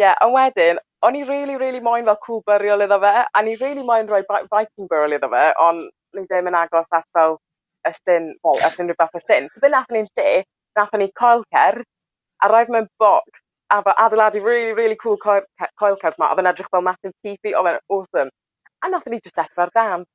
yeah, 0.00 0.16
ond 0.24 0.34
wedyn, 0.34 0.80
o'n 1.04 1.16
i 1.18 1.22
really, 1.28 1.56
really 1.60 1.80
moyn 1.84 2.08
fel 2.08 2.18
cool 2.24 2.42
burial 2.46 2.84
iddo 2.84 2.98
fe, 3.02 3.12
a 3.36 3.42
ni 3.44 3.56
really 3.60 3.84
moyn 3.84 4.08
rhoi 4.08 4.22
Viking 4.30 4.88
burial 4.88 5.16
iddo 5.16 5.28
fe, 5.32 5.44
ond 5.66 5.88
ni 6.16 6.24
ddim 6.26 6.48
yn 6.50 6.58
agos 6.62 6.88
at 6.96 7.06
fel 7.16 7.36
y 7.88 7.92
styn, 7.98 8.32
wel, 8.44 8.60
at 8.66 8.80
unrhyw 8.82 8.98
beth 9.00 9.18
y 9.18 9.22
styn. 9.24 9.48
So 9.52 9.62
beth 9.62 9.74
nath 9.76 9.92
ni'n 9.94 10.08
lle, 10.16 10.42
nath 10.78 10.96
ni 11.00 11.10
coel 11.20 11.44
cerdd, 11.54 11.88
a 12.44 12.50
roedd 12.52 12.72
mewn 12.72 12.88
box, 13.02 13.42
a 13.70 13.82
fe 13.86 13.96
adeiladu 14.04 14.44
really, 14.44 14.72
really 14.72 14.96
cool 15.02 15.18
coel 15.24 15.44
coil 15.80 15.98
ma, 16.18 16.30
a 16.30 16.38
fe'n 16.38 16.50
edrych 16.52 16.72
fel 16.72 16.86
massive 16.86 17.14
teepee, 17.24 17.54
o 17.54 17.64
fe'n 17.66 17.80
awesome. 17.88 18.32
A 18.84 18.88
nath 18.88 19.06
ni 19.12 19.20
just 19.20 19.38
effa'r 19.38 19.72
dan. 19.76 20.08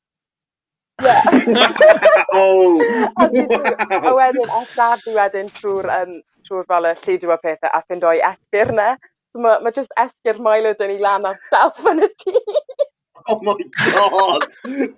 Yeah. 1.04 1.22
oh! 2.34 2.80
a 3.20 4.14
wedyn, 4.16 4.50
a 4.50 4.62
dad 4.76 5.04
i 5.06 5.16
wedyn 5.18 5.52
trwy'r 5.58 5.90
um, 6.00 6.16
trwy 6.48 6.64
fel 6.70 6.88
y 6.88 6.94
llidw 7.02 7.34
o 7.34 7.38
pethau 7.42 7.72
a 7.74 7.82
ffind 7.84 8.06
o'i 8.08 8.22
esbyr 8.24 8.72
na. 8.78 8.94
So 9.36 9.42
mae 9.44 9.60
ma 9.60 9.72
jyst 9.76 9.92
esgyr 10.00 10.38
Milo 10.40 10.70
dyn 10.80 10.94
ni 10.94 11.02
lan 11.04 11.26
ar 11.28 11.36
self 11.50 11.80
yn 11.92 12.06
y 12.06 12.08
tŷ. 12.24 12.32
Oh 13.28 13.40
my 13.42 13.56
god! 13.76 14.44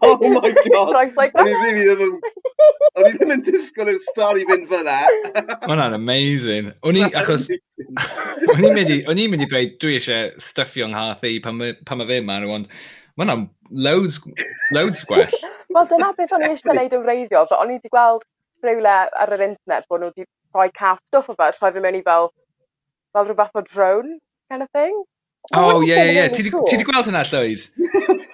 Oh 0.01 0.17
my 0.19 0.51
god! 0.51 0.89
O'n 0.97 1.47
i 1.47 1.53
ah! 1.55 1.61
really 1.63 1.85
ddim 1.87 2.01
yn... 2.03 2.17
O'n 2.99 3.07
i 3.07 3.11
ddim 3.13 3.31
yn 3.37 3.43
disgwyl 3.45 3.91
i'r 3.93 4.01
stori 4.03 4.43
fynd 4.49 4.67
fyna. 4.67 4.97
Ma' 5.37 5.69
hwnna'n 5.69 5.95
amazing. 5.95 6.73
O'n 6.83 6.99
i, 6.99 7.05
achos... 7.21 7.47
O'n 8.51 8.67
i'n 8.67 8.75
mynd 8.75 8.91
i, 8.91 8.99
o'n 9.07 9.21
i'n 9.23 9.31
mynd 9.31 9.45
i 9.45 9.49
dweud, 9.53 9.77
dwi 9.79 9.95
eisiau 10.01 10.33
stuffio 10.43 10.89
nghath 10.91 11.23
i 11.29 11.37
pan 11.45 11.55
mae 11.61 12.09
fe 12.11 12.19
yma, 12.19 12.41
ond 12.43 12.67
mae 12.67 13.23
hwnna'n 13.23 13.47
loads, 13.87 14.19
loads 14.75 15.05
gwell. 15.07 15.39
Wel, 15.71 15.89
dyna 15.93 16.11
beth 16.19 16.35
o'n 16.35 16.45
i 16.49 16.51
eisiau 16.51 16.73
gwneud 16.73 16.99
yn 16.99 17.07
reiddiol, 17.07 17.47
ond 17.47 17.57
o'n 17.61 17.73
i 17.77 17.79
wedi 17.79 17.95
gweld 17.95 18.27
rhywle 18.67 18.99
ar 19.07 19.35
yr 19.39 19.47
internet 19.53 19.87
bod 19.87 20.03
nhw 20.03 20.11
wedi 20.11 20.27
rhoi 20.51 20.69
caff 20.75 20.99
stwff 21.07 21.31
o 21.31 21.39
fe, 21.39 21.53
rhoi 21.55 21.73
fe 21.79 21.87
mewn 21.87 22.01
i 22.03 22.05
fel, 22.11 22.33
fel 23.15 23.31
rhywbeth 23.31 23.55
o 23.55 23.63
drone, 23.71 24.17
kind 24.49 24.63
of 24.63 24.69
thing. 24.71 25.03
Oh, 25.53 25.77
oh 25.77 25.81
yeah, 25.81 26.05
yeah. 26.11 26.27
Ti 26.27 26.49
wedi 26.49 26.85
gweld 26.85 27.07
hynna, 27.07 27.23
Llywys? 27.27 27.69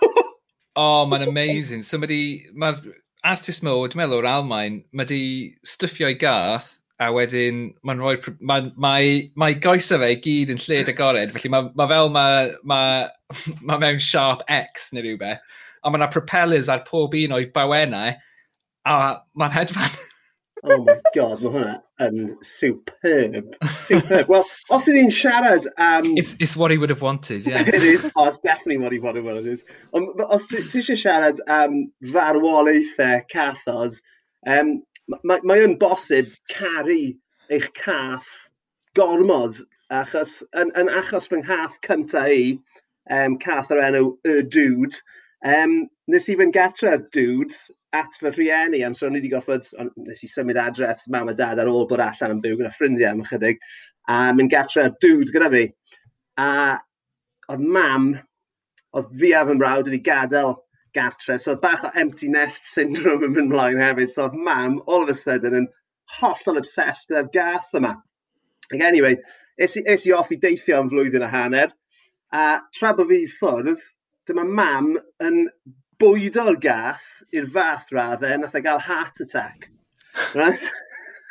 oh, 0.75 1.05
mae'n 1.09 1.27
amazing. 1.27 1.83
So 1.83 1.99
mae 2.01 2.49
ma 2.53 2.73
artist 3.23 3.63
mo, 3.63 3.75
dwi'n 3.87 4.01
meddwl 4.01 4.21
o'r 4.21 4.29
Almain, 4.31 4.81
mae 4.91 5.09
di 5.09 5.21
stuffio 5.67 6.09
i 6.11 6.17
gath 6.19 6.73
a 7.01 7.11
wedyn 7.13 7.67
mae'n 7.85 8.01
rhoi... 8.01 8.15
Mae 8.41 8.71
ma, 8.75 8.93
ma 9.39 9.51
goesau 9.63 10.01
fe 10.01 10.13
gyd 10.23 10.53
yn 10.53 10.61
lled 10.63 10.91
agored, 10.93 11.33
felly 11.35 11.51
mae 11.53 11.69
ma 11.77 11.87
fel 11.91 12.11
mae 12.13 12.53
ma, 12.69 12.79
ma 13.67 13.79
mewn 13.81 14.01
sharp 14.01 14.45
X 14.51 14.91
neu 14.93 15.05
rhywbeth, 15.05 15.43
a 15.83 15.91
mae 15.91 16.01
yna 16.01 16.09
propellers 16.13 16.71
ar 16.71 16.85
pob 16.87 17.15
un 17.19 17.37
o'i 17.37 17.49
bawennau, 17.53 18.17
a 18.89 18.97
mae'n 19.39 19.55
hedfan. 19.55 20.01
oh 20.63 20.81
my 20.81 20.97
god, 21.13 21.41
mae 21.43 21.53
hwnna 21.57 21.77
yn 22.03 22.35
superb. 22.45 23.55
Superb. 23.87 24.29
well, 24.29 24.45
os 24.69 24.87
ydyn 24.87 25.07
ni'n 25.07 25.13
siarad 25.15 25.67
am... 25.77 26.05
Um, 26.05 26.17
it's, 26.17 26.35
it's 26.39 26.55
what 26.57 26.71
he 26.71 26.77
would 26.77 26.89
have 26.89 27.01
wanted, 27.01 27.45
yeah. 27.45 27.61
it 27.67 27.83
is. 27.83 28.11
Oh, 28.15 28.27
it's 28.27 28.39
definitely 28.39 28.77
what 28.77 28.91
he 28.91 28.99
would 28.99 29.15
have 29.15 29.25
wanted. 29.25 29.63
Ond 29.93 30.23
os 30.27 30.47
ti 30.51 30.63
eisiau 30.63 30.99
siarad 30.99 31.41
am 31.47 31.77
um, 31.77 32.11
farwolaethau 32.13 33.21
cathod, 33.31 33.99
um, 34.47 34.75
mae, 35.23 35.43
mae 35.43 35.65
yn 35.67 35.77
bosib 35.81 36.31
caru 36.51 37.01
eich 37.51 37.69
cath 37.77 38.29
gormod, 38.97 39.59
achos, 39.93 40.41
yn, 40.57 40.71
yn 40.79 40.91
achos 41.01 41.27
fy 41.29 41.41
nghath 41.41 41.79
cyntaf 41.85 42.29
i, 42.31 42.53
um, 43.11 43.37
cath 43.41 43.71
o'r 43.73 43.83
enw 43.89 44.05
Y 44.27 44.41
Dude, 44.47 45.01
Um, 45.43 45.89
nes 46.07 46.29
i 46.31 46.37
fynd 46.39 46.53
gartre 46.55 46.93
dude 47.11 47.55
at 47.93 48.15
fy 48.15 48.31
rhieni, 48.31 48.79
am 48.85 48.93
so 48.95 49.09
ni 49.09 49.19
wedi 49.19 49.31
goffod, 49.33 49.67
nes 49.99 50.23
i 50.23 50.29
symud 50.31 50.59
adre 50.59 50.87
at 50.87 51.01
mam 51.11 51.27
a 51.29 51.33
dad 51.35 51.59
ar 51.59 51.71
ôl 51.71 51.87
bod 51.89 52.03
allan 52.03 52.37
yn 52.37 52.43
byw 52.43 52.55
gyda 52.61 52.71
ffrindiau 52.71 53.11
am 53.11 53.23
ychydig, 53.25 53.59
a 54.07 54.19
mynd 54.37 54.51
gartre 54.53 54.85
dude 55.03 55.33
gyda 55.35 55.49
fi. 55.51 55.63
A 56.39 56.47
oedd 57.51 57.65
mam, 57.75 58.13
oedd 58.95 59.11
fi 59.19 59.33
a 59.35 59.43
fy 59.49 59.57
mrawd 59.59 59.89
wedi 59.89 59.99
gadael 60.05 60.55
gartre, 60.95 61.37
so 61.37 61.53
oedd 61.53 61.63
bach 61.65 61.83
o 61.89 61.91
empty 61.99 62.29
nest 62.31 62.69
syndrome 62.71 63.27
yn 63.27 63.35
mynd 63.35 63.51
mlaen 63.51 63.81
hefyd, 63.83 64.13
so 64.13 64.29
oedd 64.29 64.37
mam 64.47 64.79
all 64.87 65.03
of 65.03 65.11
a 65.11 65.17
sudden 65.19 65.57
yn 65.59 65.67
hollol 66.21 66.61
obsessed 66.61 67.11
gyda'r 67.11 67.31
gath 67.35 67.75
yma. 67.81 67.97
Ac 68.71 68.85
anyway, 68.91 69.19
es 69.59 69.75
i, 69.75 69.83
es 69.91 70.07
i 70.07 70.15
off 70.15 70.31
i 70.31 70.39
deithio 70.39 70.79
am 70.79 70.93
flwyddyn 70.93 71.27
a 71.27 71.29
hanner, 71.35 71.75
a 72.31 72.45
tra 72.71 72.93
bod 72.95 73.11
fi 73.11 73.25
ffwrdd, 73.35 73.83
dyma 74.29 74.45
mam 74.47 74.93
yn 75.23 75.39
bwydo'r 76.01 76.57
gath 76.63 77.07
i'r 77.35 77.47
fath 77.55 77.91
raddau 77.95 78.35
e, 78.35 78.39
nath 78.41 78.57
e 78.57 78.61
gael 78.65 78.81
heart 78.87 79.21
attack. 79.25 79.69
Right? 80.35 80.65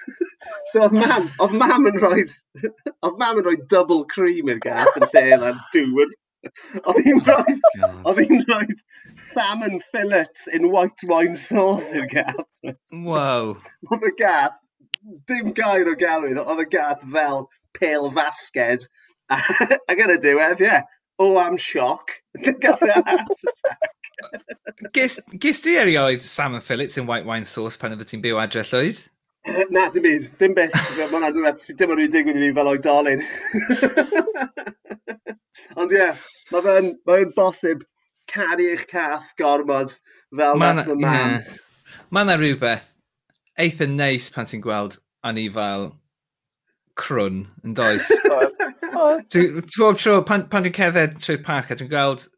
so 0.73 0.83
oedd 0.87 0.97
mam, 0.97 1.29
oedd 1.45 1.55
mam 1.61 1.89
yn 1.91 2.01
rhoi, 2.03 2.25
oedd 3.07 3.21
mam 3.21 3.41
yn 3.41 3.47
rhoi 3.47 3.59
double 3.73 4.03
cream 4.13 4.51
i'r 4.53 4.61
gath 4.65 4.99
yn 4.99 5.09
lle 5.09 5.39
na'r 5.45 5.63
dŵr. 5.77 6.19
Oedd 6.91 7.05
hi'n 7.07 7.21
oh 7.21 7.27
rhoi, 7.29 7.53
oedd 8.11 8.17
hi'n 8.19 8.41
rhoi 8.49 8.65
salmon 9.15 9.77
fillets 9.93 10.49
in 10.51 10.65
white 10.73 11.05
wine 11.07 11.37
sauce 11.39 11.93
i'r 11.95 12.09
gath. 12.11 12.41
Wow. 12.91 13.53
Oedd 13.87 14.09
y 14.09 14.11
gath, 14.19 14.57
dim 15.31 15.53
gair 15.55 15.87
o 15.87 15.95
galwyd, 16.01 16.41
oedd 16.43 16.65
y 16.65 16.67
gath 16.73 17.05
fel 17.15 17.47
pale 17.79 18.11
fasged. 18.19 18.89
Ac 19.31 20.03
yn 20.03 20.17
y 20.17 20.19
diwedd, 20.25 20.67
ie, 20.67 20.67
yeah, 20.67 20.83
oh, 21.19 21.39
I'm 21.39 21.57
shock. 21.57 22.11
Gael 22.43 22.79
a 22.83 23.03
heart 23.03 23.29
attack. 23.31 23.91
Gys 24.93 25.61
di 25.61 25.77
erioed 25.77 26.23
salmon 26.23 26.61
fillets 26.61 26.97
in 26.99 27.07
white 27.07 27.27
wine 27.27 27.45
sauce 27.45 27.77
pan 27.77 27.97
oedd 27.97 28.07
ti'n 28.09 28.23
byw 28.25 28.41
adre 28.43 28.63
llwyd? 28.69 29.01
Eh, 29.45 29.65
na, 29.75 29.89
dim 29.91 30.05
byd. 30.07 30.29
Dim 30.39 30.55
beth. 30.55 30.77
Mae'n 31.13 31.29
adnod 31.31 31.63
dim 31.79 31.95
ond 31.95 32.03
rwy'n 32.03 32.31
i 32.31 32.39
fi 32.39 32.53
fel 32.59 32.73
oedolyn. 32.75 33.25
Ond 35.81 35.93
ie, 35.93 35.99
yeah, 35.99 36.17
mae 36.53 36.63
fe'n 36.65 36.89
mae 37.09 37.25
bosib 37.37 37.83
caru 38.31 38.69
eich 38.75 38.85
cath 38.91 39.33
gormod 39.41 39.95
fel 40.37 40.57
ma 40.61 40.73
na, 40.77 40.85
mam. 40.95 41.37
Yeah. 41.37 41.41
Mae 42.13 42.27
yna 42.27 42.37
rhywbeth 42.39 42.89
eitha 43.61 43.89
neis 43.89 44.29
pan 44.33 44.49
ti'n 44.49 44.65
gweld 44.65 44.99
a 45.25 45.33
fel 45.57 45.89
crwn 47.03 47.47
yn 47.65 47.75
does. 47.75 48.09
Pob 48.93 49.99
tro, 49.99 50.21
pan, 50.29 50.47
pan 50.53 50.67
dwi'n 50.67 50.77
cerdded 50.77 51.19
trwy'r 51.19 51.43
parc 51.47 51.73
a 51.73 51.79
dwi'n 51.79 51.91
gweld... 51.93 52.29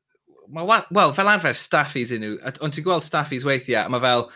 Wel, 0.54 1.14
fel 1.16 1.30
arfer, 1.32 1.54
staffies 1.56 2.12
i 2.14 2.18
nhw, 2.20 2.34
ond 2.62 2.74
ti'n 2.76 2.84
gweld 2.86 3.04
staffies 3.06 3.46
weithiau, 3.48 3.86
a 3.86 3.92
mae 3.92 4.02
fel, 4.04 4.26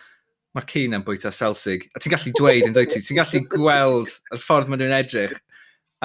mae'r 0.57 0.67
cyn 0.71 0.97
am 0.97 1.05
bwyta 1.05 1.31
selsig. 1.33 1.85
A 1.93 2.01
ti'n 2.01 2.15
gallu 2.15 2.33
dweud 2.35 2.65
yn 2.67 2.75
dweud 2.75 2.91
ti, 2.91 3.03
ti'n 3.05 3.19
gallu 3.21 3.43
gweld 3.53 4.11
y 4.33 4.41
ffordd 4.41 4.71
maen 4.71 4.81
nhw'n 4.81 4.97
edrych. 4.97 5.37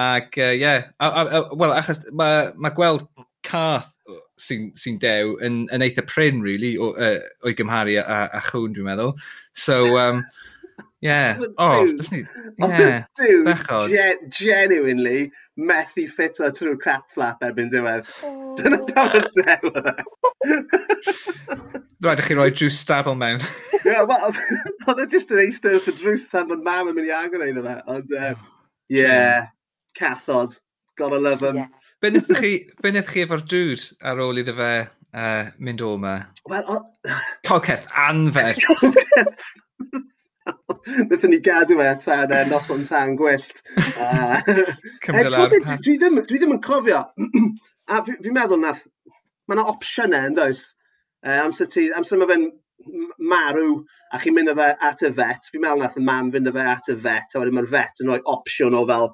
Ac 0.01 0.37
ie, 0.37 0.45
uh, 0.45 0.53
yeah. 0.59 1.49
wel, 1.55 1.73
achos 1.73 2.03
mae 2.15 2.51
ma 2.59 2.71
gweld 2.75 3.07
cath 3.45 3.91
sy'n 4.41 4.67
sy 4.77 4.95
dew 5.01 5.35
yn, 5.45 5.63
yn 5.73 5.83
eitha 5.85 6.03
pryn, 6.07 6.41
really, 6.43 6.75
o, 6.77 6.91
uh, 6.99 7.19
o'i 7.45 7.55
gymharu 7.57 7.97
a, 8.01 8.25
a 8.35 8.41
chwn, 8.49 8.75
dwi'n 8.75 8.89
meddwl. 8.89 9.15
So, 9.55 9.95
um, 10.01 10.21
Yeah. 11.05 11.39
Oh, 11.59 11.85
dude, 11.85 12.11
ni... 12.11 12.23
Yeah. 12.57 13.05
Dude, 13.15 13.45
Bechod. 13.45 13.91
Gen 13.91 14.29
genuinely 14.29 15.31
methu 15.59 16.07
ffito 16.09 16.49
trwy 16.49 16.79
crap 16.81 17.11
flap 17.13 17.43
erbyn 17.45 17.69
diwedd. 17.69 18.07
Oh. 18.23 18.55
Dyna 18.57 18.79
pam 18.89 19.13
yn 19.19 19.27
dewa. 19.37 19.93
Rhaid 22.05 22.23
i 22.23 22.25
chi 22.25 22.37
roi 22.39 22.49
drws 22.49 22.79
stabl 22.81 23.13
mewn. 23.21 23.43
yeah, 23.85 24.01
well, 24.01 24.33
oedd 24.89 25.03
e 25.03 25.07
just 25.13 25.33
yn 25.35 25.43
eistedd 25.45 25.77
wrth 25.77 25.91
y 25.93 25.95
drws 25.99 26.25
tan 26.31 26.49
bod 26.49 26.65
mam 26.65 26.89
yn 26.89 26.97
mynd 26.97 27.11
i 27.11 27.15
agor 27.19 27.45
ein 27.45 27.61
yma. 27.61 27.77
Ond, 27.91 28.15
um, 28.17 28.41
yeah, 28.89 29.51
cathod. 29.99 30.57
Gotta 30.97 31.19
love 31.21 31.45
him. 31.45 31.61
Yeah. 31.61 31.71
Be 32.01 32.11
wnaeth 32.15 32.33
chi, 32.39 32.53
be 32.81 32.95
chi 33.11 33.27
efo'r 33.27 33.45
dŵr 33.53 33.85
ar 34.09 34.25
ôl 34.25 34.41
iddo 34.41 34.57
fe 34.57 34.71
uh, 34.81 35.53
mynd 35.59 35.85
o 35.85 35.93
yma? 35.99 36.17
Wel, 36.49 36.65
o... 36.65 36.81
Colceth 37.45 37.87
anfer. 38.07 38.57
Colceth 38.65 39.43
Nethon 40.85 41.33
ni 41.33 41.39
gadw 41.43 41.79
e 41.85 41.91
tan 42.03 42.31
uh, 42.31 42.43
noson 42.49 42.83
tan 42.87 43.15
gwyllt. 43.19 43.61
Uh, 43.77 44.41
dwi, 44.45 45.61
dwi, 45.63 45.97
ddim, 45.97 46.21
dwi 46.27 46.41
ddim 46.41 46.55
yn 46.57 46.61
cofio. 46.65 47.01
a 47.91 48.01
fi'n 48.05 48.21
fi 48.25 48.33
meddwl 48.33 48.61
nath, 48.61 48.85
mae 49.47 49.57
yna 49.57 49.65
opsiynau 49.71 50.21
e, 50.21 50.31
yn 50.31 50.37
does. 50.37 50.67
Uh, 51.25 51.31
e, 51.31 51.39
amser 51.45 51.69
ti, 51.73 51.87
amser 51.97 52.21
mae 52.21 52.29
fe'n 52.31 52.47
marw 53.31 53.79
a 54.13 54.19
chi'n 54.21 54.35
mynd 54.35 54.53
â 54.53 54.57
fe 54.59 54.69
at 54.89 55.05
y 55.05 55.11
vet. 55.19 55.49
Fi'n 55.51 55.63
meddwl 55.63 55.85
nath 55.85 55.97
y 55.99 56.03
mam 56.05 56.33
fynd 56.33 56.51
â 56.51 56.55
fe 56.55 56.67
at 56.75 56.91
y 56.93 56.97
vet 57.07 57.33
a 57.33 57.41
wedyn 57.41 57.57
mae'r 57.57 57.71
vet 57.71 58.03
yn 58.03 58.11
rhoi 58.11 58.21
opsiwn 58.35 58.77
o 58.77 58.83
fel, 58.89 59.09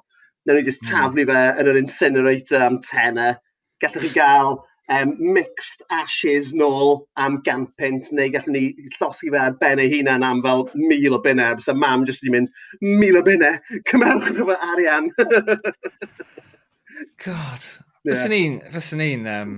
newn 0.46 0.60
ni 0.60 0.66
just 0.66 0.84
taflu 0.84 1.24
hmm. 1.24 1.32
fe 1.32 1.62
yn 1.62 1.72
yr 1.72 1.80
incinerator 1.80 2.66
am 2.66 2.82
tenner. 2.84 3.40
Gallwch 3.82 4.04
chi 4.04 4.12
gael 4.14 4.60
um, 4.88 5.16
mixed 5.18 5.82
ashes 5.90 6.52
nôl 6.52 7.06
am 7.16 7.42
gant 7.46 8.10
neu 8.12 8.30
gallwn 8.34 8.56
ni 8.56 8.64
llosi 8.96 9.30
fe 9.30 9.38
ar 9.38 9.54
ben 9.60 9.82
ei 9.82 9.90
hunan 9.92 10.26
am 10.26 10.42
fel 10.42 10.68
mil 10.74 11.14
o 11.14 11.20
bunau, 11.22 11.60
so 11.60 11.74
mam 11.74 12.06
jyst 12.08 12.24
wedi 12.24 12.34
mynd, 12.36 12.50
mil 12.80 13.20
o 13.20 13.22
bunau, 13.26 13.58
cymerwch 13.90 14.30
nhw 14.32 14.48
fe 14.50 14.56
arian. 14.72 15.10
God, 17.24 17.62
yeah. 18.04 18.12
fysyn 18.12 18.32
ni'n, 18.34 18.60
fysyn 18.74 19.02
ni'n, 19.02 19.26
um, 19.30 19.56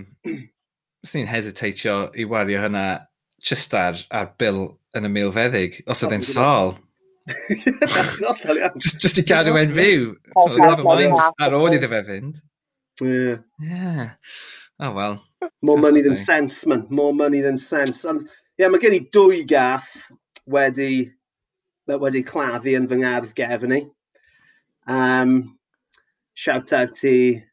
fysyn 1.04 1.18
ni'n 1.22 1.32
hesitatio 1.32 1.96
i 2.14 2.28
wario 2.28 2.58
hynna 2.62 2.86
just 3.44 3.74
ar, 3.76 4.00
ar 4.10 4.32
bil 4.40 4.66
yn 4.96 5.08
y 5.08 5.12
mil 5.12 5.32
feddyg, 5.34 5.82
os 5.90 6.04
oedd 6.04 6.18
e'n 6.18 6.26
sal. 6.26 6.76
just, 8.76 9.00
just 9.00 9.20
i 9.20 9.24
cadw 9.26 9.56
e'n 9.56 9.72
fyw. 9.76 10.10
Never 10.60 10.84
mind, 10.84 11.16
ar 11.40 11.56
ôl 11.56 11.76
iddo 11.76 11.88
fe 11.92 12.02
fynd. 12.08 12.42
Yeah. 13.02 13.40
Yeah. 13.58 14.10
Oh, 14.80 14.92
well. 14.92 15.22
More 15.62 15.78
money 15.78 16.02
than 16.02 16.16
sense, 16.16 16.66
man. 16.66 16.86
More 16.90 17.14
money 17.14 17.40
than 17.40 17.58
sense. 17.58 18.04
Ond, 18.04 18.22
ie, 18.22 18.28
yeah, 18.58 18.68
mae 18.68 18.82
gen 18.82 18.96
i 18.96 19.00
dwy 19.14 19.44
gath 19.48 19.90
wedi, 20.50 21.12
wedi 21.88 22.22
claddu 22.26 22.74
yn 22.78 22.88
fy 22.90 22.98
ngardd 23.00 23.34
gefn 23.38 23.76
i. 23.76 23.80
Um, 24.90 25.56
shout 26.34 26.72
out 26.72 27.02
i 27.06 27.44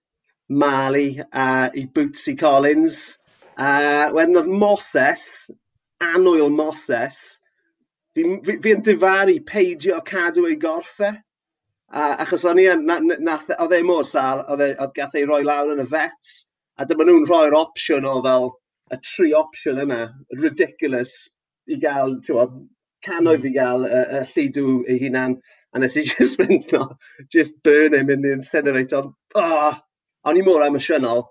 Mali 0.50 1.22
a 1.32 1.46
uh, 1.46 1.70
i 1.78 1.86
Bootsy 1.86 2.36
Collins. 2.40 3.18
Uh, 3.56 4.10
wedyn 4.16 4.40
oedd 4.42 4.50
Moses, 4.50 5.26
anwyl 6.02 6.50
Moses, 6.52 7.20
fi, 8.16 8.26
fi, 8.44 8.58
fi 8.64 8.74
yn 8.76 8.84
difaru 8.84 9.38
peidio 9.48 10.02
cadw 10.08 10.48
ei 10.50 10.58
gorffe. 10.60 11.14
Uh, 11.92 12.16
achos 12.24 12.44
o'n 12.48 12.60
i 12.60 12.66
yn, 12.72 12.88
oedd 12.90 13.76
e 13.78 13.82
mor 13.84 14.08
sal, 14.08 14.44
e, 14.48 14.72
oedd 14.74 14.96
gath 14.96 15.16
ei 15.20 15.28
roi 15.28 15.44
lawr 15.46 15.76
yn 15.76 15.84
y 15.84 15.88
vets. 15.92 16.34
A 16.80 16.88
dyma 16.88 17.08
nhw'n 17.08 17.28
rhoi'r 17.28 17.58
opsiwn 17.58 18.08
o 18.08 18.20
fel 18.26 18.52
y 18.92 19.00
tri 19.06 19.32
opsiwn 19.38 19.82
yna, 19.86 20.02
ridiculous, 20.42 21.16
i 21.72 21.78
gael, 21.82 22.18
ti'n 22.26 22.62
canoedd 23.06 23.46
i 23.46 23.52
hmm. 23.52 23.58
gael 23.58 23.86
y, 23.88 24.02
y 24.20 24.22
llidw 24.34 24.68
ei 24.90 25.00
hunan. 25.02 25.38
A 25.74 25.80
nes 25.80 25.96
i 25.98 26.04
just 26.12 26.40
mynd, 26.40 26.68
no, 26.74 26.88
just 27.32 27.56
burn 27.64 27.96
him 27.96 28.10
in 28.10 28.22
the 28.22 28.34
incinerator. 28.38 29.12
Oh, 29.36 29.78
o'n 30.28 30.40
i 30.40 30.46
mor 30.46 30.66
emosiynol. 30.66 31.26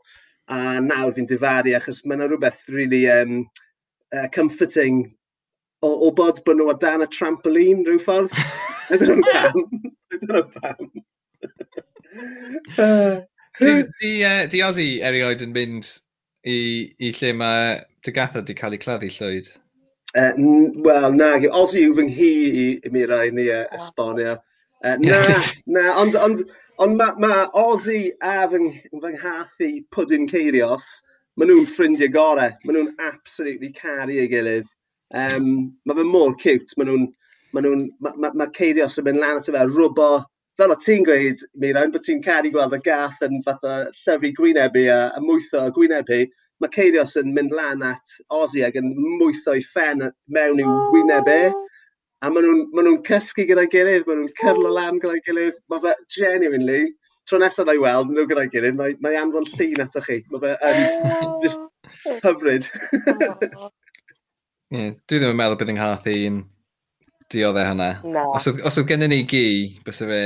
A 0.51 0.80
nawr 0.82 1.12
fi'n 1.14 1.28
difaru, 1.30 1.76
achos 1.78 2.01
mae 2.05 2.18
yna 2.18 2.26
rhywbeth 2.30 2.64
really 2.74 3.05
um, 3.12 3.45
uh, 4.16 4.26
comforting 4.34 5.05
o, 5.82 5.91
o 5.91 6.11
bod 6.16 6.41
bod 6.45 6.59
nhw 6.59 6.72
o 6.72 6.76
dan 6.80 7.05
y 7.05 7.09
trampoline 7.12 7.86
rhyw 7.86 8.03
ffordd. 8.03 8.34
Ydyn 8.95 9.12
nhw'n 9.12 9.28
pam. 9.28 9.86
Ydyn 10.16 10.36
nhw'n 10.36 10.53
pam. 10.59 10.93
Ah. 12.82 13.20
Di, 13.61 13.85
di, 14.01 14.25
uh, 14.25 14.47
di 14.49 14.63
Ozzy 14.65 15.01
erioed 15.05 15.43
yn 15.45 15.51
mynd 15.53 15.89
i, 16.49 16.55
i 16.97 17.11
lle 17.13 17.33
mae 17.37 17.75
dy 18.07 18.15
gathod 18.17 18.47
di 18.49 18.57
cael 18.57 18.73
ei 18.73 18.81
claddu 18.81 19.11
llwyd? 19.13 19.51
Uh, 20.17 20.33
Wel, 20.87 21.13
na, 21.13 21.35
Ozzy 21.61 21.85
yw 21.85 21.99
fy 21.99 22.07
nghi 22.09 22.31
i, 22.49 22.65
i 22.81 22.93
mi 22.95 23.05
rai 23.11 23.29
ni 23.37 23.51
uh, 23.53 23.67
esbonio. 23.77 24.39
Uh, 24.81 24.97
na, 25.05 25.21
na, 25.77 25.85
ond, 26.01 26.17
ond, 26.17 26.41
ond 26.81 26.97
mae 26.97 27.21
ma 27.21 27.45
Ozzy 27.61 28.07
a 28.25 28.49
fy, 28.49 28.73
fy 28.97 29.13
nghath 29.19 29.61
i 29.69 29.71
Pwdin 29.93 30.25
Ceirios, 30.33 30.89
maen 31.37 31.53
nhw'n 31.53 31.69
ffrindiau 31.69 32.15
gorau. 32.17 32.57
Maen 32.65 32.79
nhw'n 32.79 33.09
absolutely 33.11 33.75
caru 33.77 34.17
ei 34.17 34.33
gilydd. 34.33 34.73
Um, 35.13 35.53
mae 35.85 36.01
fe 36.01 36.09
mor 36.09 36.33
cute. 36.41 36.81
Maen 36.81 36.95
nhw'n... 36.95 37.09
Maen 37.53 37.69
nhw'n... 37.69 37.87
Mae 38.01 38.25
ma, 38.25 38.33
ma 38.41 38.49
Ceirios 38.57 38.97
yn 38.97 39.11
mynd 39.11 39.21
lan 39.21 39.45
at 39.45 39.53
y 39.53 39.59
fe, 39.59 39.69
rwbo 39.69 40.13
fel 40.59 40.75
o 40.75 40.77
ti'n 40.81 41.07
gweud, 41.07 41.43
Miran, 41.63 41.93
bod 41.95 42.05
ti'n 42.07 42.23
caru 42.25 42.51
gweld 42.55 42.77
y 42.77 42.81
gath 42.85 43.23
yn 43.27 43.41
fath 43.47 43.67
o 43.67 43.77
llyfu 44.03 44.33
gwynebu 44.39 44.87
a, 44.93 45.01
a 45.15 45.23
mwytho 45.25 45.65
o 45.67 45.75
gwynebu, 45.77 46.25
mae 46.61 46.73
Ceirios 46.75 47.17
yn 47.17 47.33
mynd 47.37 47.55
lan 47.57 47.85
at 47.87 48.17
Ozzy 48.37 48.65
ac 48.67 48.77
yn 48.81 48.91
mwytho 49.21 49.57
i 49.57 49.63
ffen 49.65 50.05
mewn 50.37 50.61
i'w 50.61 50.75
wyneb. 50.95 51.31
E, 51.33 51.53
a 52.21 52.29
maen 52.29 52.45
nhw'n 52.45 52.65
ma 52.77 52.85
nhw 52.85 52.99
cysgu 53.07 53.47
gyda'i 53.49 53.71
gilydd, 53.73 54.05
maen 54.09 54.25
nhw'n 54.25 54.35
cyrlo 54.43 54.73
lan 54.77 55.01
gyda'i 55.01 55.23
gilydd. 55.25 55.57
Mae 55.73 55.85
fe 55.87 55.95
genuinely, 56.19 56.83
tro 57.29 57.41
nesaf 57.41 57.69
na 57.69 57.77
i 57.79 57.81
weld 57.81 58.13
nhw 58.13 58.27
gyda'i 58.29 58.53
gilydd, 58.53 58.77
mae, 58.77 58.97
mae 59.01 59.17
anfon 59.23 59.49
llun 59.55 59.85
atoch 59.87 60.09
chi. 60.11 60.21
Mae 60.35 60.45
fe 60.45 60.57
um, 60.69 61.37
just 61.47 61.61
hyfryd. 62.27 62.69
yeah, 64.75 64.93
dwi 65.09 65.17
ddim 65.17 65.33
yn 65.33 65.41
meddwl 65.41 65.61
bydd 65.63 65.73
yng 65.73 65.81
Nghath 65.81 66.11
i'n 66.13 66.43
dioddau 67.33 67.66
hynna. 67.66 67.91
No. 68.05 68.24
Os 68.37 68.47
os 68.51 68.78
oedd 68.81 68.89
gennym 68.91 69.12
ni 69.12 69.24
gi, 69.31 69.45
bys 69.87 70.03
fe... 70.05 70.22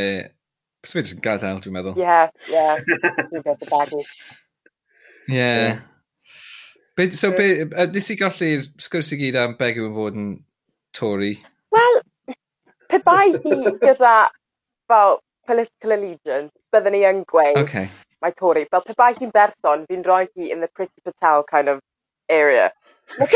Bys 0.84 0.92
fe 0.92 1.00
jyst 1.00 1.16
yn 1.16 1.24
gadael, 1.24 1.60
dwi'n 1.64 1.74
meddwl. 1.78 1.96
Ie, 1.96 2.18
ie. 2.52 2.64
Ie. 5.32 5.76
Be, 6.96 7.10
so, 7.10 7.28
yeah. 7.32 7.64
be, 7.66 7.86
nes 7.90 8.10
i 8.12 8.16
golli'r 8.20 8.66
sgwrs 8.78 9.08
i 9.16 9.18
gyd 9.18 9.36
am 9.40 9.56
Begw 9.58 9.88
yn 9.88 9.94
fod 9.96 10.18
yn 10.20 10.28
Tory? 10.94 11.32
Wel, 11.74 11.96
pe 12.92 13.00
bai 13.02 13.32
hi 13.32 13.56
gyda 13.80 14.12
fel 14.86 15.18
political 15.48 15.96
allegiance, 15.96 16.52
byddwn 16.70 16.94
ni 16.94 17.02
yn 17.08 17.24
gweud 17.32 17.58
okay. 17.64 17.88
mae 18.22 18.36
Tory. 18.38 18.62
Fel 18.70 18.86
pe 18.86 18.94
bai 19.00 19.10
hi'n 19.16 19.32
berson, 19.34 19.82
fi'n 19.90 20.06
rhoi 20.06 20.28
hi 20.28 20.52
in 20.54 20.62
the 20.62 20.70
pretty 20.76 21.02
patel 21.02 21.42
kind 21.50 21.72
of 21.72 21.82
area. 22.30 22.70
Ie, 23.18 23.26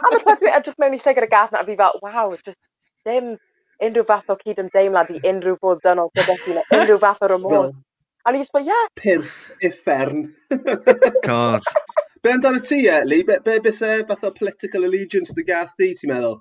am 0.00 0.18
y 0.18 0.22
peth 0.26 0.42
dwi'n 0.42 0.58
edrych 0.58 0.80
mewn 0.82 0.98
i 0.98 1.00
lle 1.04 1.14
gyda 1.20 1.30
gath 1.30 1.54
na, 1.54 1.62
a 1.62 1.68
fi 1.68 1.78
fel, 1.78 2.00
wow, 2.02 2.34
just 2.40 2.58
ddim 3.04 3.34
unrhyw 3.84 4.06
fath 4.08 4.30
o 4.32 4.36
cyd-ymdeimlad 4.40 5.10
i 5.14 5.20
unrhyw 5.30 5.58
fod 5.60 5.82
dynol 5.84 6.10
gyda 6.18 6.36
chi, 6.44 6.56
unrhyw 6.76 7.00
fath 7.02 7.22
o 7.24 7.30
remor. 7.34 7.72
A 8.24 8.32
ni 8.32 8.40
just 8.40 8.56
ie. 8.56 8.64
yeah. 8.64 8.86
Pyrth 8.96 9.50
uffern. 9.68 10.32
God. 11.28 11.60
Be 12.22 12.32
amdano 12.32 12.60
ti, 12.66 12.88
Eli? 12.88 13.22
Be, 13.22 13.38
be 13.44 13.58
byse 13.60 14.06
fath 14.08 14.24
o 14.24 14.30
political 14.30 14.84
allegiance 14.88 15.34
dy 15.36 15.44
gath 15.44 15.74
di, 15.78 15.92
ti'n 15.98 16.14
meddwl? 16.14 16.40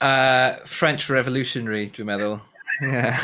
Uh, 0.00 0.56
French 0.64 1.10
Revolutionary, 1.10 1.90
dwi'n 1.92 2.08
meddwl. 2.08 2.40
Yeah. 2.80 3.20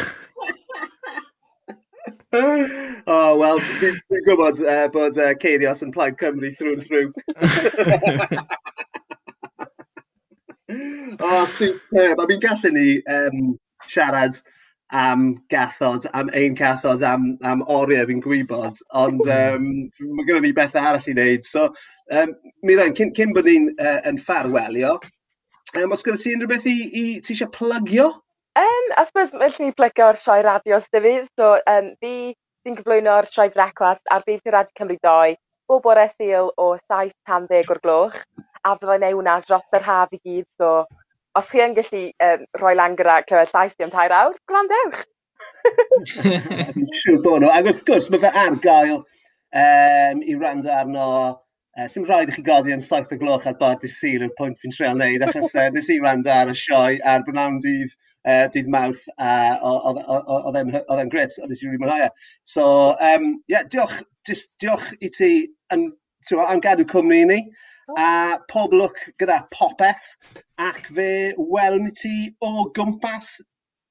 oh, 3.06 3.38
wel, 3.40 3.64
dwi'n 3.80 4.26
gwybod 4.28 4.60
uh, 4.60 4.88
bod 4.92 5.16
uh, 5.16 5.32
Ceirios 5.40 5.80
yn 5.86 5.96
plaid 5.96 6.20
Cymru 6.20 6.52
thrwy'n 6.58 6.84
thrwy. 6.84 7.08
O, 10.68 10.74
oh, 11.22 11.44
superb. 11.46 12.20
A 12.20 12.26
mi'n 12.26 12.42
gallu 12.42 12.72
ni 12.74 12.86
um, 13.06 13.58
siarad 13.86 14.38
am 14.90 15.42
gathod, 15.50 16.06
am 16.12 16.30
ein 16.34 16.56
cathod, 16.56 17.02
am, 17.02 17.38
am 17.44 17.62
oriau 17.70 18.06
fi'n 18.06 18.22
gwybod, 18.22 18.80
ond 18.94 19.22
hmm. 19.26 19.66
um, 19.90 20.16
mae 20.18 20.26
gennym 20.26 20.46
ni 20.46 20.52
bethau 20.56 20.82
arall 20.82 21.06
i 21.10 21.14
wneud. 21.14 21.46
So, 21.46 21.68
um, 22.10 22.34
Miran, 22.66 22.94
cyn, 22.98 23.12
cyn 23.16 23.34
bod 23.34 23.48
ni'n 23.50 23.72
uh, 23.76 24.00
yn 24.10 24.18
ffarwelio, 24.22 24.96
um, 25.74 25.94
os 25.94 26.06
gyda 26.06 26.22
ti 26.22 26.34
unrhyw 26.34 26.52
beth 26.54 26.68
i, 26.70 26.76
i 26.86 27.04
ti 27.22 27.34
eisiau 27.34 27.50
plygio? 27.54 28.10
Um, 28.56 28.92
I 28.96 29.04
suppose, 29.04 29.36
mae'n 29.36 29.58
ni 29.60 29.74
plygio'r 29.76 30.18
sioe 30.18 30.42
radio 30.46 30.78
sydd 30.82 31.02
fi. 31.04 31.16
So, 31.38 31.56
um, 31.70 31.92
fi 32.02 32.14
sy'n 32.66 32.78
cyflwyno'r 32.78 33.30
sioe 33.30 33.50
brecwast 33.54 34.06
ar 34.10 34.26
beth 34.26 34.42
Bydd 34.42 34.54
Radio 34.54 34.78
Cymru 34.78 34.98
2, 35.02 35.36
bob 35.70 35.82
bore 35.86 36.06
syl 36.14 36.52
o 36.62 36.72
7 36.78 37.14
tan 37.26 37.50
10 37.50 37.74
o'r 37.74 37.82
gloch 37.82 38.22
a 38.66 38.74
fyddai 38.80 38.98
neu 39.02 39.18
hwnna 39.18 39.38
dros 39.46 39.78
yr 39.78 39.86
haf 39.86 40.14
i 40.16 40.20
gyd. 40.20 40.46
So, 40.60 40.72
os 41.38 41.50
chi 41.52 41.62
yn 41.64 41.76
gallu 41.78 42.04
um, 42.28 42.46
rhoi 42.60 42.74
lan 42.78 42.98
gyda 42.98 43.20
clywed 43.28 43.54
llais 43.54 43.78
i 43.78 43.86
am 43.86 43.94
tair 43.94 44.14
awr, 44.20 44.36
gwrandewch! 44.50 45.02
Siw 47.00 47.18
bod 47.24 47.42
nhw. 47.42 47.50
Ac 47.52 47.72
wrth 47.72 47.84
gwrs, 47.88 48.10
mae 48.12 48.22
fe 48.22 48.30
ar 48.44 48.60
gael 48.68 48.96
um, 49.00 50.22
i 50.22 50.38
rand 50.38 50.70
arno 50.80 51.08
Uh, 51.76 51.84
Sym 51.92 52.06
rhaid 52.08 52.30
i 52.30 52.32
chi 52.32 52.42
godi 52.44 52.72
am 52.72 52.80
saith 52.80 53.10
o 53.12 53.16
gloch 53.20 53.42
ar 53.48 53.56
bod 53.60 53.82
i 53.84 53.88
syl 53.92 54.22
yw'r 54.24 54.30
pwynt 54.38 54.62
fi'n 54.62 54.72
treol 54.72 54.94
wneud, 54.96 55.24
achos 55.26 55.50
uh, 55.60 55.66
nes 55.74 55.90
i 55.92 55.98
rand 56.00 56.28
ar 56.32 56.48
y 56.48 56.54
sioe 56.56 56.94
ar 57.12 57.24
brynawn 57.26 57.58
dydd, 57.60 57.90
uh, 58.24 58.46
dydd 58.54 58.70
mawrth, 58.72 59.02
a 59.20 59.32
oedd 59.66 60.56
e'n 60.62 61.12
gret, 61.12 61.36
oedd 61.42 61.52
e'n 61.52 61.60
rili 61.60 61.80
mwynhau. 61.82 62.08
So, 62.54 62.64
um, 63.10 63.26
yeah, 63.52 63.68
diolch, 63.74 63.98
just, 64.24 64.48
diolch 64.64 64.88
i 65.04 65.12
ti 65.18 65.30
yn, 65.76 65.84
am 66.46 66.64
gadw 66.64 66.88
cwmni 66.94 67.20
i 67.26 67.28
ni 67.34 67.38
a 67.94 68.38
pob 68.50 68.72
lwc 68.74 69.02
gyda 69.22 69.36
popeth 69.54 70.06
ac 70.68 70.88
fe 70.96 71.10
welwn 71.38 71.92
ti 72.00 72.14
o 72.42 72.66
gwmpas 72.78 73.36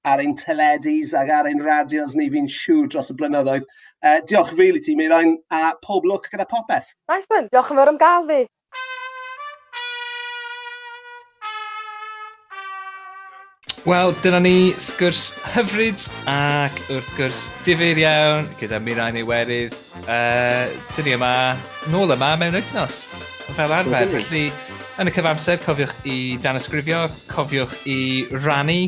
ar 0.06 0.22
ein 0.24 0.36
teledus 0.42 1.14
ac 1.22 1.32
ar 1.38 1.50
ein 1.50 1.64
radios 1.68 2.16
ni 2.20 2.28
fi'n 2.34 2.50
siŵr 2.58 2.90
dros 2.92 3.10
y 3.14 3.16
blynyddoedd. 3.22 3.66
Uh, 4.06 4.20
diolch 4.30 4.52
fili 4.58 4.84
ti, 4.86 4.98
Meirin, 5.00 5.38
a 5.50 5.74
pob 5.86 6.06
lwc 6.06 6.28
gyda 6.34 6.46
popeth. 6.52 6.92
Nice 7.10 7.32
one, 7.32 7.48
diolch 7.54 7.72
yn 7.74 7.82
fawr 7.82 7.94
am 7.94 8.02
gael 8.02 8.28
fi. 8.30 8.42
Wel, 13.86 14.16
dyna 14.24 14.40
ni 14.42 14.74
sgwrs 14.82 15.36
hyfryd 15.54 16.08
ac 16.26 16.74
wrth 16.90 17.10
gwrs 17.20 17.42
difyr 17.68 18.00
iawn 18.02 18.48
gyda 18.58 18.80
Mirain 18.82 19.20
Iwerydd. 19.20 19.76
Uh, 20.10 20.74
dyn 20.96 21.06
ni 21.06 21.14
yma, 21.14 21.30
nôl 21.94 22.16
yma 22.16 22.32
mewn 22.42 22.58
wythnos 22.58 23.04
fel 23.54 23.76
arfer. 23.78 24.10
Felly, 24.16 24.48
yn 24.98 25.12
y 25.12 25.14
cyfamser, 25.14 25.62
cofiwch 25.62 25.94
i 26.10 26.18
dan 26.42 26.58
ysgrifio, 26.58 27.04
cofiwch 27.30 27.76
i 27.86 28.00
rannu, 28.48 28.88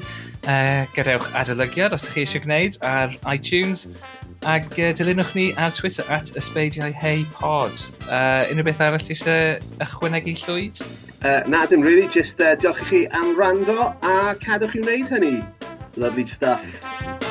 uh, 0.50 0.90
gadewch 0.98 1.30
adolygiad 1.38 1.94
os 1.94 2.08
ydych 2.08 2.16
chi 2.16 2.24
eisiau 2.26 2.48
gwneud 2.48 2.80
ar 2.90 3.14
iTunes 3.36 3.86
ac 4.50 4.80
uh, 4.80 4.96
dilynwch 4.98 5.36
ni 5.38 5.52
ar 5.62 5.78
Twitter 5.78 6.10
at 6.10 6.34
ysbeidiau 6.42 6.90
hei 7.04 7.22
pod. 7.38 7.86
Uh, 8.08 8.50
unrhyw 8.50 8.66
beth 8.72 8.82
arall 8.88 9.14
eisiau 9.14 9.62
ychwanegu 9.78 10.34
llwyd? 10.42 10.82
Uh, 11.24 11.44
na, 11.48 11.66
dim 11.66 11.82
really, 11.82 12.08
just 12.08 12.40
uh, 12.40 12.56
diolch 12.56 12.82
i 12.82 12.90
chi 12.90 13.08
am 13.12 13.36
rando 13.36 13.78
a 14.02 14.36
cadwch 14.36 14.76
i 14.76 14.84
wneud 14.84 15.10
hynny. 15.10 15.36
Lovely 15.96 16.28
stuff. 16.28 17.27